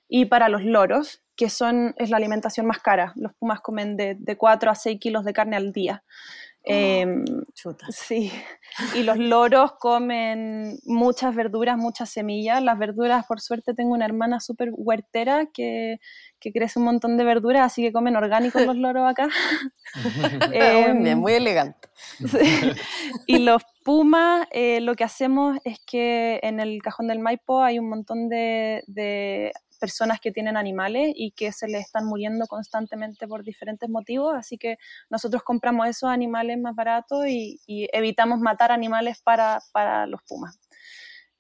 y 0.08 0.26
para 0.26 0.50
los 0.50 0.64
loros, 0.64 1.24
que 1.36 1.50
son, 1.50 1.96
es 1.98 2.10
la 2.10 2.18
alimentación 2.18 2.66
más 2.66 2.80
cara. 2.80 3.14
Los 3.16 3.34
pumas 3.34 3.62
comen 3.62 3.98
de, 3.98 4.16
de 4.20 4.38
4 4.38 4.72
a 4.72 4.76
6 4.76 5.00
kilos 5.00 5.26
de 5.26 5.34
carne 5.34 5.56
al 5.56 5.72
día. 5.72 6.04
Em, 6.66 7.26
sí, 7.90 8.32
y 8.96 9.04
los 9.04 9.18
loros 9.18 9.74
comen 9.80 10.78
muchas 10.86 11.36
verduras, 11.36 11.78
muchas 11.78 12.10
semillas. 12.10 12.64
Las 12.64 12.80
verduras, 12.80 13.26
por 13.26 13.42
suerte, 13.42 13.74
tengo 13.74 13.94
una 13.94 14.06
hermana 14.06 14.40
súper 14.40 14.70
huertera 14.72 15.48
que, 15.54 16.00
que, 16.40 16.54
crece 16.54 16.80
un 16.80 16.86
montón 16.86 17.18
de 17.18 17.26
verduras, 17.26 17.66
así 17.66 17.82
que 17.82 17.92
comen 17.92 18.16
orgánicos 18.16 18.66
los 18.66 18.78
loros 18.78 19.10
acá. 19.10 19.28
eh, 20.54 21.16
muy 21.16 21.34
elegante. 21.34 21.90
Y 23.28 23.40
los 23.40 23.62
pumas, 23.84 24.48
eh, 24.52 24.80
lo 24.80 24.96
que 24.96 25.04
hacemos 25.04 25.58
es 25.66 25.80
que 25.86 26.40
en 26.44 26.62
el 26.62 26.82
cajón 26.82 27.08
del 27.08 27.20
Maipo 27.20 27.62
hay 27.62 27.78
un 27.80 27.90
montón 27.90 28.30
de, 28.30 28.84
de 28.88 29.52
personas 29.84 30.22
que 30.22 30.32
tienen 30.32 30.56
animales 30.56 31.12
y 31.14 31.32
que 31.32 31.52
se 31.52 31.68
les 31.68 31.82
están 31.82 32.06
muriendo 32.06 32.46
constantemente 32.48 33.28
por 33.28 33.44
diferentes 33.44 33.90
motivos, 33.90 34.34
así 34.34 34.58
que 34.58 34.78
nosotros 35.10 35.44
compramos 35.44 35.90
esos 35.90 36.10
animales 36.10 36.58
más 36.58 36.74
baratos 36.74 37.28
y, 37.28 37.60
evitamos 37.92 38.40
matar 38.40 38.72
animales 38.72 39.22
para, 39.22 39.60
para 39.74 40.08
los 40.08 40.22
pumas. 40.24 40.58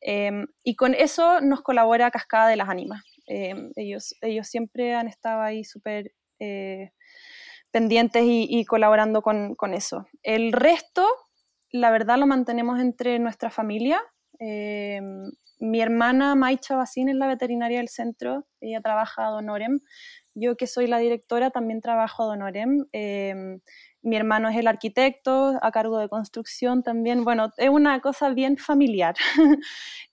Em, 0.01 0.45
y 0.61 0.75
con 0.75 0.93
eso 0.93 1.39
nos 1.39 1.61
colabora 1.61 2.11
Cascada 2.11 2.49
de 2.49 2.57
las 2.57 2.67
Ánimas. 2.67 3.01
Em, 3.27 3.71
ellos, 3.77 4.13
ellos 4.19 4.45
siempre 4.47 4.93
han 4.93 5.07
estado 5.07 5.41
ahí 5.41 5.63
súper 5.63 6.11
eh, 6.39 6.91
pendientes 7.71 8.23
y, 8.25 8.65
colaborando 8.65 9.21
con, 9.21 9.55
con, 9.55 9.73
eso. 9.73 10.05
El 10.21 10.51
resto, 10.51 11.07
la 11.71 11.91
verdad, 11.91 12.17
lo 12.17 12.27
mantenemos 12.27 12.81
entre 12.81 13.19
nuestra 13.19 13.49
familia. 13.49 14.01
Em, 14.39 15.31
mi 15.59 15.81
hermana 15.81 16.35
Maicha 16.35 16.75
Bacín 16.75 17.09
es 17.09 17.15
la 17.15 17.27
veterinaria 17.27 17.77
del 17.77 17.87
centro, 17.87 18.45
ella 18.59 18.81
trabaja 18.81 19.27
a 19.27 19.29
Donorem. 19.29 19.79
Yo 20.35 20.57
que 20.57 20.67
soy 20.67 20.87
la 20.87 20.97
directora 20.97 21.51
también 21.51 21.79
trabajo 21.81 22.23
a 22.23 22.25
Donorem. 22.25 22.85
Em, 22.91 23.61
mi 24.01 24.17
hermano 24.17 24.49
es 24.49 24.57
el 24.57 24.67
arquitecto, 24.67 25.57
a 25.61 25.71
cargo 25.71 25.97
de 25.97 26.09
construcción 26.09 26.83
también. 26.83 27.23
Bueno, 27.23 27.53
es 27.57 27.69
una 27.69 28.01
cosa 28.01 28.29
bien 28.29 28.57
familiar. 28.57 29.15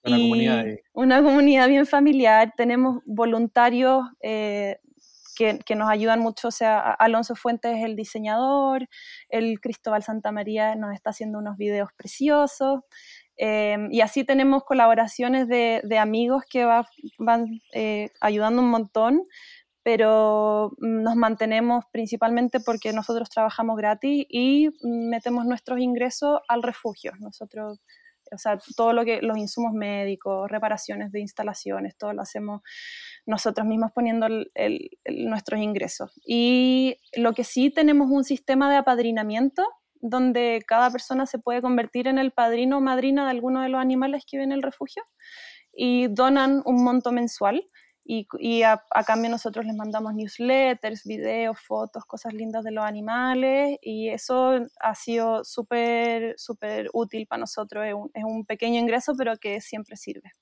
Una 0.04 0.16
comunidad. 0.16 0.64
Una 0.92 1.22
comunidad 1.22 1.68
bien 1.68 1.86
familiar. 1.86 2.54
Tenemos 2.56 3.02
voluntarios 3.04 4.04
eh, 4.22 4.78
que, 5.34 5.58
que, 5.58 5.74
nos 5.74 5.90
ayudan 5.90 6.20
mucho. 6.20 6.48
O 6.48 6.52
sea, 6.52 6.92
Alonso 6.92 7.34
Fuentes 7.34 7.78
es 7.78 7.84
el 7.84 7.96
diseñador, 7.96 8.88
el 9.28 9.60
Cristóbal 9.60 10.04
Santa 10.04 10.30
María 10.30 10.76
nos 10.76 10.94
está 10.94 11.10
haciendo 11.10 11.38
unos 11.38 11.56
videos 11.56 11.88
preciosos. 11.96 12.82
Em, 13.42 13.90
y 13.90 14.02
así 14.02 14.22
tenemos 14.22 14.64
colaboraciones 14.64 15.48
de, 15.48 15.80
de 15.82 15.96
amigos 15.96 16.42
que 16.46 16.66
van 17.18 17.46
eh, 17.72 18.10
ayudando 18.20 18.60
un 18.60 18.68
montón, 18.68 19.22
pero 19.82 20.72
nos 20.76 21.16
mantenemos 21.16 21.86
principalmente 21.90 22.60
porque 22.60 22.92
nosotros 22.92 23.30
trabajamos 23.30 23.78
gratis 23.78 24.26
y 24.28 24.68
metemos 24.82 25.46
nuestros 25.46 25.80
ingresos 25.80 26.40
al 26.48 26.62
refugio. 26.62 27.12
Nosotros, 27.18 27.80
o 28.30 28.36
sea, 28.36 28.58
todo 28.76 28.92
lo 28.92 29.06
que, 29.06 29.22
los 29.22 29.38
insumos 29.38 29.72
médicos, 29.72 30.50
reparaciones 30.50 31.10
de 31.10 31.20
instalaciones, 31.20 31.96
todo 31.96 32.12
lo 32.12 32.20
hacemos 32.20 32.60
nosotros 33.24 33.66
mismos 33.66 33.90
poniendo 33.94 34.28
nuestros 35.08 35.60
ingresos. 35.60 36.12
Y 36.26 36.98
lo 37.16 37.32
que 37.32 37.44
sí 37.44 37.70
tenemos 37.70 38.10
un 38.10 38.24
sistema 38.24 38.70
de 38.70 38.76
apadrinamiento 38.76 39.66
donde 40.00 40.62
cada 40.66 40.90
persona 40.90 41.26
se 41.26 41.38
puede 41.38 41.62
convertir 41.62 42.08
en 42.08 42.18
el 42.18 42.32
padrino 42.32 42.78
o 42.78 42.80
madrina 42.80 43.24
de 43.24 43.30
alguno 43.30 43.62
de 43.62 43.68
los 43.68 43.80
animales 43.80 44.24
que 44.26 44.36
viven 44.38 44.52
en 44.52 44.58
el 44.58 44.62
refugio 44.62 45.02
y 45.72 46.08
donan 46.08 46.62
un 46.64 46.82
monto 46.82 47.12
mensual 47.12 47.68
y, 48.12 48.62
a, 48.64 48.82
cambio 49.06 49.30
nosotros 49.30 49.64
les 49.64 49.76
mandamos 49.76 50.14
newsletters, 50.14 51.04
videos, 51.04 51.60
fotos, 51.60 52.04
cosas 52.06 52.34
lindas 52.34 52.64
de 52.64 52.72
los 52.72 52.84
animales 52.84 53.78
y 53.82 54.08
eso 54.08 54.66
ha 54.80 54.94
sido 54.96 55.44
súper, 55.44 56.34
súper 56.36 56.90
útil 56.92 57.28
para 57.28 57.40
nosotros, 57.40 57.86
es 57.86 57.94
un, 57.94 58.10
es 58.12 58.24
un, 58.24 58.44
pequeño 58.44 58.80
ingreso 58.80 59.14
pero 59.16 59.36
que 59.36 59.60
siempre 59.60 59.96
sirve. 59.96 60.32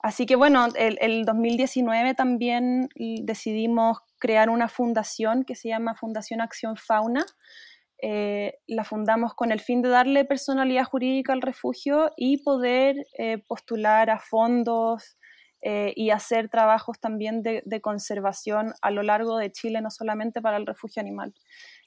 Así 0.00 0.26
que 0.26 0.34
bueno, 0.34 0.66
el, 0.76 0.98
el 1.00 1.24
2019 1.24 2.14
también 2.14 2.88
decidimos 3.22 3.98
crear 4.18 4.50
una 4.50 4.68
fundación 4.68 5.44
que 5.44 5.54
se 5.54 5.68
llama 5.68 5.94
Fundación 5.94 6.40
Acción 6.40 6.76
Fauna, 6.76 7.24
eh, 8.00 8.58
la 8.66 8.84
fundamos 8.84 9.34
con 9.34 9.50
el 9.50 9.60
fin 9.60 9.82
de 9.82 9.88
darle 9.88 10.24
personalidad 10.24 10.84
jurídica 10.84 11.32
al 11.32 11.42
refugio 11.42 12.12
y 12.16 12.42
poder 12.42 12.96
eh, 13.18 13.38
postular 13.38 14.08
a 14.10 14.20
fondos 14.20 15.18
eh, 15.60 15.92
y 15.96 16.10
hacer 16.10 16.48
trabajos 16.48 17.00
también 17.00 17.42
de, 17.42 17.80
conservación 17.80 18.74
a 18.80 18.92
lo 18.92 19.02
largo 19.02 19.38
de 19.38 19.50
Chile, 19.50 19.80
no 19.80 19.90
solamente 19.90 20.40
para 20.40 20.56
el 20.56 20.66
refugio 20.66 21.00
animal. 21.00 21.34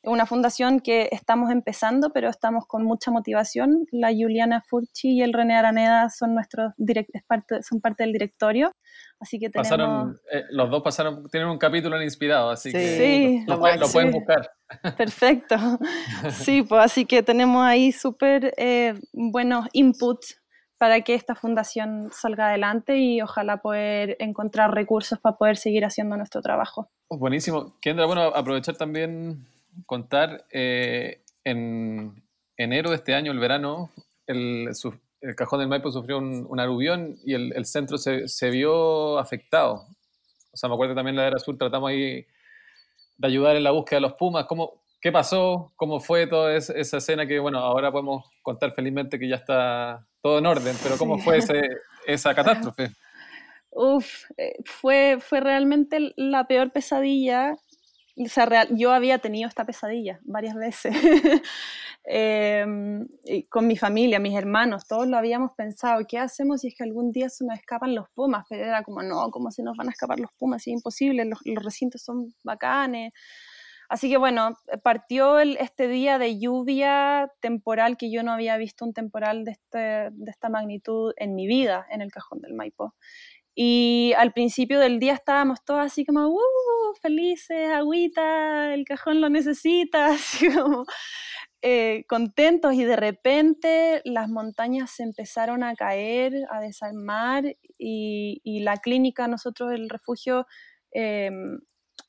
Una 0.03 0.25
fundación 0.25 0.81
que 0.81 1.07
estamos 1.11 1.49
empezando, 1.51 2.11
pero 2.11 2.29
estamos 2.29 2.65
con 2.67 2.83
mucha 2.83 3.11
motivación. 3.11 3.85
La 3.91 4.09
Juliana 4.09 4.61
Furchi 4.67 5.11
y 5.11 5.21
el 5.21 5.31
René 5.31 5.55
Araneda 5.55 6.09
son, 6.09 6.33
nuestros 6.33 6.73
parte, 7.27 7.63
son 7.63 7.79
parte 7.79 8.03
del 8.03 8.11
directorio. 8.11 8.73
Así 9.21 9.37
que 9.37 9.49
tenemos... 9.49 9.69
Pasaron, 9.69 10.19
los 10.49 10.69
dos 10.71 10.81
pasaron, 10.81 11.29
tienen 11.29 11.47
un 11.47 11.59
capítulo 11.59 12.01
inspirado, 12.01 12.49
así 12.49 12.71
que 12.71 12.97
sí, 12.97 13.45
lo, 13.47 13.55
lo, 13.55 13.87
pueden 13.87 14.11
buscar. 14.11 14.49
Perfecto. 14.97 15.55
Sí, 16.31 16.63
pues 16.63 16.83
así 16.83 17.05
que 17.05 17.21
tenemos 17.21 17.63
ahí 17.63 17.91
súper 17.91 18.53
eh, 18.57 18.95
buenos 19.13 19.67
inputs 19.73 20.41
para 20.77 21.01
que 21.01 21.13
esta 21.13 21.35
fundación 21.35 22.09
salga 22.11 22.49
adelante 22.49 22.97
y 22.97 23.21
ojalá 23.21 23.57
poder 23.57 24.17
encontrar 24.19 24.73
recursos 24.73 25.19
para 25.19 25.37
poder 25.37 25.57
seguir 25.57 25.85
haciendo 25.85 26.17
nuestro 26.17 26.41
trabajo. 26.41 26.89
Buenísimo. 27.07 27.77
Kendra, 27.79 28.07
bueno, 28.07 28.23
aprovechar 28.23 28.75
también 28.75 29.45
contar, 29.85 30.45
eh, 30.51 31.21
en 31.43 32.23
enero 32.57 32.89
de 32.89 32.95
este 32.95 33.13
año, 33.13 33.31
el 33.31 33.39
verano, 33.39 33.91
el, 34.25 34.69
el 35.21 35.35
Cajón 35.35 35.59
del 35.59 35.67
Maipo 35.67 35.91
sufrió 35.91 36.17
un, 36.17 36.45
un 36.49 36.59
aluvión 36.59 37.15
y 37.23 37.33
el, 37.33 37.53
el 37.55 37.65
centro 37.65 37.97
se, 37.97 38.27
se, 38.27 38.49
vio 38.49 39.19
afectado. 39.19 39.87
O 40.51 40.57
sea, 40.57 40.67
me 40.67 40.75
acuerdo 40.75 40.95
también 40.95 41.15
la 41.15 41.27
era 41.27 41.39
sur, 41.39 41.57
tratamos 41.57 41.89
ahí 41.89 42.25
de 43.17 43.27
ayudar 43.27 43.55
en 43.55 43.63
la 43.63 43.71
búsqueda 43.71 43.97
de 43.97 44.01
los 44.01 44.13
Pumas. 44.13 44.45
¿Cómo, 44.45 44.83
¿Qué 44.99 45.11
pasó? 45.11 45.71
¿Cómo 45.75 45.99
fue 45.99 46.27
toda 46.27 46.55
esa 46.55 46.97
escena 46.97 47.25
que, 47.25 47.39
bueno, 47.39 47.59
ahora 47.59 47.91
podemos 47.91 48.29
contar 48.41 48.73
felizmente 48.73 49.17
que 49.17 49.27
ya 49.27 49.37
está 49.37 50.05
todo 50.21 50.39
en 50.39 50.45
orden, 50.45 50.75
pero 50.83 50.97
¿cómo 50.97 51.17
fue 51.17 51.37
ese, 51.37 51.61
esa 52.05 52.33
catástrofe? 52.35 52.91
Uf, 53.71 54.25
eh, 54.37 54.55
fue, 54.65 55.17
fue 55.19 55.39
realmente 55.39 56.13
la 56.17 56.45
peor 56.45 56.71
pesadilla. 56.71 57.55
O 58.17 58.27
sea, 58.27 58.45
real, 58.45 58.67
yo 58.71 58.91
había 58.91 59.19
tenido 59.19 59.47
esta 59.47 59.65
pesadilla 59.65 60.19
varias 60.23 60.55
veces 60.55 60.93
eh, 62.05 62.65
con 63.49 63.67
mi 63.67 63.77
familia, 63.77 64.19
mis 64.19 64.37
hermanos, 64.37 64.87
todos 64.87 65.07
lo 65.07 65.17
habíamos 65.17 65.53
pensado. 65.53 66.05
¿Qué 66.07 66.17
hacemos 66.17 66.61
si 66.61 66.67
es 66.69 66.75
que 66.75 66.83
algún 66.83 67.11
día 67.11 67.29
se 67.29 67.45
nos 67.45 67.57
escapan 67.57 67.95
los 67.95 68.09
pumas? 68.09 68.45
Pero 68.49 68.65
era 68.65 68.83
como, 68.83 69.01
no, 69.01 69.31
¿cómo 69.31 69.51
se 69.51 69.63
nos 69.63 69.77
van 69.77 69.87
a 69.87 69.91
escapar 69.91 70.19
los 70.19 70.31
pumas? 70.33 70.63
Es 70.63 70.67
imposible, 70.67 71.25
los, 71.25 71.39
recintos 71.63 72.01
son 72.01 72.33
bacanes. 72.43 73.13
Así 73.87 74.09
que 74.09 74.17
bueno, 74.17 74.57
partió 74.83 75.39
este 75.39 75.89
día 75.89 76.17
de 76.17 76.39
lluvia 76.39 77.29
temporal 77.41 77.97
que 77.97 78.09
yo 78.09 78.23
no 78.23 78.31
había 78.31 78.55
visto 78.55 78.85
un 78.85 78.93
temporal 78.93 79.43
de, 79.43 79.51
este, 79.51 79.77
de 80.11 80.31
esta 80.31 80.47
magnitud 80.47 81.13
en 81.17 81.35
mi 81.35 81.45
vida 81.45 81.85
en 81.89 82.01
el 82.01 82.09
cajón 82.09 82.39
del 82.39 82.53
Maipo. 82.53 82.95
Y 83.63 84.13
al 84.17 84.33
principio 84.33 84.79
del 84.79 84.99
día 84.99 85.13
estábamos 85.13 85.63
todos 85.63 85.81
así 85.81 86.03
como, 86.03 86.29
¡uh! 86.29 86.39
Felices, 86.99 87.69
agüita, 87.69 88.73
el 88.73 88.85
cajón 88.85 89.21
lo 89.21 89.29
necesita, 89.29 90.07
así 90.15 90.51
como 90.51 90.85
eh, 91.61 92.03
contentos. 92.07 92.73
Y 92.73 92.83
de 92.85 92.95
repente 92.95 94.01
las 94.03 94.29
montañas 94.29 94.89
se 94.89 95.03
empezaron 95.03 95.63
a 95.63 95.75
caer, 95.75 96.33
a 96.49 96.59
desarmar, 96.59 97.55
y, 97.77 98.61
la 98.63 98.77
clínica, 98.77 99.27
nosotros, 99.27 99.71
el 99.73 99.89
refugio, 99.89 100.47
eh, 100.91 101.29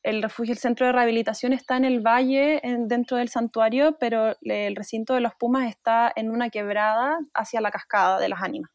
el 0.05 0.23
refugio, 0.23 0.53
el 0.55 0.59
centro 0.59 0.87
de 0.87 0.93
rehabilitación 0.93 1.53
está 1.53 1.77
en 1.77 1.85
el 1.85 2.01
valle, 2.01 2.63
dentro 2.87 3.19
del 3.19 3.29
santuario, 3.29 3.99
pero 4.01 4.37
el 4.41 4.75
recinto 4.75 5.13
de 5.13 5.21
los 5.21 5.35
Pumas 5.35 5.69
está 5.69 6.11
en 6.17 6.31
una 6.31 6.49
quebrada 6.49 7.19
hacia 7.35 7.61
la 7.61 7.71
cascada 7.71 8.19
de 8.19 8.31
las 8.31 8.41
ánimas. 8.41 8.71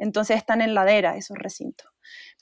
Entonces 0.00 0.38
están 0.38 0.62
en 0.62 0.74
ladera 0.74 1.16
esos 1.16 1.36
recintos. 1.38 1.88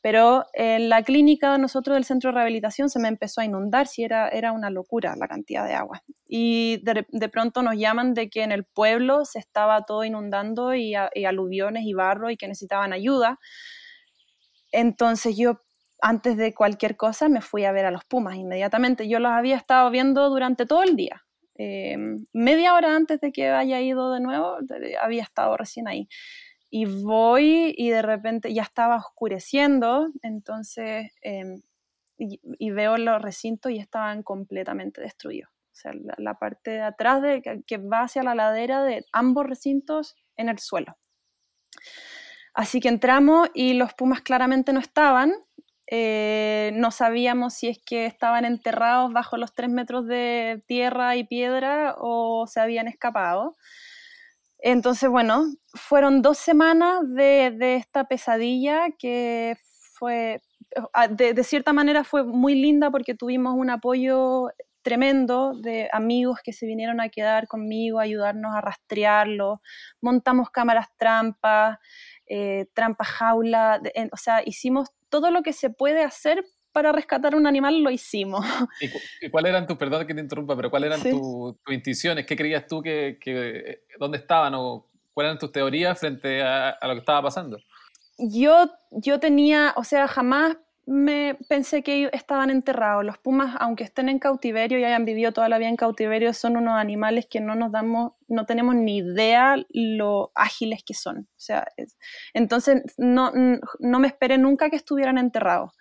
Pero 0.00 0.44
en 0.52 0.88
la 0.88 1.02
clínica 1.02 1.58
nosotros 1.58 1.96
del 1.96 2.04
centro 2.04 2.30
de 2.30 2.36
rehabilitación 2.36 2.88
se 2.88 3.00
me 3.00 3.08
empezó 3.08 3.40
a 3.40 3.44
inundar, 3.44 3.88
si 3.88 4.04
era, 4.04 4.28
era 4.28 4.52
una 4.52 4.70
locura 4.70 5.16
la 5.16 5.26
cantidad 5.26 5.66
de 5.66 5.74
agua. 5.74 6.02
Y 6.26 6.80
de, 6.84 7.28
pronto 7.28 7.62
nos 7.62 7.76
llaman 7.76 8.14
de 8.14 8.30
que 8.30 8.44
en 8.44 8.52
el 8.52 8.64
pueblo 8.64 9.24
se 9.24 9.40
estaba 9.40 9.82
todo 9.82 10.04
inundando 10.04 10.72
y, 10.74 10.94
y 11.14 11.24
aluviones 11.24 11.82
y 11.84 11.94
barro 11.94 12.30
y 12.30 12.36
que 12.36 12.46
necesitaban 12.46 12.92
ayuda. 12.92 13.40
Entonces 14.70 15.36
yo 15.36 15.60
antes 16.00 16.36
de 16.36 16.54
cualquier 16.54 16.96
cosa 16.96 17.28
me 17.28 17.40
fui 17.40 17.64
a 17.64 17.72
ver 17.72 17.86
a 17.86 17.90
los 17.90 18.04
Pumas 18.04 18.36
inmediatamente. 18.36 19.08
Yo 19.08 19.18
los 19.18 19.32
había 19.32 19.56
estado 19.56 19.90
viendo 19.90 20.30
durante 20.30 20.64
todo 20.64 20.84
el 20.84 20.94
día. 20.94 21.24
Em, 21.56 22.24
media 22.32 22.74
hora 22.74 22.94
antes 22.94 23.20
de 23.20 23.32
que 23.32 23.48
haya 23.48 23.80
ido 23.80 24.12
de 24.12 24.20
nuevo, 24.20 24.58
había 25.02 25.24
estado 25.24 25.56
recién 25.56 25.88
ahí. 25.88 26.08
Y 26.70 26.84
voy 26.84 27.74
y 27.76 27.90
de 27.90 28.02
repente 28.02 28.52
ya 28.52 28.62
estaba 28.62 28.96
oscureciendo, 28.96 30.08
entonces, 30.22 31.12
em, 31.22 31.62
y, 32.18 32.70
veo 32.70 32.96
los 32.98 33.22
recintos 33.22 33.72
y 33.72 33.78
estaban 33.78 34.22
completamente 34.22 35.00
destruidos. 35.00 35.50
O 35.50 35.80
sea, 35.80 35.92
la, 36.18 36.34
parte 36.34 36.72
de 36.72 36.82
atrás 36.82 37.22
de, 37.22 37.62
que 37.66 37.78
va 37.78 38.02
hacia 38.02 38.22
la 38.24 38.34
ladera 38.34 38.82
de 38.82 39.04
ambos 39.12 39.46
recintos 39.46 40.16
en 40.36 40.48
el 40.48 40.58
suelo. 40.58 40.96
Así 42.54 42.80
que 42.80 42.88
entramos 42.88 43.48
y 43.54 43.74
los 43.74 43.94
pumas 43.94 44.20
claramente 44.20 44.72
no 44.72 44.80
estaban, 44.80 45.32
eh, 45.90 46.72
no 46.74 46.90
sabíamos 46.90 47.54
si 47.54 47.68
es 47.68 47.78
que 47.78 48.04
estaban 48.04 48.44
enterrados 48.44 49.12
bajo 49.12 49.36
los 49.36 49.54
tres 49.54 49.70
metros 49.70 50.06
de 50.06 50.62
tierra 50.66 51.16
y 51.16 51.24
piedra 51.24 51.94
o 51.98 52.46
se 52.46 52.60
habían 52.60 52.88
escapado. 52.88 53.56
Entonces, 54.60 55.08
bueno, 55.08 55.44
fueron 55.74 56.22
dos 56.22 56.38
semanas 56.38 57.00
de, 57.06 57.76
esta 57.76 58.04
pesadilla 58.04 58.88
que 58.98 59.56
fue, 59.94 60.42
ah, 60.92 61.08
de, 61.08 61.44
cierta 61.44 61.72
manera 61.72 62.04
fue 62.04 62.24
muy 62.24 62.54
linda 62.54 62.90
porque 62.90 63.14
tuvimos 63.14 63.54
un 63.54 63.70
apoyo 63.70 64.48
tremendo 64.82 65.54
de 65.60 65.88
amigos 65.92 66.40
que 66.42 66.52
se 66.52 66.66
vinieron 66.66 67.00
a 67.00 67.08
quedar 67.08 67.46
conmigo, 67.46 67.98
a 67.98 68.02
ayudarnos 68.02 68.54
a 68.54 68.60
rastrearlo, 68.60 69.60
montamos 70.00 70.50
cámaras 70.50 70.88
trampas, 70.96 71.78
eh, 72.26 72.66
trampas 72.74 73.08
jaula, 73.08 73.80
o 74.12 74.16
sea, 74.16 74.42
hicimos 74.44 74.88
todo 75.08 75.30
lo 75.30 75.42
que 75.42 75.52
se 75.52 75.70
puede 75.70 76.02
hacer 76.02 76.44
para 76.72 76.92
rescatar 76.92 77.34
un 77.34 77.46
animal 77.46 77.80
lo 77.82 77.90
hicimos. 77.90 78.44
¿Y, 79.20 79.30
cuáles 79.30 79.50
eran 79.50 79.66
tus, 79.66 79.76
perdón 79.76 80.06
que 80.06 80.14
te 80.14 80.20
interrumpa, 80.20 80.56
pero 80.56 80.70
cuáles 80.70 80.88
eran 80.88 81.02
tus 81.02 81.56
intuiciones? 81.68 82.26
¿Qué 82.26 82.36
creías 82.36 82.66
tú 82.66 82.82
que, 82.82 83.18
que, 83.20 83.84
dónde 83.98 84.18
estaban 84.18 84.54
o 84.54 84.86
cuáles 85.12 85.30
eran 85.30 85.38
tus 85.38 85.52
teorías 85.52 85.98
frente 85.98 86.42
a, 86.42 86.70
a, 86.70 86.88
lo 86.88 86.94
que 86.94 87.00
estaba 87.00 87.22
pasando? 87.22 87.58
Yo, 88.18 88.70
yo 88.90 89.20
tenía, 89.20 89.72
o 89.76 89.84
sea, 89.84 90.08
jamás 90.08 90.56
me 90.88 91.36
pensé 91.50 91.82
que 91.82 92.08
estaban 92.14 92.48
enterrados. 92.48 93.04
Los 93.04 93.18
pumas, 93.18 93.54
aunque 93.60 93.84
estén 93.84 94.08
en 94.08 94.18
cautiverio 94.18 94.78
y 94.78 94.84
hayan 94.84 95.04
vivido 95.04 95.32
toda 95.32 95.50
la 95.50 95.58
vida 95.58 95.68
en 95.68 95.76
cautiverio, 95.76 96.32
son 96.32 96.56
unos 96.56 96.78
animales 96.78 97.26
que 97.26 97.42
no 97.42 97.54
nos 97.54 97.70
damos, 97.70 98.12
no 98.26 98.46
tenemos 98.46 98.74
ni 98.74 98.96
idea 98.96 99.56
lo 99.68 100.32
ágiles 100.34 100.82
que 100.82 100.94
son. 100.94 101.18
O 101.18 101.40
sea, 101.40 101.68
entonces 102.32 102.82
no, 102.96 103.32
no, 103.80 103.98
me 103.98 104.08
esperé 104.08 104.38
nunca 104.38 104.70
que 104.70 104.76
estuvieran 104.76 105.18
enterrados. 105.18 105.72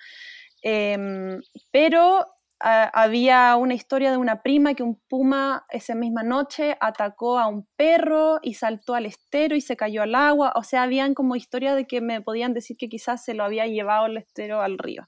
Em, 0.62 1.42
pero 1.72 2.26
había 2.60 3.56
una 3.56 3.76
historia 3.76 4.10
de 4.10 4.18
una 4.18 4.42
prima 4.42 4.74
que 4.74 4.82
un 4.82 5.00
puma 5.08 5.66
esa 5.70 5.94
misma 5.94 6.24
noche 6.24 6.76
atacó 6.80 7.38
a 7.38 7.48
un 7.48 7.68
perro 7.76 8.40
y 8.42 8.56
saltó 8.56 8.96
al 8.96 9.06
estero 9.06 9.56
y 9.56 9.62
se 9.62 9.78
cayó 9.78 10.02
al 10.02 10.16
agua. 10.16 10.54
O 10.56 10.64
sea, 10.64 10.84
habían 10.84 11.14
como 11.14 11.36
historias 11.36 11.76
de 11.76 11.86
que 11.86 12.02
me 12.02 12.22
podían 12.22 12.54
decir 12.54 12.76
que 12.78 12.90
quizás 12.90 13.24
se 13.24 13.36
lo 13.36 13.44
había 13.44 13.68
llevado 13.68 14.08
el 14.08 14.18
estero 14.18 14.62
al 14.62 14.80
río. 14.80 15.08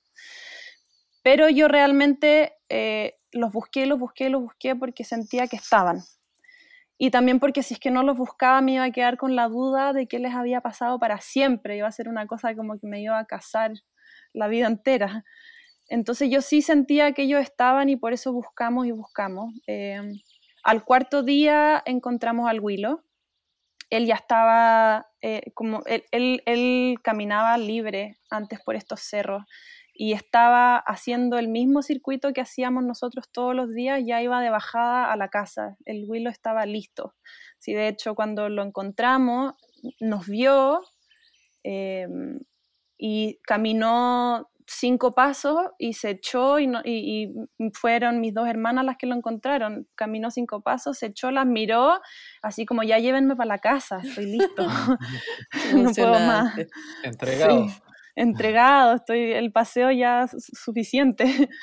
Pero 1.23 1.49
yo 1.49 1.67
realmente 1.67 2.53
eh, 2.69 3.15
los 3.31 3.51
busqué, 3.51 3.85
los 3.87 3.99
busqué, 3.99 4.29
los 4.29 4.41
busqué 4.41 4.75
porque 4.75 5.03
sentía 5.03 5.47
que 5.47 5.55
estaban. 5.55 6.01
Y 6.97 7.11
también 7.11 7.39
porque 7.39 7.63
si 7.63 7.75
es 7.75 7.79
que 7.79 7.91
no 7.91 8.03
los 8.03 8.17
buscaba 8.17 8.61
me 8.61 8.73
iba 8.73 8.83
a 8.83 8.91
quedar 8.91 9.17
con 9.17 9.35
la 9.35 9.47
duda 9.47 9.93
de 9.93 10.07
qué 10.07 10.19
les 10.19 10.35
había 10.35 10.61
pasado 10.61 10.99
para 10.99 11.19
siempre. 11.21 11.77
Iba 11.77 11.87
a 11.87 11.91
ser 11.91 12.09
una 12.09 12.27
cosa 12.27 12.55
como 12.55 12.77
que 12.77 12.87
me 12.87 13.01
iba 13.01 13.17
a 13.17 13.25
casar 13.25 13.71
la 14.33 14.47
vida 14.47 14.67
entera. 14.67 15.23
Entonces 15.89 16.29
yo 16.29 16.41
sí 16.41 16.61
sentía 16.61 17.13
que 17.13 17.23
ellos 17.23 17.41
estaban 17.41 17.89
y 17.89 17.95
por 17.95 18.13
eso 18.13 18.31
buscamos 18.31 18.85
y 18.85 18.91
buscamos. 18.91 19.53
Em, 19.65 20.19
al 20.63 20.83
cuarto 20.85 21.23
día 21.23 21.81
encontramos 21.85 22.49
al 22.49 22.59
Willow. 22.59 23.03
Él 23.89 24.05
ya 24.05 24.15
estaba, 24.15 25.07
eh, 25.21 25.51
como 25.55 25.81
él, 25.87 26.99
caminaba 27.01 27.57
libre 27.57 28.19
antes 28.29 28.59
por 28.61 28.75
estos 28.75 29.01
cerros 29.01 29.43
y 29.93 30.13
estaba 30.13 30.77
haciendo 30.77 31.39
el 31.39 31.47
mismo 31.49 31.81
circuito 31.81 32.31
que 32.33 32.41
hacíamos 32.41 32.83
nosotros 32.83 33.29
todos 33.31 33.55
los 33.55 33.73
días, 33.73 34.01
ya 34.05 34.21
iba 34.21 34.41
de 34.41 34.49
bajada 34.49 35.11
a 35.11 35.17
la 35.17 35.29
casa. 35.29 35.75
El 35.85 36.05
Willow 36.07 36.31
estaba 36.31 36.65
listo. 36.65 37.15
Sí, 37.57 37.73
de 37.73 37.89
hecho, 37.89 38.15
cuando 38.15 38.47
lo 38.47 38.63
encontramos, 38.63 39.55
nos 39.99 40.27
vio 40.27 40.81
em, 41.63 42.39
y 42.99 43.39
caminó 43.43 44.51
cinco 44.67 45.15
pasos 45.15 45.57
y 45.79 45.93
se 45.93 46.11
echó 46.11 46.59
y, 46.59 46.69
y, 46.85 47.33
fueron 47.73 48.19
mis 48.19 48.33
dos 48.33 48.47
hermanas 48.47 48.85
las 48.85 48.97
que 48.97 49.07
lo 49.07 49.15
encontraron. 49.15 49.87
Caminó 49.95 50.29
cinco 50.29 50.61
pasos, 50.61 50.99
se 50.99 51.07
echó, 51.07 51.31
las 51.31 51.47
miró, 51.47 51.99
así 52.41 52.65
como 52.65 52.83
ya 52.83 52.99
llévenme 52.99 53.35
para 53.35 53.47
la 53.47 53.57
casa, 53.59 54.01
estoy 54.03 54.37
listo. 54.37 54.67
no 55.75 55.91
puedo 55.91 56.19
más. 56.19 56.53
Entregado. 57.03 57.67
entregado, 58.15 58.95
estoy, 58.95 59.31
el 59.31 59.51
paseo 59.51 59.91
ya 59.91 60.23
es 60.23 60.51
suficiente. 60.53 61.25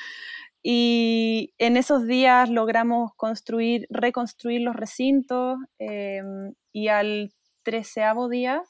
Y 0.69 1.53
en 1.59 1.77
esos 1.77 2.07
días 2.07 2.49
logramos 2.49 3.11
construir, 3.15 3.87
reconstruir 3.89 4.61
los 4.61 4.75
recintos 4.75 5.57
em, 5.79 6.55
y 6.73 6.89
al 6.89 7.31
treceavo 7.63 8.27
día 8.27 8.63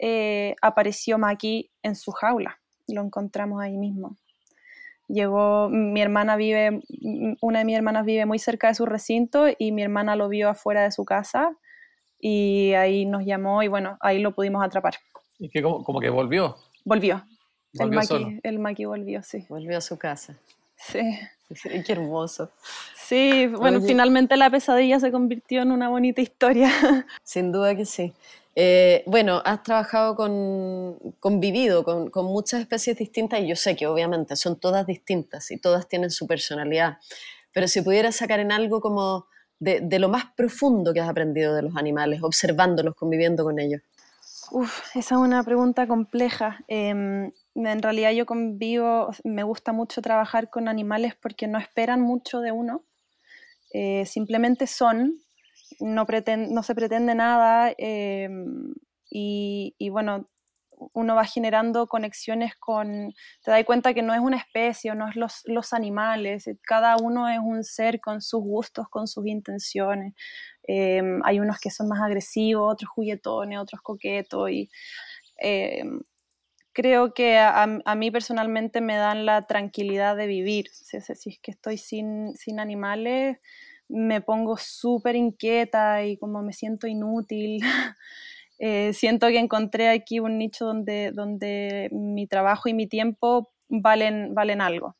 eh, 0.00 0.56
apareció 0.62 1.18
Maki 1.18 1.70
en 1.82 1.94
su 1.94 2.10
jaula 2.12 2.60
lo 2.92 3.02
encontramos 3.02 3.60
ahí 3.62 3.76
mismo. 3.76 4.16
Llegó, 5.08 5.68
mi 5.68 6.00
hermana 6.00 6.36
vive, 6.36 6.82
una 7.40 7.58
de 7.58 7.64
mis 7.64 7.76
hermanas 7.76 8.04
vive 8.04 8.26
muy 8.26 8.38
cerca 8.38 8.68
de 8.68 8.74
su 8.74 8.86
recinto 8.86 9.46
y 9.58 9.72
mi 9.72 9.82
hermana 9.82 10.14
lo 10.14 10.28
vio 10.28 10.48
afuera 10.48 10.82
de 10.82 10.92
su 10.92 11.04
casa 11.04 11.56
y 12.20 12.74
ahí 12.74 13.06
nos 13.06 13.24
llamó 13.24 13.62
y 13.62 13.68
bueno, 13.68 13.98
ahí 14.00 14.20
lo 14.20 14.34
pudimos 14.34 14.64
atrapar. 14.64 14.94
¿Y 15.38 15.48
que 15.48 15.62
como, 15.62 16.00
que 16.00 16.10
volvió? 16.10 16.56
Volvió. 16.84 17.24
el, 17.72 17.90
maqui, 17.90 18.40
el 18.42 18.58
maqui 18.60 18.84
volvió, 18.84 19.22
sí. 19.22 19.44
Volvió 19.48 19.78
a 19.78 19.80
su 19.80 19.98
casa. 19.98 20.36
Sí. 20.76 21.00
Qué 21.84 21.92
hermoso. 21.92 22.52
Sí, 22.94 23.48
bueno, 23.48 23.80
finalmente 23.80 24.36
la 24.36 24.50
pesadilla 24.50 25.00
se 25.00 25.10
convirtió 25.10 25.62
en 25.62 25.72
una 25.72 25.88
bonita 25.88 26.20
historia. 26.20 26.70
Sin 27.24 27.50
duda 27.50 27.74
que 27.74 27.84
sí. 27.84 28.12
Eh, 28.56 29.04
bueno, 29.06 29.40
has 29.44 29.62
trabajado 29.62 30.16
con, 30.16 30.98
convivido 31.20 31.84
con, 31.84 32.10
con, 32.10 32.26
muchas 32.26 32.60
especies 32.60 32.96
distintas 32.98 33.40
y 33.40 33.46
yo 33.46 33.54
sé 33.54 33.76
que 33.76 33.86
obviamente 33.86 34.34
son 34.34 34.58
todas 34.58 34.86
distintas 34.86 35.50
y 35.52 35.56
todas 35.56 35.86
tienen 35.88 36.10
su 36.10 36.26
personalidad, 36.26 36.98
pero 37.52 37.68
si 37.68 37.80
pudieras 37.80 38.16
sacar 38.16 38.40
en 38.40 38.50
algo 38.50 38.80
como 38.80 39.26
de, 39.60 39.98
lo 39.98 40.08
más 40.08 40.24
profundo 40.36 40.92
que 40.92 41.00
has 41.00 41.08
aprendido 41.08 41.54
de 41.54 41.62
los 41.62 41.76
animales, 41.76 42.22
observándolos, 42.22 42.94
conviviendo 42.96 43.44
con 43.44 43.58
ellos. 43.58 43.82
Uf, 44.50 44.96
esa 44.96 45.14
es 45.14 45.20
una 45.20 45.44
pregunta 45.44 45.86
compleja. 45.86 46.64
Em, 46.66 47.30
en 47.54 47.82
realidad 47.82 48.10
yo 48.12 48.26
convivo, 48.26 49.10
me 49.22 49.42
gusta 49.42 49.72
mucho 49.72 50.02
trabajar 50.02 50.50
con 50.50 50.66
animales 50.66 51.14
porque 51.14 51.46
no 51.46 51.58
esperan 51.58 52.00
mucho 52.00 52.40
de 52.40 52.50
uno, 52.50 52.82
eh, 53.72 54.04
simplemente 54.06 54.66
son 54.66 55.20
no, 55.80 56.62
se 56.62 56.74
pretende 56.74 57.14
nada 57.14 57.72
em, 57.78 58.74
y, 59.10 59.88
bueno, 59.90 60.28
uno 60.94 61.14
va 61.14 61.24
generando 61.24 61.86
conexiones 61.86 62.54
con, 62.56 63.12
te 63.44 63.50
das 63.50 63.64
cuenta 63.64 63.92
que 63.92 64.02
no 64.02 64.14
es 64.14 64.20
una 64.20 64.38
especie 64.38 64.94
no 64.94 65.08
es 65.08 65.16
los, 65.16 65.42
los, 65.44 65.72
animales, 65.74 66.48
cada 66.62 66.96
uno 66.96 67.28
es 67.28 67.38
un 67.38 67.64
ser 67.64 68.00
con 68.00 68.22
sus 68.22 68.40
gustos, 68.40 68.88
con 68.88 69.06
sus 69.06 69.26
intenciones. 69.26 70.14
Em, 70.62 71.20
hay 71.24 71.40
unos 71.40 71.58
que 71.58 71.70
son 71.70 71.88
más 71.88 72.00
agresivos, 72.00 72.72
otros 72.72 72.90
juguetones, 72.90 73.58
otros 73.58 73.82
coquetos 73.82 74.50
y 74.50 74.70
em, 75.38 76.00
creo 76.72 77.14
que 77.14 77.38
a, 77.38 77.66
mí 77.96 78.10
personalmente 78.10 78.80
me 78.80 78.96
dan 78.96 79.26
la 79.26 79.46
tranquilidad 79.46 80.16
de 80.16 80.26
vivir. 80.26 80.68
Si, 80.72 81.00
si 81.00 81.30
es 81.30 81.38
que 81.40 81.50
estoy 81.50 81.78
sin, 81.78 82.34
sin 82.36 82.60
animales, 82.60 83.38
me 83.90 84.20
pongo 84.20 84.56
súper 84.56 85.16
inquieta 85.16 86.04
y 86.04 86.16
como 86.16 86.42
me 86.42 86.52
siento 86.52 86.86
inútil. 86.86 87.60
Eh, 88.62 88.92
siento 88.92 89.28
que 89.28 89.38
encontré 89.38 89.88
aquí 89.88 90.20
un 90.20 90.36
nicho 90.36 90.66
donde, 90.66 91.12
donde 91.14 91.88
mi 91.92 92.26
trabajo 92.26 92.68
y 92.68 92.74
mi 92.74 92.86
tiempo 92.86 93.54
valen, 93.70 94.34
valen 94.34 94.60
algo. 94.60 94.96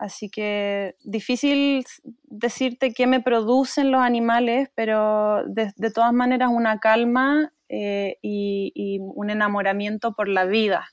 Así 0.00 0.30
que 0.30 0.96
difícil 1.04 1.84
decirte 2.24 2.92
qué 2.92 3.06
me 3.06 3.20
producen 3.20 3.92
los 3.92 4.00
animales, 4.00 4.70
pero 4.74 5.44
de, 5.46 5.72
todas 5.94 6.14
maneras 6.14 6.48
una 6.50 6.78
calma 6.80 7.52
eh, 7.68 8.16
y, 8.22 8.98
un 8.98 9.28
enamoramiento 9.28 10.14
por 10.14 10.26
la 10.26 10.46
vida. 10.46 10.88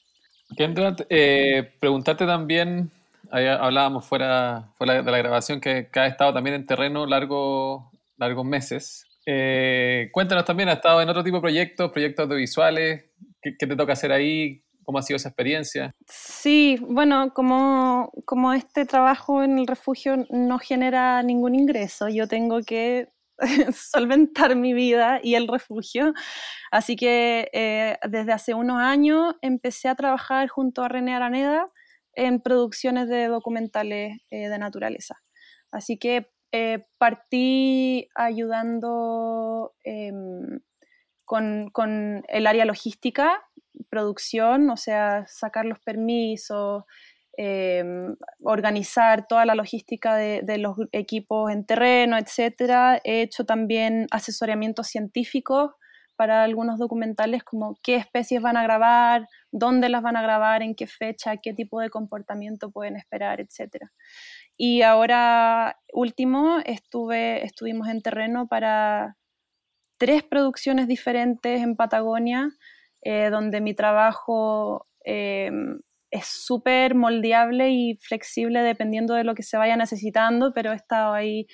Kendra, 0.58 0.94
eh, 1.10 1.72
también, 2.18 2.92
hablábamos 3.32 4.06
fuera, 4.06 4.72
fuera, 4.78 5.02
de 5.02 5.12
la 5.12 5.18
grabación 5.18 5.60
que, 5.62 5.90
que 5.92 6.00
has 6.00 6.12
estado 6.12 6.34
también 6.34 6.56
en 6.56 6.66
terreno 6.66 7.06
largo, 7.06 7.92
largos 8.18 8.46
meses. 8.46 9.08
Eh, 9.30 10.10
cuéntanos 10.14 10.46
también, 10.46 10.70
¿has 10.70 10.78
estado 10.78 11.02
en 11.02 11.10
otro 11.10 11.22
tipo 11.22 11.38
de 11.38 11.42
proyectos, 11.42 11.92
proyectos 11.92 12.24
audiovisuales? 12.24 13.06
¿Qué, 13.42 13.52
te 13.52 13.76
toca 13.76 13.92
hacer 13.92 14.14
ahí? 14.14 14.64
¿Cómo 14.84 15.00
ha 15.00 15.02
sido 15.02 15.18
esa 15.18 15.28
experiencia? 15.28 15.92
Sí, 16.08 16.80
bueno, 16.82 17.34
como, 17.34 18.10
como 18.24 18.54
este 18.54 18.86
trabajo 18.86 19.44
en 19.44 19.60
el 19.60 19.68
refugio 19.68 20.26
no 20.30 20.60
genera 20.60 21.22
ningún 21.24 21.56
ingreso, 21.56 22.08
yo 22.08 22.30
tengo 22.30 22.62
que 22.62 23.10
solventar 23.74 24.56
mi 24.56 24.74
vida 24.74 25.20
y 25.22 25.36
el 25.36 25.50
refugio. 25.50 26.14
Así 26.72 26.96
que 26.96 27.50
eh, 27.52 27.98
desde 28.08 28.32
hace 28.32 28.54
unos 28.54 28.82
años 28.82 29.36
empecé 29.42 29.90
a 29.90 29.96
trabajar 29.96 30.48
junto 30.48 30.84
a 30.84 30.88
René 30.88 31.14
Araneda 31.14 31.70
en 32.18 32.42
producciones 32.42 33.08
de 33.08 33.28
documentales 33.28 34.18
eh, 34.32 34.50
de 34.50 34.58
naturaleza. 34.58 35.16
Así 35.72 35.98
que 35.98 36.32
eh, 36.52 36.88
partí 36.98 38.10
ayudando 38.16 39.76
em, 39.84 40.60
con, 41.24 42.24
el 42.28 42.48
área 42.48 42.66
logística, 42.66 43.44
producción, 43.90 44.70
o 44.72 44.78
sea, 44.78 45.26
sacar 45.28 45.66
los 45.66 45.80
permisos, 45.80 46.86
em, 47.38 48.16
organizar 48.42 49.28
toda 49.28 49.46
la 49.46 49.54
logística 49.54 50.16
de, 50.16 50.42
de, 50.42 50.58
los 50.58 50.76
equipos 50.94 51.52
en 51.52 51.66
terreno, 51.68 52.18
etc. 52.18 53.00
He 53.04 53.22
hecho 53.22 53.46
también 53.46 54.08
asesoramientos 54.10 54.88
científicos 54.88 55.72
para 56.18 56.44
algunos 56.44 56.80
documentales 56.80 57.44
como 57.44 57.76
qué 57.84 57.96
especies 57.96 58.42
van 58.42 58.58
a 58.58 58.64
grabar, 58.64 59.28
dónde 59.52 59.88
las 59.88 60.02
van 60.02 60.18
a 60.18 60.22
grabar, 60.22 60.62
en 60.64 60.76
qué 60.76 60.88
fecha, 60.88 61.38
qué 61.38 61.54
tipo 61.54 61.80
de 61.80 61.90
comportamiento 61.90 62.72
pueden 62.72 62.98
esperar, 62.98 63.40
etc. 63.40 63.86
Y 64.58 64.82
ahora, 64.82 65.78
último, 65.94 66.58
estuve, 66.66 67.46
estuvimos 67.46 67.88
en 67.88 68.02
terreno 68.02 68.48
para 68.48 69.16
tres 69.98 70.24
producciones 70.24 70.88
diferentes 70.88 71.62
en 71.62 71.76
Patagonia, 71.76 72.50
eh, 73.04 73.30
donde 73.30 73.62
mi 73.62 73.74
trabajo 73.74 74.88
eh, 75.06 75.52
es 76.12 76.26
súper 76.26 76.96
moldeable 76.96 77.70
y 77.70 77.98
flexible 78.02 78.62
dependiendo 78.62 79.14
de 79.14 79.24
lo 79.24 79.36
que 79.36 79.44
se 79.44 79.58
vaya 79.58 79.76
necesitando, 79.78 80.54
pero 80.54 80.72
he 80.72 80.76
estado 80.76 81.14
ahí 81.14 81.48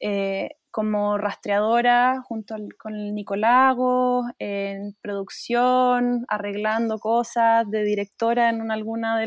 eh, 0.00 0.50
como 0.72 1.18
rastreadora 1.18 2.22
junto 2.22 2.56
con 2.78 2.94
el 2.96 3.14
Nicolago, 3.14 4.24
en 4.38 4.96
producción, 5.02 6.24
arreglando 6.28 6.98
cosas, 6.98 7.70
de 7.70 7.84
directora 7.84 8.48
en 8.48 8.70
alguna 8.72 9.18
de, 9.18 9.26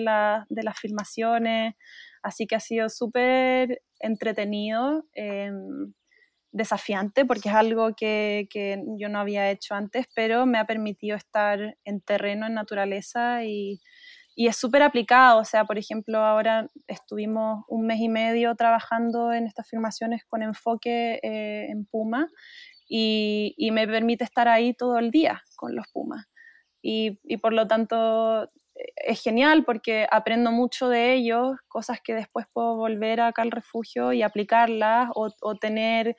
de 0.49 0.63
las 0.63 0.79
filmaciones. 0.79 1.75
Así 2.23 2.47
que 2.47 2.55
ha 2.55 2.59
sido 2.59 2.89
súper 2.89 3.83
entretenido, 3.99 5.05
em, 5.13 5.93
desafiante, 6.51 7.25
porque 7.25 7.49
es 7.49 7.55
algo 7.55 7.93
que, 7.95 8.47
yo 8.97 9.09
no 9.09 9.19
había 9.19 9.51
hecho 9.51 9.75
antes, 9.75 10.07
pero 10.15 10.45
me 10.45 10.57
ha 10.57 10.65
permitido 10.65 11.17
estar 11.17 11.77
en 11.83 12.01
terreno, 12.01 12.47
en 12.47 12.55
naturaleza 12.55 13.43
y, 13.45 13.81
es 14.35 14.57
súper 14.57 14.83
aplicado. 14.83 15.39
O 15.39 15.45
sea, 15.45 15.65
por 15.65 15.77
ejemplo, 15.77 16.19
ahora 16.19 16.69
estuvimos 16.87 17.63
un 17.67 17.85
mes 17.85 17.99
y 17.99 18.09
medio 18.09 18.55
trabajando 18.55 19.31
en 19.33 19.47
estas 19.47 19.69
filmaciones 19.69 20.23
con 20.25 20.43
enfoque 20.43 21.19
eh, 21.23 21.67
en 21.69 21.85
Puma 21.85 22.29
y, 22.87 23.55
me 23.71 23.87
permite 23.87 24.23
estar 24.23 24.47
ahí 24.47 24.73
todo 24.73 24.99
el 24.99 25.11
día 25.11 25.41
con 25.55 25.75
los 25.75 25.87
Pumas. 25.93 26.25
Y, 26.81 27.19
y 27.23 27.37
por 27.37 27.53
lo 27.53 27.67
tanto 27.67 28.49
es 28.95 29.21
genial 29.21 29.63
porque 29.63 30.07
aprendo 30.11 30.51
mucho 30.51 30.89
de 30.89 31.13
ellos, 31.13 31.57
cosas 31.67 31.99
que 32.03 32.13
después 32.13 32.45
puedo 32.51 32.75
volver 32.75 33.21
acá 33.21 33.41
al 33.41 33.51
refugio 33.51 34.11
y 34.13 34.21
aplicarlas 34.21 35.09
o, 35.13 35.55
tener 35.55 36.15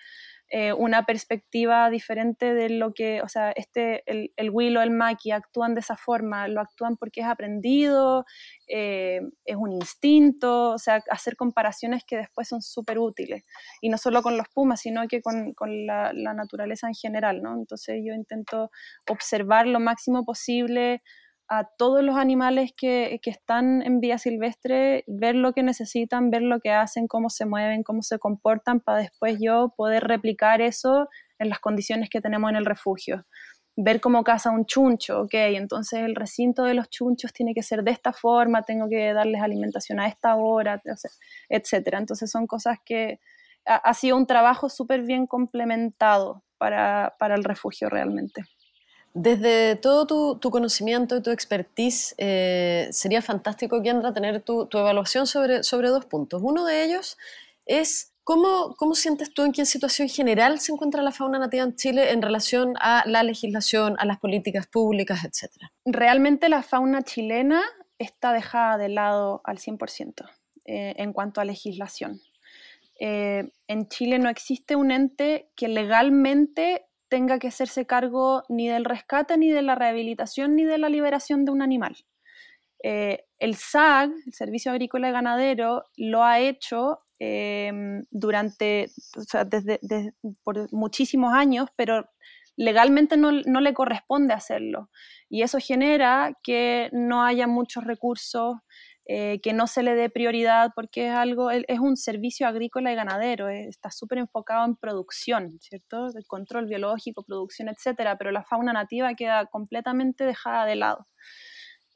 eh, 0.48 0.72
una 0.72 1.04
perspectiva 1.04 1.90
diferente 1.90 2.54
de 2.54 2.70
lo 2.70 2.94
que, 2.94 3.20
o 3.20 3.28
sea, 3.28 3.50
este, 3.50 4.02
el, 4.06 4.32
el 4.36 4.50
Will 4.50 4.76
o 4.76 4.82
el 4.82 4.92
Maki 4.92 5.32
actúan 5.32 5.74
de 5.74 5.80
esa 5.80 5.96
forma, 5.96 6.46
lo 6.46 6.60
actúan 6.60 6.96
porque 6.96 7.22
es 7.22 7.26
aprendido, 7.26 8.24
eh, 8.68 9.22
es 9.44 9.56
un 9.56 9.72
instinto, 9.72 10.70
o 10.70 10.78
sea, 10.78 11.02
hacer 11.10 11.34
comparaciones 11.34 12.04
que 12.06 12.16
después 12.16 12.46
son 12.46 12.62
súper 12.62 13.00
útiles. 13.00 13.44
Y 13.80 13.88
no 13.88 13.98
solo 13.98 14.22
con 14.22 14.36
los 14.36 14.48
pumas, 14.48 14.80
sino 14.80 15.08
que 15.08 15.20
con, 15.20 15.52
con 15.52 15.84
la, 15.84 16.12
la, 16.12 16.32
naturaleza 16.32 16.86
en 16.86 16.94
general, 16.94 17.42
¿no? 17.42 17.54
Entonces 17.54 18.00
yo 18.04 18.14
intento 18.14 18.70
observar 19.08 19.66
lo 19.66 19.80
máximo 19.80 20.24
posible 20.24 21.02
a 21.48 21.64
todos 21.64 22.02
los 22.02 22.16
animales 22.16 22.72
que, 22.76 23.20
que, 23.22 23.30
están 23.30 23.82
en 23.82 24.00
vía 24.00 24.18
silvestre, 24.18 25.04
ver 25.06 25.34
lo 25.34 25.52
que 25.52 25.62
necesitan, 25.62 26.30
ver 26.30 26.42
lo 26.42 26.60
que 26.60 26.72
hacen, 26.72 27.06
cómo 27.06 27.30
se 27.30 27.46
mueven, 27.46 27.82
cómo 27.82 28.02
se 28.02 28.18
comportan, 28.18 28.80
para 28.80 28.98
después 28.98 29.38
yo 29.40 29.72
poder 29.76 30.04
replicar 30.04 30.60
eso 30.60 31.08
en 31.38 31.48
las 31.48 31.60
condiciones 31.60 32.10
que 32.10 32.20
tenemos 32.20 32.50
en 32.50 32.56
el 32.56 32.66
refugio. 32.66 33.26
Ver 33.76 34.00
cómo 34.00 34.24
caza 34.24 34.50
un 34.50 34.64
chuncho, 34.64 35.22
ok, 35.22 35.34
entonces 35.34 36.00
el 36.00 36.16
recinto 36.16 36.64
de 36.64 36.74
los 36.74 36.88
chunchos 36.88 37.32
tiene 37.32 37.54
que 37.54 37.62
ser 37.62 37.84
de 37.84 37.90
esta 37.90 38.12
forma, 38.12 38.62
tengo 38.62 38.88
que 38.88 39.12
darles 39.12 39.42
alimentación 39.42 40.00
a 40.00 40.08
esta 40.08 40.34
hora, 40.36 40.82
etc. 41.48 41.88
Entonces 41.92 42.30
son 42.30 42.46
cosas 42.46 42.78
que 42.84 43.20
ha, 43.66 43.76
ha 43.76 43.94
sido 43.94 44.16
un 44.16 44.26
trabajo 44.26 44.68
súper 44.68 45.02
bien 45.02 45.26
complementado 45.26 46.42
para, 46.58 47.14
para 47.18 47.34
el 47.34 47.44
refugio 47.44 47.88
realmente. 47.90 48.44
Desde 49.18 49.76
todo 49.76 50.36
tu, 50.38 50.50
conocimiento 50.50 51.16
y 51.16 51.22
tu 51.22 51.30
expertise, 51.30 52.14
eh, 52.18 52.86
sería 52.90 53.22
fantástico, 53.22 53.82
Kendra, 53.82 54.12
tener 54.12 54.42
tu, 54.42 54.68
evaluación 54.70 55.26
sobre, 55.26 55.62
sobre 55.62 55.88
dos 55.88 56.04
puntos. 56.04 56.42
Uno 56.44 56.66
de 56.66 56.84
ellos 56.84 57.16
es 57.64 58.12
¿Cómo, 58.24 58.74
¿Cómo, 58.76 58.96
sientes 58.96 59.32
tú 59.32 59.44
en 59.44 59.52
qué 59.52 59.64
situación 59.64 60.08
general 60.08 60.58
se 60.58 60.72
encuentra 60.72 61.00
la 61.00 61.12
fauna 61.12 61.38
nativa 61.38 61.62
en 61.62 61.76
Chile 61.76 62.10
en 62.10 62.20
relación 62.20 62.74
a 62.80 63.04
la 63.06 63.22
legislación, 63.22 63.94
a 64.00 64.04
las 64.04 64.18
políticas 64.18 64.66
públicas, 64.66 65.24
etcétera? 65.24 65.72
Realmente 65.84 66.48
la 66.48 66.64
fauna 66.64 67.02
chilena 67.02 67.62
está 67.98 68.32
dejada 68.32 68.78
de 68.78 68.88
lado 68.88 69.42
al 69.44 69.58
100% 69.58 70.28
eh, 70.64 70.94
en 70.98 71.12
cuanto 71.12 71.40
a 71.40 71.44
legislación. 71.44 72.20
Eh, 72.98 73.52
en 73.68 73.88
Chile 73.88 74.18
no 74.18 74.28
existe 74.28 74.74
un 74.74 74.90
ente 74.90 75.48
que 75.54 75.68
legalmente 75.68 76.85
tenga 77.08 77.38
que 77.38 77.48
hacerse 77.48 77.86
cargo 77.86 78.42
ni 78.48 78.68
del 78.68 78.84
rescate, 78.84 79.36
ni 79.38 79.50
de 79.50 79.62
la 79.62 79.74
rehabilitación, 79.74 80.56
ni 80.56 80.64
de 80.64 80.78
la 80.78 80.88
liberación 80.88 81.44
de 81.44 81.52
un 81.52 81.62
animal. 81.62 81.96
Eh, 82.82 83.24
el 83.38 83.54
SAG, 83.56 84.10
el 84.26 84.32
Servicio 84.32 84.70
Agrícola 84.70 85.08
y 85.08 85.12
Ganadero, 85.12 85.84
lo 85.96 86.24
ha 86.24 86.40
hecho 86.40 87.00
em, 87.18 88.04
durante, 88.10 88.90
desde, 89.46 89.80
por 90.42 90.72
muchísimos 90.72 91.32
años, 91.32 91.68
pero 91.76 92.08
legalmente 92.56 93.16
no, 93.16 93.32
no, 93.32 93.60
le 93.60 93.74
corresponde 93.74 94.34
hacerlo. 94.34 94.90
Y 95.28 95.42
eso 95.42 95.58
genera 95.60 96.38
que 96.42 96.88
no 96.92 97.24
haya 97.24 97.46
muchos 97.46 97.84
recursos 97.84 98.56
eh, 99.08 99.40
que 99.40 99.52
no 99.52 99.68
se 99.68 99.84
le 99.84 99.94
dé 99.94 100.10
prioridad 100.10 100.72
porque 100.74 101.06
es 101.06 101.12
algo, 101.12 101.52
es 101.52 101.78
un 101.78 101.96
servicio 101.96 102.48
agrícola 102.48 102.90
y 102.92 102.96
ganadero, 102.96 103.48
eh, 103.48 103.68
está 103.68 103.92
súper 103.92 104.18
enfocado 104.18 104.64
en 104.64 104.74
producción, 104.74 105.58
¿cierto? 105.60 106.08
El 106.08 106.26
control 106.26 106.66
biológico, 106.66 107.22
producción, 107.22 107.68
etcétera, 107.68 108.18
pero 108.18 108.32
la 108.32 108.42
fauna 108.42 108.72
nativa 108.72 109.14
queda 109.14 109.46
completamente 109.46 110.24
dejada 110.24 110.66
de 110.66 110.74
lado. 110.74 111.06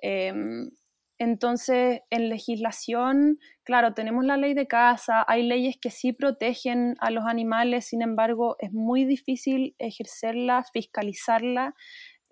Em, 0.00 0.70
entonces, 1.18 2.00
en 2.10 2.28
legislación, 2.28 3.38
claro, 3.64 3.92
tenemos 3.92 4.24
la 4.24 4.36
ley 4.36 4.54
de 4.54 4.68
caza, 4.68 5.24
hay 5.26 5.42
leyes 5.42 5.76
que 5.80 5.90
sí 5.90 6.12
protegen 6.12 6.94
a 7.00 7.10
los 7.10 7.26
animales, 7.26 7.86
sin 7.86 8.02
embargo, 8.02 8.56
es 8.60 8.72
muy 8.72 9.04
difícil 9.04 9.74
ejercerla, 9.78 10.64
fiscalizarla 10.72 11.74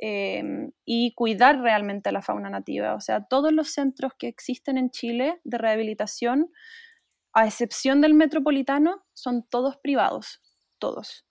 Em, 0.01 0.71
y 0.85 1.13
cuidar 1.15 1.61
realmente 1.61 2.13
la 2.13 2.23
fauna 2.23 2.49
nativa. 2.51 2.95
O 2.95 3.01
sea, 3.01 3.25
todos 3.25 3.53
los 3.53 3.71
centros 3.71 4.13
que 4.17 4.29
existen 4.29 4.79
en 4.79 4.91
Chile 4.91 5.41
de 5.43 5.59
rehabilitación, 5.59 6.53
a 7.33 7.47
excepción 7.47 8.01
del 8.01 8.15
metropolitano, 8.15 9.05
son 9.13 9.43
todos 9.49 9.77
privados, 9.79 10.41
todos. 10.79 11.27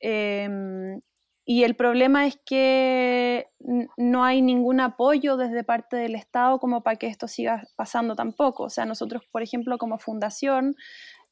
Em, 0.00 1.00
y 1.44 1.62
el 1.64 1.76
problema 1.76 2.26
es 2.26 2.38
que 2.44 3.48
no 3.96 4.24
hay 4.24 4.42
ningún 4.42 4.80
apoyo 4.80 5.36
desde 5.36 5.64
parte 5.64 5.96
del 5.96 6.16
Estado 6.16 6.58
como 6.58 6.82
para 6.82 6.96
que 6.96 7.06
esto 7.06 7.28
siga 7.28 7.62
pasando 7.76 8.16
tampoco. 8.16 8.64
O 8.64 8.70
sea, 8.70 8.84
nosotros, 8.84 9.22
por 9.30 9.42
ejemplo, 9.42 9.78
como 9.78 9.98
fundación, 9.98 10.74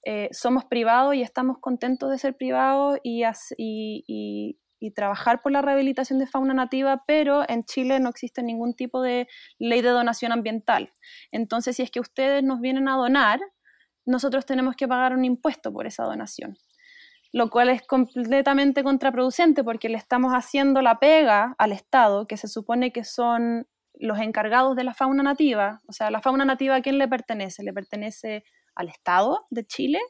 eh, 0.05 0.29
somos 0.33 0.65
privados 0.67 1.15
y 1.17 1.23
estamos 1.23 1.59
contentos 1.59 2.11
de 2.11 2.19
ser 2.19 2.37
privados 2.37 2.99
y, 3.03 3.25
y, 3.59 4.05
y 4.07 4.59
trabajar 4.95 5.43
por 5.43 5.53
la 5.53 5.61
rehabilitación 5.61 6.19
de 6.19 6.27
fauna 6.27 6.55
nativa, 6.55 7.05
pero 7.07 7.45
en 7.49 7.65
Chile 7.65 8.01
no 8.01 8.09
existe 8.09 8.43
ningún 8.43 8.75
tipo 8.75 9.03
de 9.03 9.29
ley 9.59 9.83
de 9.83 9.91
donación 9.91 10.33
ambiental. 10.33 10.93
Entonces, 11.31 11.77
si 11.77 11.83
es 11.83 11.91
que 11.91 12.01
ustedes 12.01 12.43
nos 12.43 12.61
vienen 12.61 12.89
a 12.89 12.97
donar, 12.97 13.41
nosotros 14.07 14.47
tenemos 14.47 14.77
que 14.77 14.89
pagar 14.89 15.13
un 15.13 15.25
impuesto 15.25 15.73
por 15.73 15.87
esa 15.87 16.05
donación, 16.05 16.57
lo 17.33 17.51
cual 17.51 17.69
es 17.69 17.87
completamente 17.87 18.83
contraproducente 18.83 19.63
porque 19.63 19.89
le 19.89 19.99
estamos 19.99 20.33
haciendo 20.33 20.81
la 20.83 20.99
pega 20.99 21.55
al 21.59 21.73
Estado, 21.73 22.27
que 22.27 22.37
se 22.37 22.49
supone 22.49 22.93
que 22.93 23.05
son 23.05 23.67
los 23.95 24.19
encargados 24.19 24.77
de 24.77 24.85
la 24.85 24.95
fauna 24.95 25.23
nativa. 25.23 25.81
O 25.87 25.93
sea, 25.93 26.11
la 26.11 26.21
fauna 26.21 26.45
nativa 26.45 26.77
a 26.77 26.81
quién 26.81 26.99
le 26.99 27.07
pertenece? 27.07 27.63
Le 27.63 27.73
pertenece 27.73 28.45
al 28.75 28.89
Estado 28.89 29.47
de 29.51 29.67
Chile. 29.67 30.01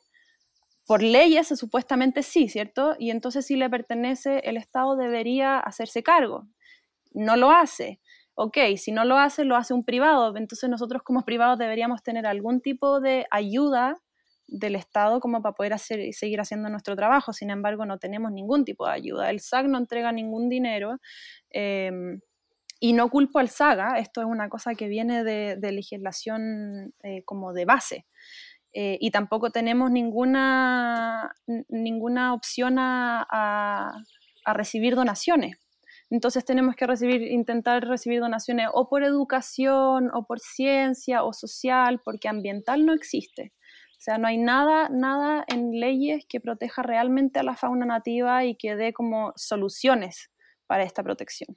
Por 0.86 1.02
leyes, 1.02 1.48
supuestamente 1.48 2.22
sí, 2.22 2.48
¿cierto? 2.48 2.96
Y 2.98 3.10
entonces 3.10 3.46
si 3.46 3.56
le 3.56 3.70
pertenece, 3.70 4.40
el 4.40 4.56
Estado 4.56 4.96
debería 4.96 5.58
hacerse 5.58 6.02
cargo. 6.02 6.48
No 7.12 7.36
lo 7.36 7.50
hace. 7.50 8.00
Ok, 8.34 8.56
si 8.76 8.92
no 8.92 9.04
lo 9.04 9.18
hace, 9.18 9.44
lo 9.44 9.56
hace 9.56 9.74
un 9.74 9.84
privado. 9.84 10.36
Entonces 10.36 10.68
nosotros 10.70 11.02
como 11.02 11.24
privados 11.24 11.58
deberíamos 11.58 12.02
tener 12.02 12.26
algún 12.26 12.60
tipo 12.60 13.00
de 13.00 13.26
ayuda 13.30 14.00
del 14.46 14.74
Estado 14.76 15.20
como 15.20 15.42
para 15.42 15.54
poder 15.54 15.72
hacer, 15.72 16.12
seguir 16.12 16.40
haciendo 16.40 16.68
nuestro 16.68 16.96
trabajo. 16.96 17.32
Sin 17.32 17.50
embargo, 17.50 17.86
no 17.86 17.98
tenemos 17.98 18.32
ningún 18.32 18.64
tipo 18.64 18.86
de 18.86 18.92
ayuda. 18.92 19.30
El 19.30 19.40
SAG 19.40 19.68
no 19.68 19.78
entrega 19.78 20.12
ningún 20.12 20.48
dinero. 20.48 20.98
Em, 21.50 22.20
y 22.80 22.94
no 22.94 23.10
culpo 23.10 23.38
al 23.38 23.50
SAGA, 23.50 23.98
esto 23.98 24.22
es 24.22 24.26
una 24.26 24.48
cosa 24.48 24.74
que 24.74 24.88
viene 24.88 25.22
de, 25.22 25.72
legislación 25.72 26.94
eh, 27.02 27.22
como 27.24 27.52
de 27.52 27.66
base. 27.66 28.06
Eh, 28.72 28.98
y 29.00 29.10
tampoco 29.10 29.50
tenemos 29.50 29.90
ninguna, 29.90 31.34
ninguna 31.68 32.34
opción 32.34 32.78
a, 32.78 33.26
a, 33.30 34.54
recibir 34.54 34.94
donaciones. 34.94 35.56
Entonces 36.08 36.44
tenemos 36.44 36.74
que 36.74 36.86
recibir, 36.86 37.22
intentar 37.22 37.86
recibir 37.86 38.20
donaciones 38.20 38.68
o 38.72 38.88
por 38.88 39.04
educación, 39.04 40.10
o 40.12 40.24
por 40.26 40.40
ciencia, 40.40 41.22
o 41.24 41.32
social, 41.32 42.00
porque 42.04 42.28
ambiental 42.28 42.84
no 42.84 42.92
existe. 42.92 43.52
O 43.92 44.02
sea, 44.02 44.18
no 44.18 44.26
hay 44.26 44.38
nada, 44.38 44.88
nada 44.88 45.44
en 45.46 45.78
leyes 45.78 46.24
que 46.28 46.40
proteja 46.40 46.82
realmente 46.82 47.38
a 47.38 47.42
la 47.42 47.54
fauna 47.54 47.86
nativa 47.86 48.44
y 48.44 48.56
que 48.56 48.74
dé 48.74 48.92
como 48.92 49.32
soluciones 49.36 50.30
para 50.66 50.84
esta 50.84 51.02
protección. 51.02 51.56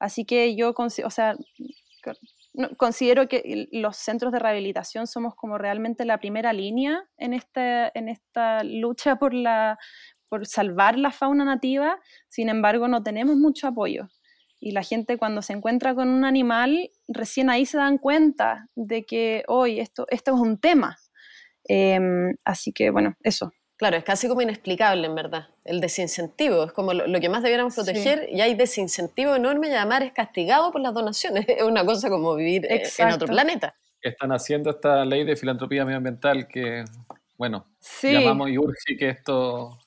Así 0.00 0.24
que 0.24 0.56
yo, 0.56 0.74
o 0.76 1.10
sea, 1.10 1.36
considero 2.76 3.28
que 3.28 3.68
los 3.72 3.96
centros 3.96 4.32
de 4.32 4.38
rehabilitación 4.38 5.06
somos 5.06 5.34
como 5.34 5.58
realmente 5.58 6.04
la 6.04 6.18
primera 6.18 6.52
línea 6.52 7.04
en 7.16 7.34
esta, 7.34 7.90
en 7.94 8.08
esta 8.08 8.62
lucha 8.64 9.16
por, 9.16 9.34
la, 9.34 9.78
por 10.28 10.46
salvar 10.46 10.98
la 10.98 11.10
fauna 11.12 11.44
nativa, 11.44 11.98
sin 12.28 12.48
embargo 12.48 12.88
no 12.88 13.02
tenemos 13.02 13.36
mucho 13.36 13.68
apoyo. 13.68 14.08
Y 14.60 14.72
la 14.72 14.82
gente 14.82 15.18
cuando 15.18 15.40
se 15.42 15.52
encuentra 15.52 15.94
con 15.94 16.08
un 16.08 16.24
animal, 16.24 16.90
recién 17.06 17.48
ahí 17.48 17.64
se 17.64 17.78
dan 17.78 17.98
cuenta 17.98 18.68
de 18.74 19.04
que 19.04 19.44
hoy 19.46 19.78
esto, 19.78 20.06
esto 20.10 20.34
es 20.34 20.40
un 20.40 20.58
tema, 20.58 20.98
Em, 21.68 22.34
así 22.44 22.72
que 22.72 22.90
bueno, 22.90 23.16
eso. 23.22 23.52
Claro, 23.78 23.96
es 23.96 24.02
casi 24.02 24.26
como 24.26 24.42
inexplicable 24.42 25.06
en 25.06 25.14
verdad, 25.14 25.46
el 25.64 25.80
desincentivo, 25.80 26.64
es 26.64 26.72
como 26.72 26.92
lo, 26.92 27.20
que 27.20 27.28
más 27.28 27.44
debiéramos 27.44 27.76
proteger 27.76 28.28
y 28.28 28.40
hay 28.40 28.54
desincentivo 28.54 29.36
enorme 29.36 29.68
y 29.68 29.70
además 29.70 30.02
es 30.02 30.12
castigado 30.12 30.72
por 30.72 30.80
las 30.80 30.92
donaciones, 30.92 31.44
es 31.48 31.62
una 31.62 31.86
cosa 31.86 32.10
como 32.10 32.34
vivir 32.34 32.66
eh, 32.66 32.82
en 32.98 33.12
otro 33.12 33.28
planeta. 33.28 33.76
Están 34.02 34.32
haciendo 34.32 34.70
esta 34.70 35.04
ley 35.04 35.24
de 35.24 35.36
filantropía 35.36 35.84
medioambiental 35.84 36.48
que, 36.48 36.84
bueno, 37.36 37.66
llamamos 38.02 38.50
y 38.50 38.58
urge 38.58 38.96
que 38.98 39.10
esto 39.10 39.78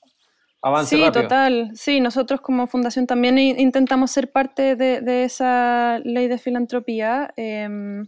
avance 0.62 0.96
sí, 0.96 1.12
total. 1.12 1.72
Sí, 1.74 2.00
nosotros 2.00 2.40
como 2.40 2.68
fundación 2.68 3.08
también 3.08 3.38
intentamos 3.38 4.12
ser 4.12 4.32
parte 4.32 4.78
de, 4.78 5.24
esa 5.26 6.00
ley 6.06 6.30
de 6.30 6.38
filantropía. 6.38 7.34
Em, 7.36 8.08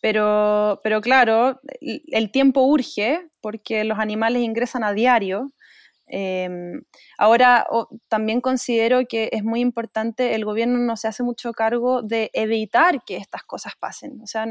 pero, 0.00 0.80
pero 0.82 1.00
claro, 1.00 1.60
el 1.80 2.30
tiempo 2.30 2.62
urge 2.62 3.28
porque 3.40 3.84
los 3.84 3.98
animales 3.98 4.42
ingresan 4.42 4.84
a 4.84 4.92
diario. 4.92 5.52
Em, 6.06 6.82
ahora, 7.18 7.66
también 8.08 8.40
considero 8.40 9.02
que 9.08 9.28
es 9.32 9.44
muy 9.44 9.60
importante, 9.60 10.34
el 10.34 10.44
gobierno 10.44 10.78
no 10.78 10.96
se 10.96 11.08
hace 11.08 11.22
mucho 11.22 11.52
cargo 11.52 12.02
de 12.02 12.30
evitar 12.34 13.04
que 13.04 13.16
estas 13.16 13.44
cosas 13.44 13.74
pasen. 13.78 14.20
O 14.22 14.26
sea, 14.26 14.46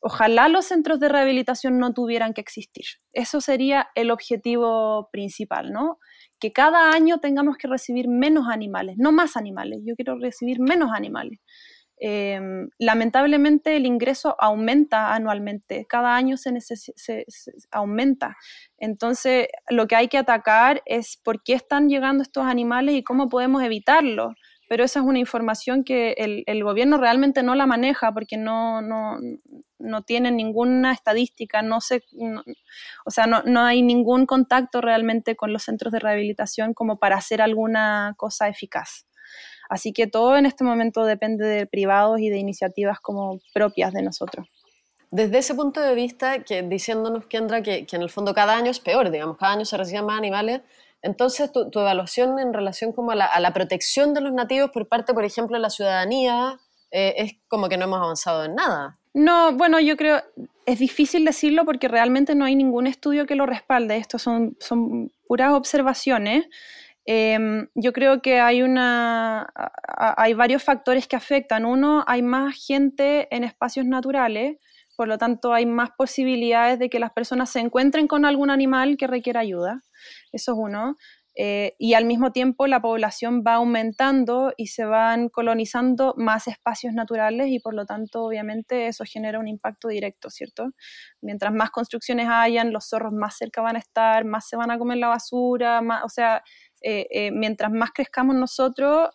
ojalá 0.00 0.48
los 0.48 0.66
centros 0.66 1.00
de 1.00 1.08
rehabilitación 1.08 1.78
no 1.78 1.94
tuvieran 1.94 2.34
que 2.34 2.42
existir. 2.42 2.84
Eso 3.12 3.40
sería 3.40 3.88
el 3.94 4.10
objetivo 4.10 5.08
principal, 5.12 5.72
¿no? 5.72 5.98
Que 6.38 6.52
cada 6.52 6.92
año 6.92 7.18
tengamos 7.20 7.56
que 7.56 7.68
recibir 7.68 8.06
menos 8.08 8.48
animales, 8.48 8.96
no 8.98 9.12
más 9.12 9.36
animales. 9.36 9.80
Yo 9.84 9.96
quiero 9.96 10.18
recibir 10.18 10.60
menos 10.60 10.90
animales. 10.94 11.40
Em, 12.06 12.68
lamentablemente 12.78 13.76
el 13.76 13.86
ingreso 13.86 14.36
aumenta 14.38 15.14
anualmente, 15.14 15.86
cada 15.88 16.14
año 16.14 16.36
se, 16.36 16.52
aumenta. 17.70 18.36
Entonces, 18.76 19.48
lo 19.70 19.86
que 19.86 19.96
hay 19.96 20.08
que 20.08 20.18
atacar 20.18 20.82
es 20.84 21.16
por 21.16 21.42
qué 21.42 21.54
están 21.54 21.88
llegando 21.88 22.22
estos 22.22 22.44
animales 22.44 22.94
y 22.94 23.02
cómo 23.02 23.30
podemos 23.30 23.62
evitarlo. 23.62 24.34
Pero 24.68 24.84
esa 24.84 25.00
es 25.00 25.06
una 25.06 25.18
información 25.18 25.82
que 25.82 26.12
el, 26.46 26.62
gobierno 26.62 26.98
realmente 26.98 27.42
no 27.42 27.54
la 27.54 27.64
maneja 27.64 28.12
porque 28.12 28.36
no, 28.36 28.82
no, 28.82 29.18
no 29.78 30.02
tiene 30.02 30.30
ninguna 30.30 30.92
estadística, 30.92 31.62
no 31.62 31.80
se, 31.80 32.02
o 33.06 33.10
sea, 33.10 33.26
no, 33.26 33.42
no 33.44 33.62
hay 33.62 33.80
ningún 33.80 34.26
contacto 34.26 34.82
realmente 34.82 35.36
con 35.36 35.54
los 35.54 35.62
centros 35.62 35.90
de 35.90 36.00
rehabilitación 36.00 36.74
como 36.74 36.98
para 36.98 37.16
hacer 37.16 37.40
alguna 37.40 38.12
cosa 38.18 38.48
eficaz. 38.48 39.06
Así 39.68 39.92
que 39.92 40.06
todo 40.06 40.36
en 40.36 40.46
este 40.46 40.64
momento 40.64 41.04
depende 41.04 41.46
de 41.46 41.66
privados 41.66 42.20
y 42.20 42.28
de 42.28 42.38
iniciativas 42.38 43.00
como 43.00 43.40
propias 43.52 43.92
de 43.92 44.02
nosotros. 44.02 44.48
Desde 45.10 45.38
ese 45.38 45.54
punto 45.54 45.80
de 45.80 45.94
vista, 45.94 46.42
que 46.42 46.62
diciéndonos, 46.62 47.26
Kendra, 47.26 47.62
que, 47.62 47.86
que 47.86 47.96
en 47.96 48.02
el 48.02 48.10
fondo 48.10 48.34
cada 48.34 48.56
año 48.56 48.70
es 48.70 48.80
peor, 48.80 49.10
digamos, 49.10 49.36
cada 49.36 49.52
año 49.52 49.64
se 49.64 49.76
reciben 49.76 50.06
más 50.06 50.18
animales, 50.18 50.62
entonces 51.04 51.52
tu, 51.52 51.68
evaluación 51.78 52.38
en 52.38 52.54
relación 52.54 52.92
como 52.92 53.10
a 53.10 53.14
la, 53.14 53.52
protección 53.52 54.14
de 54.14 54.22
los 54.22 54.32
nativos 54.32 54.70
por 54.70 54.88
parte, 54.88 55.12
por 55.12 55.24
ejemplo, 55.24 55.56
de 55.56 55.60
la 55.60 55.68
ciudadanía, 55.68 56.58
eh, 56.90 57.14
es 57.18 57.34
como 57.46 57.68
que 57.68 57.76
no 57.76 57.84
hemos 57.84 58.00
avanzado 58.00 58.44
en 58.44 58.54
nada. 58.54 58.98
No, 59.12 59.52
bueno, 59.52 59.78
yo 59.80 59.98
creo, 59.98 60.22
es 60.64 60.78
difícil 60.78 61.26
decirlo 61.26 61.66
porque 61.66 61.88
realmente 61.88 62.34
no 62.34 62.46
hay 62.46 62.56
ningún 62.56 62.86
estudio 62.86 63.26
que 63.26 63.34
lo 63.34 63.44
respalde, 63.44 63.98
esto 63.98 64.18
son, 64.18 64.56
son 64.60 65.12
puras 65.28 65.52
observaciones. 65.52 66.46
Em, 67.06 67.68
yo 67.74 67.92
creo 67.92 68.22
que 68.22 68.40
hay, 68.40 68.62
una, 68.62 69.46
hay 69.96 70.34
varios 70.34 70.62
factores 70.62 71.06
que 71.06 71.16
afectan. 71.16 71.64
Uno, 71.64 72.04
hay 72.06 72.22
más 72.22 72.54
gente 72.66 73.28
en 73.34 73.44
espacios 73.44 73.86
naturales, 73.86 74.58
por 74.96 75.08
lo 75.08 75.18
tanto 75.18 75.52
hay 75.52 75.66
más 75.66 75.90
posibilidades 75.96 76.78
de 76.78 76.88
que 76.88 77.00
las 77.00 77.12
personas 77.12 77.50
se 77.50 77.60
encuentren 77.60 78.06
con 78.06 78.24
algún 78.24 78.50
animal 78.50 78.96
que 78.96 79.06
requiera 79.06 79.40
ayuda. 79.40 79.82
Eso 80.32 80.52
es 80.52 80.58
uno. 80.58 80.96
Eh, 81.36 81.74
y 81.78 81.94
al 81.94 82.04
mismo 82.04 82.30
tiempo 82.30 82.68
la 82.68 82.80
población 82.80 83.42
va 83.44 83.54
aumentando 83.54 84.52
y 84.56 84.68
se 84.68 84.84
van 84.84 85.28
colonizando 85.28 86.14
más 86.16 86.46
espacios 86.46 86.94
naturales 86.94 87.48
y 87.48 87.58
por 87.58 87.74
lo 87.74 87.86
tanto 87.86 88.22
obviamente 88.22 88.86
eso 88.86 89.02
genera 89.04 89.40
un 89.40 89.48
impacto 89.48 89.88
directo, 89.88 90.30
¿cierto? 90.30 90.70
Mientras 91.20 91.52
más 91.52 91.72
construcciones 91.72 92.28
hayan, 92.30 92.72
los 92.72 92.88
zorros 92.88 93.12
más 93.12 93.36
cerca 93.36 93.62
van 93.62 93.74
a 93.74 93.80
estar, 93.80 94.24
más 94.24 94.48
se 94.48 94.56
van 94.56 94.70
a 94.70 94.78
comer 94.78 94.98
la 94.98 95.08
basura, 95.08 95.80
más, 95.82 96.04
o 96.04 96.08
sea, 96.08 96.44
eh, 96.86 97.06
eh, 97.10 97.30
mientras 97.30 97.72
más 97.72 97.92
crezcamos 97.92 98.36
nosotros, 98.36 99.08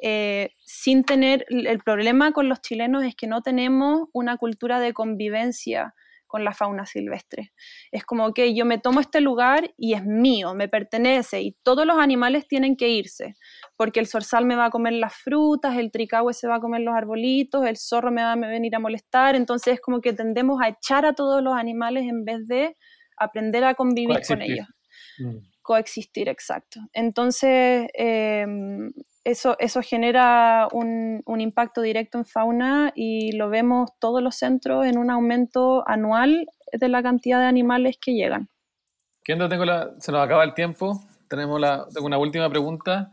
eh, 0.00 0.50
sin 0.64 1.02
tener, 1.02 1.44
el 1.48 1.80
problema 1.80 2.30
con 2.30 2.48
los 2.48 2.60
chilenos 2.62 3.02
es 3.02 3.16
que 3.16 3.26
no 3.26 3.42
tenemos 3.42 4.08
una 4.12 4.36
cultura 4.36 4.78
de 4.78 4.92
convivencia 4.92 5.96
con 6.28 6.44
la 6.44 6.52
fauna 6.52 6.86
silvestre. 6.86 7.52
Es 7.90 8.04
como 8.04 8.32
que 8.32 8.54
yo 8.54 8.64
me 8.64 8.78
tomo 8.78 9.00
este 9.00 9.20
lugar 9.20 9.74
y 9.76 9.94
es 9.94 10.04
mío, 10.04 10.54
me 10.54 10.68
pertenece 10.68 11.40
y 11.40 11.56
todos 11.64 11.84
los 11.86 11.98
animales 11.98 12.46
tienen 12.46 12.76
que 12.76 12.88
irse, 12.90 13.34
porque 13.76 13.98
el 13.98 14.06
zorzal 14.06 14.44
me 14.44 14.54
va 14.54 14.66
a 14.66 14.70
comer 14.70 14.92
las 14.92 15.14
frutas, 15.16 15.76
el 15.76 15.90
tricahue 15.90 16.34
se 16.34 16.46
va 16.46 16.56
a 16.56 16.60
comer 16.60 16.82
los 16.82 16.94
arbolitos, 16.94 17.66
el 17.66 17.78
zorro 17.78 18.12
me 18.12 18.22
va 18.22 18.34
a 18.34 18.36
venir 18.36 18.76
a 18.76 18.78
molestar, 18.78 19.34
entonces 19.34 19.74
es 19.74 19.80
como 19.80 20.00
que 20.00 20.12
tendemos 20.12 20.60
a 20.62 20.68
echar 20.68 21.04
a 21.04 21.14
todos 21.14 21.42
los 21.42 21.54
animales 21.54 22.04
en 22.04 22.24
vez 22.24 22.46
de 22.46 22.76
aprender 23.16 23.64
a 23.64 23.74
convivir 23.74 24.20
con 24.24 24.40
ellos. 24.40 24.68
Mm 25.18 25.57
coexistir, 25.68 26.30
exacto. 26.30 26.80
Entonces, 26.94 27.90
em, 27.92 28.90
eso, 29.22 29.54
eso 29.58 29.82
genera 29.82 30.66
un, 30.72 31.22
impacto 31.26 31.82
directo 31.82 32.16
en 32.16 32.24
fauna 32.24 32.90
y 32.94 33.32
lo 33.32 33.50
vemos 33.50 33.90
todos 34.00 34.22
los 34.22 34.36
centros 34.36 34.86
en 34.86 34.96
un 34.96 35.10
aumento 35.10 35.86
anual 35.86 36.46
de 36.72 36.88
la 36.88 37.02
cantidad 37.02 37.38
de 37.38 37.44
animales 37.44 37.98
que 38.00 38.14
llegan. 38.14 38.48
Kendra, 39.22 39.50
tengo 39.50 39.66
la, 39.66 39.90
se 39.98 40.10
nos 40.10 40.24
acaba 40.24 40.42
el 40.42 40.54
tiempo. 40.54 41.02
Tenemos 41.28 41.60
la, 41.60 41.86
tengo 41.92 42.06
una 42.06 42.16
última 42.16 42.48
pregunta. 42.48 43.10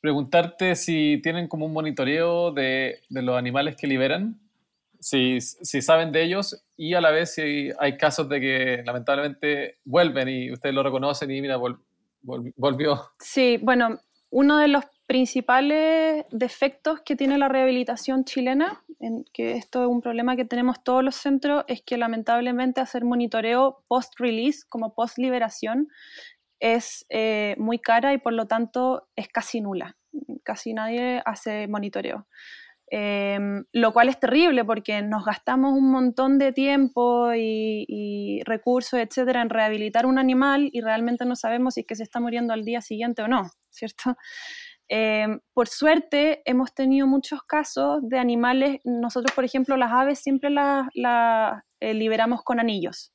Preguntarte 0.00 0.74
si 0.74 1.20
tienen 1.22 1.46
como 1.46 1.66
un 1.66 1.72
monitoreo 1.72 2.50
de, 2.50 2.98
de 3.08 3.22
los 3.22 3.38
animales 3.38 3.76
que 3.76 3.86
liberan 3.86 4.40
si, 5.06 5.40
si, 5.40 5.82
saben 5.82 6.10
de 6.10 6.24
ellos 6.24 6.64
y 6.76 6.94
a 6.94 7.00
la 7.00 7.12
vez 7.12 7.34
si 7.34 7.70
hay 7.78 7.96
casos 7.96 8.28
de 8.28 8.40
que 8.40 8.82
lamentablemente 8.84 9.78
vuelven 9.84 10.28
y 10.28 10.50
ustedes 10.50 10.74
lo 10.74 10.82
reconocen 10.82 11.30
y 11.30 11.40
mira, 11.40 11.60
volvió. 12.22 13.02
Sí, 13.20 13.56
bueno, 13.62 14.00
uno 14.30 14.58
de 14.58 14.66
los 14.66 14.84
principales 15.06 16.24
defectos 16.32 17.02
que 17.02 17.14
tiene 17.14 17.38
la 17.38 17.48
rehabilitación 17.48 18.24
chilena, 18.24 18.82
en 18.98 19.24
que 19.32 19.52
esto 19.52 19.82
es 19.82 19.88
un 19.88 20.00
problema 20.00 20.34
que 20.34 20.44
tenemos 20.44 20.82
todos 20.82 21.04
los 21.04 21.14
centros, 21.14 21.62
es 21.68 21.82
que 21.82 21.98
lamentablemente 21.98 22.80
hacer 22.80 23.04
monitoreo 23.04 23.84
post-release, 23.86 24.64
como 24.68 24.92
post-liberación, 24.92 25.86
es 26.58 27.06
eh, 27.10 27.54
muy 27.58 27.78
cara 27.78 28.12
y 28.12 28.18
por 28.18 28.32
lo 28.32 28.46
tanto 28.48 29.06
es 29.14 29.28
casi 29.28 29.60
nula. 29.60 29.96
Casi 30.42 30.74
nadie 30.74 31.22
hace 31.24 31.68
monitoreo. 31.68 32.26
Em, 32.88 33.64
lo 33.72 33.92
cual 33.92 34.08
es 34.08 34.20
terrible 34.20 34.64
porque 34.64 35.02
nos 35.02 35.24
gastamos 35.24 35.72
un 35.72 35.90
montón 35.90 36.38
de 36.38 36.52
tiempo 36.52 37.32
y, 37.34 38.42
recursos, 38.44 39.00
etcétera, 39.00 39.42
en 39.42 39.50
rehabilitar 39.50 40.06
un 40.06 40.18
animal 40.18 40.70
y 40.72 40.80
realmente 40.82 41.24
no 41.24 41.34
sabemos 41.34 41.74
si 41.74 41.80
es 41.80 41.86
que 41.86 41.96
se 41.96 42.04
está 42.04 42.20
muriendo 42.20 42.52
al 42.52 42.64
día 42.64 42.80
siguiente 42.80 43.22
o 43.22 43.28
no, 43.28 43.50
¿cierto? 43.70 44.04
Em, 44.88 45.40
por 45.52 45.66
suerte, 45.66 46.42
hemos 46.44 46.72
tenido 46.72 47.08
muchos 47.08 47.42
casos 47.42 48.08
de 48.08 48.20
animales. 48.20 48.78
Nosotros, 48.84 49.34
por 49.34 49.44
ejemplo, 49.44 49.76
las 49.76 49.90
aves 49.90 50.20
siempre 50.20 50.48
las 50.48 50.86
eh, 51.80 51.92
liberamos 51.92 52.44
con 52.44 52.60
anillos. 52.60 53.12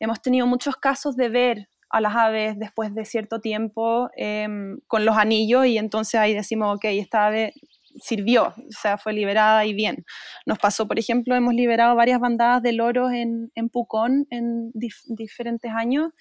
Hemos 0.00 0.20
tenido 0.20 0.48
muchos 0.48 0.74
casos 0.76 1.16
de 1.16 1.28
ver 1.28 1.68
a 1.90 2.00
las 2.00 2.16
aves 2.16 2.58
después 2.58 2.92
de 2.92 3.04
cierto 3.04 3.40
tiempo 3.40 4.10
em, 4.16 4.80
con 4.88 5.04
los 5.04 5.16
anillos 5.16 5.66
y 5.66 5.78
entonces 5.78 6.18
ahí 6.18 6.34
decimos, 6.34 6.74
ok, 6.76 6.86
esta 6.86 7.26
ave 7.26 7.54
sirvió, 7.98 8.48
o 8.48 8.72
sea, 8.80 8.98
fue 8.98 9.12
liberada 9.12 9.64
y 9.64 9.74
bien. 9.74 10.04
Nos 10.46 10.58
pasó, 10.58 10.86
por 10.86 10.98
ejemplo, 10.98 11.34
hemos 11.34 11.54
liberado 11.54 11.94
varias 11.96 12.20
bandadas 12.20 12.62
de 12.62 12.72
loros 12.72 13.12
en, 13.12 13.50
en 13.54 13.68
Pucón 13.68 14.26
en 14.30 14.70
diferentes 14.72 15.72
años 15.72 16.12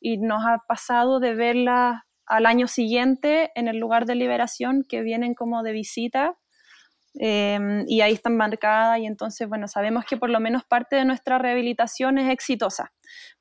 y 0.00 0.18
nos 0.18 0.44
ha 0.44 0.62
pasado 0.66 1.20
de 1.20 1.34
verlas 1.34 2.02
al 2.26 2.46
año 2.46 2.68
siguiente 2.68 3.50
en 3.54 3.68
el 3.68 3.78
lugar 3.78 4.06
de 4.06 4.14
liberación 4.14 4.84
que 4.88 5.02
vienen 5.02 5.34
como 5.34 5.62
de 5.62 5.72
visita 5.72 6.36
em, 7.14 7.84
y 7.88 8.00
ahí 8.00 8.12
están 8.12 8.36
marcadas 8.36 8.98
y 8.98 9.06
entonces, 9.06 9.48
bueno, 9.48 9.68
sabemos 9.68 10.04
que 10.04 10.16
por 10.16 10.30
lo 10.30 10.40
menos 10.40 10.64
parte 10.64 10.96
de 10.96 11.04
nuestra 11.04 11.38
rehabilitación 11.38 12.18
es 12.18 12.30
exitosa, 12.30 12.92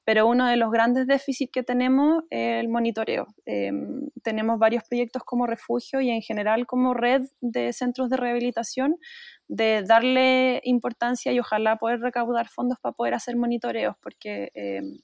pero 0.04 0.28
uno 0.28 0.48
de 0.48 0.58
los 0.58 0.72
grandes 0.72 1.08
déficits 1.08 1.52
que 1.52 1.64
tenemos 1.64 2.24
es 2.30 2.62
el 2.62 2.70
monitoreo. 2.70 3.28
Em, 3.46 4.10
tenemos 4.24 4.60
varios 4.60 4.84
proyectos 4.84 5.24
como 5.24 5.48
refugio 5.48 6.02
y 6.02 6.10
en 6.10 6.22
general 6.22 6.66
como 6.68 6.94
red 6.94 7.24
de 7.42 7.74
centros 7.74 8.10
de 8.10 8.18
rehabilitación 8.18 8.98
de 9.48 9.84
darle 9.84 10.62
importancia 10.64 11.32
y 11.32 11.40
ojalá 11.40 11.78
poder 11.78 12.00
recaudar 12.00 12.48
fondos 12.50 12.80
para 12.80 12.94
poder 12.94 13.14
hacer 13.16 13.36
monitoreos 13.36 13.96
porque 14.02 14.52
em, 14.54 14.98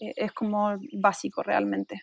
e-, 0.00 0.14
es 0.16 0.32
como 0.32 0.78
básico 0.92 1.42
realmente. 1.42 2.02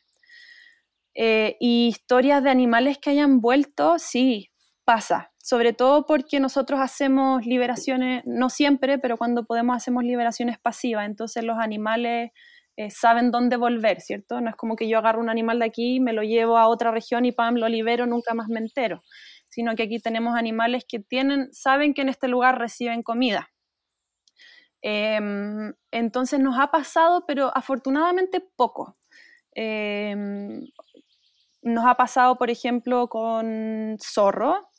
Eh, 1.15 1.57
y 1.59 1.87
historias 1.87 2.43
de 2.43 2.49
animales 2.49 2.97
que 2.97 3.09
hayan 3.09 3.41
vuelto, 3.41 3.99
sí, 3.99 4.48
pasa. 4.89 5.31
Sobre 5.37 5.71
todo 5.71 6.07
porque 6.07 6.39
nosotros 6.39 6.79
hacemos 6.79 7.45
liberaciones, 7.45 8.23
no 8.25 8.49
siempre, 8.49 8.97
pero 8.97 9.17
cuando 9.17 9.45
podemos 9.45 9.77
hacemos 9.77 10.03
liberaciones 10.03 10.57
pasivas. 10.57 11.05
Entonces 11.05 11.43
los 11.43 11.59
animales 11.59 12.31
eh, 12.75 12.89
saben 12.89 13.29
dónde 13.29 13.55
volver, 13.55 14.01
¿cierto? 14.01 14.41
No 14.41 14.49
es 14.49 14.55
como 14.55 14.75
que 14.75 14.89
yo 14.89 14.97
agarro 14.97 15.21
un 15.21 15.29
animal 15.29 15.59
de 15.59 15.65
aquí, 15.65 15.99
me 15.99 16.11
lo 16.11 16.23
llevo 16.23 16.57
a 16.57 16.67
otra 16.67 16.89
región 16.89 17.23
y 17.25 17.31
pam, 17.31 17.53
lo 17.57 17.69
libero, 17.69 18.07
nunca 18.07 18.33
más 18.33 18.47
me 18.47 18.59
entero. 18.59 19.03
Sino 19.47 19.75
que 19.75 19.83
aquí 19.83 19.99
tenemos 19.99 20.35
animales 20.35 20.85
que 20.89 20.99
tienen, 20.99 21.53
saben 21.53 21.93
que 21.93 22.01
en 22.01 22.09
este 22.09 22.27
lugar 22.27 22.57
reciben 22.57 23.03
comida. 23.03 23.51
Em, 24.81 25.71
entonces 25.91 26.39
nos 26.39 26.57
ha 26.57 26.71
pasado, 26.71 27.25
pero 27.27 27.55
afortunadamente 27.55 28.41
poco. 28.55 28.97
Em, 29.53 30.63
nos 31.61 31.85
ha 31.85 31.93
pasado, 31.93 32.37
por 32.37 32.49
ejemplo, 32.49 33.07
con 33.07 33.97
zorro. 34.01 34.69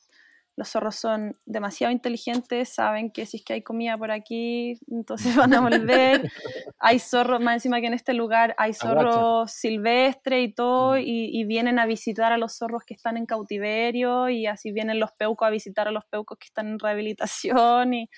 Los 0.60 0.68
zorros 0.68 0.96
son 0.96 1.38
demasiado 1.46 1.90
inteligentes, 1.90 2.68
saben 2.68 3.10
que 3.10 3.24
si 3.24 3.38
es 3.38 3.44
que 3.46 3.54
hay 3.54 3.62
comida 3.62 3.96
por 3.96 4.10
aquí, 4.10 4.78
entonces 4.90 5.34
van 5.50 5.54
a 5.54 5.62
volver. 5.62 6.30
hay 6.78 6.98
zorros, 6.98 7.40
más 7.40 7.54
encima 7.54 7.80
que 7.80 7.86
en 7.86 7.94
este 7.94 8.12
lugar 8.12 8.54
hay 8.58 8.74
zorros 8.74 9.52
silvestres 9.52 10.50
y 10.50 10.52
todo, 10.52 10.96
mm. 10.96 11.02
y, 11.02 11.44
vienen 11.44 11.78
a 11.78 11.86
visitar 11.86 12.30
a 12.30 12.36
los 12.36 12.58
zorros 12.58 12.82
que 12.84 12.92
están 12.92 13.16
en 13.16 13.24
cautiverio, 13.24 14.28
y 14.28 14.44
así 14.44 14.70
vienen 14.70 15.00
los 15.00 15.12
peucos 15.12 15.48
a 15.48 15.50
visitar 15.50 15.88
a 15.88 15.92
los 15.92 16.04
peucos 16.04 16.36
que 16.36 16.48
están 16.48 16.68
en 16.68 16.78
rehabilitación. 16.78 17.94
Y, 17.94 18.10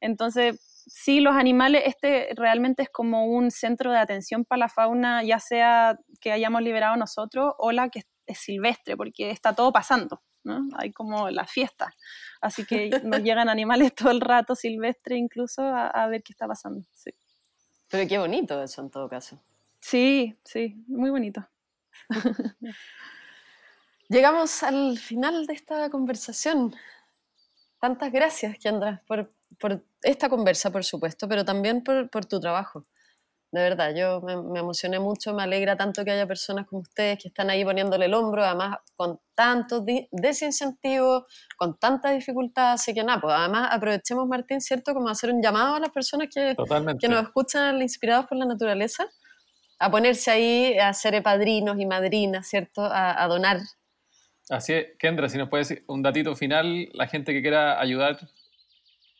entonces, 0.00 0.58
sí, 0.86 1.20
los 1.20 1.36
animales, 1.36 1.82
este 1.84 2.30
realmente 2.34 2.84
es 2.84 2.88
como 2.88 3.26
un 3.26 3.50
centro 3.50 3.92
de 3.92 3.98
atención 3.98 4.46
para 4.46 4.60
la 4.60 4.68
fauna, 4.70 5.22
ya 5.22 5.38
sea 5.38 5.98
que 6.18 6.32
hayamos 6.32 6.62
liberado 6.62 6.96
nosotros 6.96 7.52
o 7.58 7.72
la 7.72 7.90
que 7.90 8.04
es 8.24 8.38
silvestre, 8.38 8.96
porque 8.96 9.30
está 9.30 9.54
todo 9.54 9.70
pasando, 9.70 10.22
¿no? 10.44 10.68
Hay 10.76 10.92
como 10.92 11.30
la 11.30 11.46
fiesta. 11.46 11.94
Así 12.40 12.64
que 12.64 12.90
nos 13.04 13.22
llegan 13.22 13.48
animales 13.48 13.94
todo 13.94 14.10
el 14.10 14.20
rato 14.20 14.54
silvestre 14.54 15.16
incluso 15.16 15.62
a, 15.62 16.06
ver 16.06 16.22
qué 16.22 16.32
está 16.32 16.46
pasando. 16.46 16.86
Sí. 16.92 17.10
Pero 17.88 18.08
qué 18.08 18.18
bonito 18.18 18.62
eso 18.62 18.80
en 18.80 18.90
todo 18.90 19.08
caso. 19.08 19.40
Sí, 19.80 20.36
sí, 20.44 20.82
muy 20.86 21.10
bonito. 21.10 21.46
Llegamos 24.08 24.62
al 24.62 24.98
final 24.98 25.46
de 25.46 25.54
esta 25.54 25.88
conversación. 25.90 26.74
Tantas 27.78 28.12
gracias, 28.12 28.58
Kendra, 28.58 29.02
por, 29.06 29.32
por 29.58 29.84
esta 30.02 30.28
conversa, 30.28 30.70
por 30.70 30.84
supuesto, 30.84 31.28
pero 31.28 31.44
también 31.44 31.82
por, 31.82 32.10
por 32.10 32.24
tu 32.26 32.40
trabajo 32.40 32.86
de 33.52 33.62
verdad, 33.62 33.92
yo 33.94 34.20
me, 34.20 34.60
emocioné 34.60 35.00
mucho, 35.00 35.34
me 35.34 35.42
alegra 35.42 35.76
tanto 35.76 36.04
que 36.04 36.12
haya 36.12 36.26
personas 36.26 36.66
como 36.66 36.82
ustedes 36.82 37.18
que 37.20 37.28
están 37.28 37.50
ahí 37.50 37.64
poniéndole 37.64 38.06
el 38.06 38.14
hombro, 38.14 38.44
además 38.44 38.78
con 38.94 39.18
tantos 39.34 39.82
desincentivos, 40.12 41.24
con 41.56 41.76
tanta 41.76 42.12
dificultad, 42.12 42.72
así 42.72 42.94
que 42.94 43.02
nada, 43.02 43.20
pues 43.20 43.34
además 43.36 43.70
aprovechemos, 43.72 44.28
Martín, 44.28 44.60
¿cierto? 44.60 44.94
Como 44.94 45.08
hacer 45.08 45.32
un 45.32 45.42
llamado 45.42 45.74
a 45.74 45.80
las 45.80 45.90
personas 45.90 46.28
que, 46.32 46.54
que 47.00 47.08
nos 47.08 47.22
escuchan 47.24 47.82
inspirados 47.82 48.26
por 48.26 48.38
la 48.38 48.46
naturaleza, 48.46 49.08
a 49.80 49.90
ponerse 49.90 50.30
ahí, 50.30 50.78
a 50.78 50.92
ser 50.92 51.20
padrinos 51.22 51.80
y 51.80 51.86
madrinas, 51.86 52.48
¿cierto? 52.48 52.82
A, 52.84 53.26
donar. 53.26 53.58
Así 54.48 54.74
es, 54.74 54.86
Kendra, 54.98 55.28
si 55.28 55.38
nos 55.38 55.48
puedes 55.48 55.68
decir 55.68 55.84
un 55.88 56.02
datito 56.02 56.36
final, 56.36 56.88
la 56.92 57.08
gente 57.08 57.32
que 57.32 57.40
quiera 57.40 57.80
ayudar, 57.80 58.18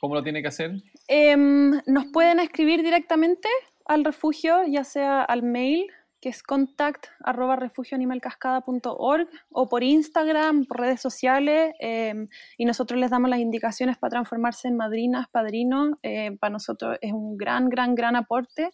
¿cómo 0.01 0.15
lo 0.15 0.23
tiene 0.23 0.43
que 0.43 0.49
hacer? 0.49 0.73
Em, 1.09 1.81
nos 1.87 2.07
pueden 2.13 2.41
escribir 2.41 2.83
directamente 2.83 3.49
al 3.91 4.05
refugio, 4.05 4.63
ya 4.69 4.85
sea 4.85 5.23
al 5.23 5.43
mail, 5.43 5.89
que 6.21 6.29
es 6.29 6.45
contact 6.45 7.07
arroba 7.25 7.57
refugioanimalcascada.org 7.57 9.29
o 9.51 9.69
por 9.69 9.83
Instagram, 9.83 10.67
por 10.67 10.79
redes 10.79 11.01
sociales, 11.01 11.75
em, 11.81 12.29
y 12.57 12.67
nosotros 12.67 13.01
les 13.01 13.11
damos 13.11 13.31
las 13.31 13.41
indicaciones 13.41 13.99
para 13.99 14.11
transformarse 14.11 14.69
en 14.69 14.77
madrinas, 14.77 15.27
padrinos. 15.33 15.97
Eh, 16.05 16.37
para 16.39 16.53
nosotros 16.53 16.99
es 17.01 17.13
un 17.13 17.37
gran, 17.37 17.69
gran, 17.69 17.97
gran 17.97 18.15
aporte. 18.15 18.71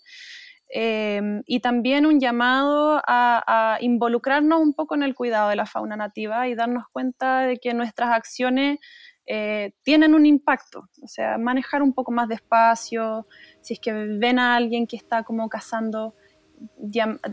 Em, 0.68 1.42
y 1.46 1.60
también 1.60 2.04
un 2.04 2.20
llamado 2.20 3.00
a, 3.06 3.78
involucrarnos 3.80 4.60
un 4.60 4.74
poco 4.74 4.96
en 4.96 5.02
el 5.02 5.14
cuidado 5.14 5.48
de 5.48 5.56
la 5.56 5.64
fauna 5.64 5.96
nativa 5.96 6.48
y 6.48 6.54
darnos 6.54 6.84
cuenta 6.92 7.40
de 7.42 7.56
que 7.56 7.72
nuestras 7.72 8.10
acciones 8.10 8.80
eh, 9.26 9.72
tienen 9.82 10.14
un 10.14 10.24
impacto. 10.24 10.88
O 11.02 11.08
sea, 11.08 11.36
manejar 11.38 11.82
un 11.82 11.92
poco 11.92 12.12
más 12.12 12.28
despacio, 12.28 13.26
si 13.60 13.74
es 13.74 13.80
que 13.80 13.92
ven 13.92 14.38
a 14.38 14.56
alguien 14.56 14.86
que 14.86 14.96
está 14.96 15.24
como 15.24 15.48
cazando, 15.48 16.14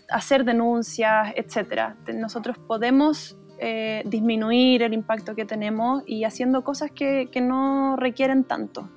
hacer 0.10 0.44
denuncias, 0.44 1.34
etc. 1.36 1.96
Nosotros 2.14 2.58
podemos 2.58 3.38
eh, 3.60 4.02
disminuir 4.06 4.84
el 4.84 4.94
impacto 4.94 5.36
que 5.36 5.46
tenemos 5.46 6.04
y 6.06 6.24
haciendo 6.24 6.64
cosas 6.64 6.92
que, 6.92 7.30
que 7.32 7.42
no 7.42 7.96
requieren 7.96 8.44
tanto. 8.44 8.90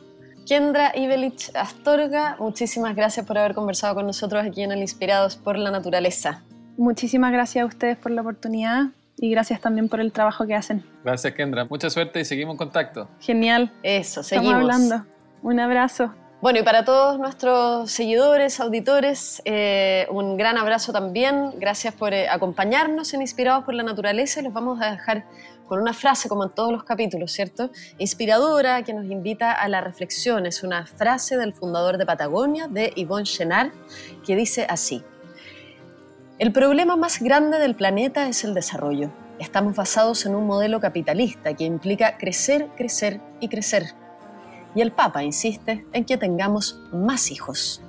Kendra 0.46 0.92
Ibelich 0.96 1.50
Astorga, 1.54 2.36
muchísimas 2.38 2.94
gracias 2.94 3.26
por 3.26 3.36
haber 3.36 3.54
conversado 3.54 3.96
con 3.96 4.06
nosotros 4.06 4.44
aquí 4.44 4.62
en 4.62 4.72
el 4.72 4.78
Inspirados 4.78 5.36
por 5.36 5.58
la 5.58 5.70
Naturaleza. 5.70 6.44
Muchísimas 6.76 7.32
gracias 7.32 7.64
a 7.64 7.66
ustedes 7.66 7.96
por 7.96 8.12
la 8.12 8.20
oportunidad 8.20 8.86
y 9.18 9.30
gracias 9.30 9.60
también 9.60 9.88
por 9.88 10.00
el 10.00 10.12
trabajo 10.12 10.46
que 10.46 10.54
hacen. 10.54 10.84
Gracias, 11.04 11.32
Kendra. 11.34 11.64
Mucha 11.64 11.90
suerte 11.90 12.20
y 12.20 12.24
seguimos 12.24 12.54
en 12.54 12.58
contacto. 12.58 13.08
Genial. 13.20 13.72
Eso, 13.82 14.22
seguimos. 14.22 14.60
Estamos 14.60 14.74
hablando. 14.74 15.06
Un 15.42 15.60
abrazo. 15.60 16.14
Bueno, 16.42 16.58
y 16.58 16.62
para 16.62 16.84
todos 16.84 17.18
nuestros 17.18 17.90
seguidores, 17.90 18.60
auditores, 18.60 19.40
eh, 19.46 20.06
un 20.10 20.36
gran 20.36 20.58
abrazo 20.58 20.92
también. 20.92 21.58
Gracias 21.58 21.94
por 21.94 22.12
eh, 22.12 22.28
acompañarnos 22.28 23.14
en 23.14 23.22
Inspirados 23.22 23.64
por 23.64 23.74
la 23.74 23.82
Naturaleza. 23.82 24.42
Los 24.42 24.52
vamos 24.52 24.80
a 24.82 24.90
dejar 24.90 25.24
con 25.66 25.80
una 25.80 25.94
frase, 25.94 26.28
como 26.28 26.44
en 26.44 26.50
todos 26.50 26.70
los 26.72 26.84
capítulos, 26.84 27.32
¿cierto? 27.32 27.70
Inspiradora, 27.98 28.82
que 28.82 28.92
nos 28.92 29.06
invita 29.06 29.50
a 29.50 29.66
la 29.68 29.80
reflexión. 29.80 30.46
Es 30.46 30.62
una 30.62 30.86
frase 30.86 31.36
del 31.38 31.54
fundador 31.54 31.96
de 31.96 32.06
Patagonia, 32.06 32.68
de 32.68 32.92
Yvonne 32.94 33.24
Chenard, 33.24 33.72
que 34.24 34.36
dice 34.36 34.66
así. 34.68 35.02
El 36.38 36.52
problema 36.52 36.96
más 36.96 37.22
grande 37.22 37.58
del 37.58 37.74
planeta 37.74 38.28
es 38.28 38.44
el 38.44 38.52
desarrollo. 38.52 39.10
Estamos 39.38 39.74
basados 39.74 40.26
en 40.26 40.34
un 40.34 40.46
modelo 40.46 40.80
capitalista 40.80 41.54
que 41.54 41.64
implica 41.64 42.18
crecer, 42.18 42.68
crecer 42.76 43.22
y 43.40 43.48
crecer. 43.48 43.94
Y 44.74 44.82
el 44.82 44.92
Papa 44.92 45.24
insiste 45.24 45.86
en 45.94 46.04
que 46.04 46.18
tengamos 46.18 46.78
más 46.92 47.30
hijos. 47.30 47.80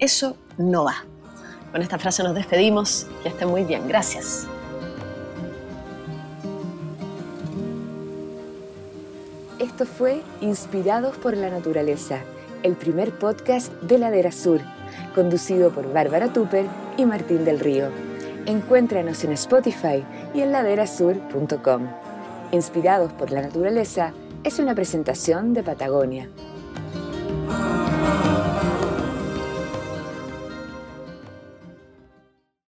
Eso 0.00 0.36
no 0.58 0.82
va. 0.82 1.04
Con 1.70 1.82
esta 1.82 1.96
frase 2.00 2.24
nos 2.24 2.34
despedimos. 2.34 3.06
Que 3.22 3.28
estén 3.28 3.46
muy 3.46 3.62
bien. 3.62 3.86
Gracias. 3.86 4.48
Esto 9.60 9.86
fue 9.86 10.20
Inspirados 10.40 11.16
por 11.16 11.36
la 11.36 11.48
Naturaleza, 11.48 12.18
el 12.64 12.74
primer 12.74 13.16
podcast 13.16 13.72
de 13.82 13.98
Ladera 13.98 14.32
Sur 14.32 14.62
conducido 15.14 15.70
por 15.70 15.92
Bárbara 15.92 16.32
Tupper 16.32 16.66
y 16.96 17.04
Martín 17.06 17.44
del 17.44 17.60
Río. 17.60 17.88
Encuéntranos 18.46 19.24
en 19.24 19.32
Spotify 19.32 20.04
y 20.34 20.42
en 20.42 20.52
laderasur.com. 20.52 21.88
Inspirados 22.52 23.12
por 23.14 23.30
la 23.30 23.42
naturaleza, 23.42 24.12
es 24.44 24.58
una 24.58 24.74
presentación 24.74 25.54
de 25.54 25.62
Patagonia, 25.62 26.28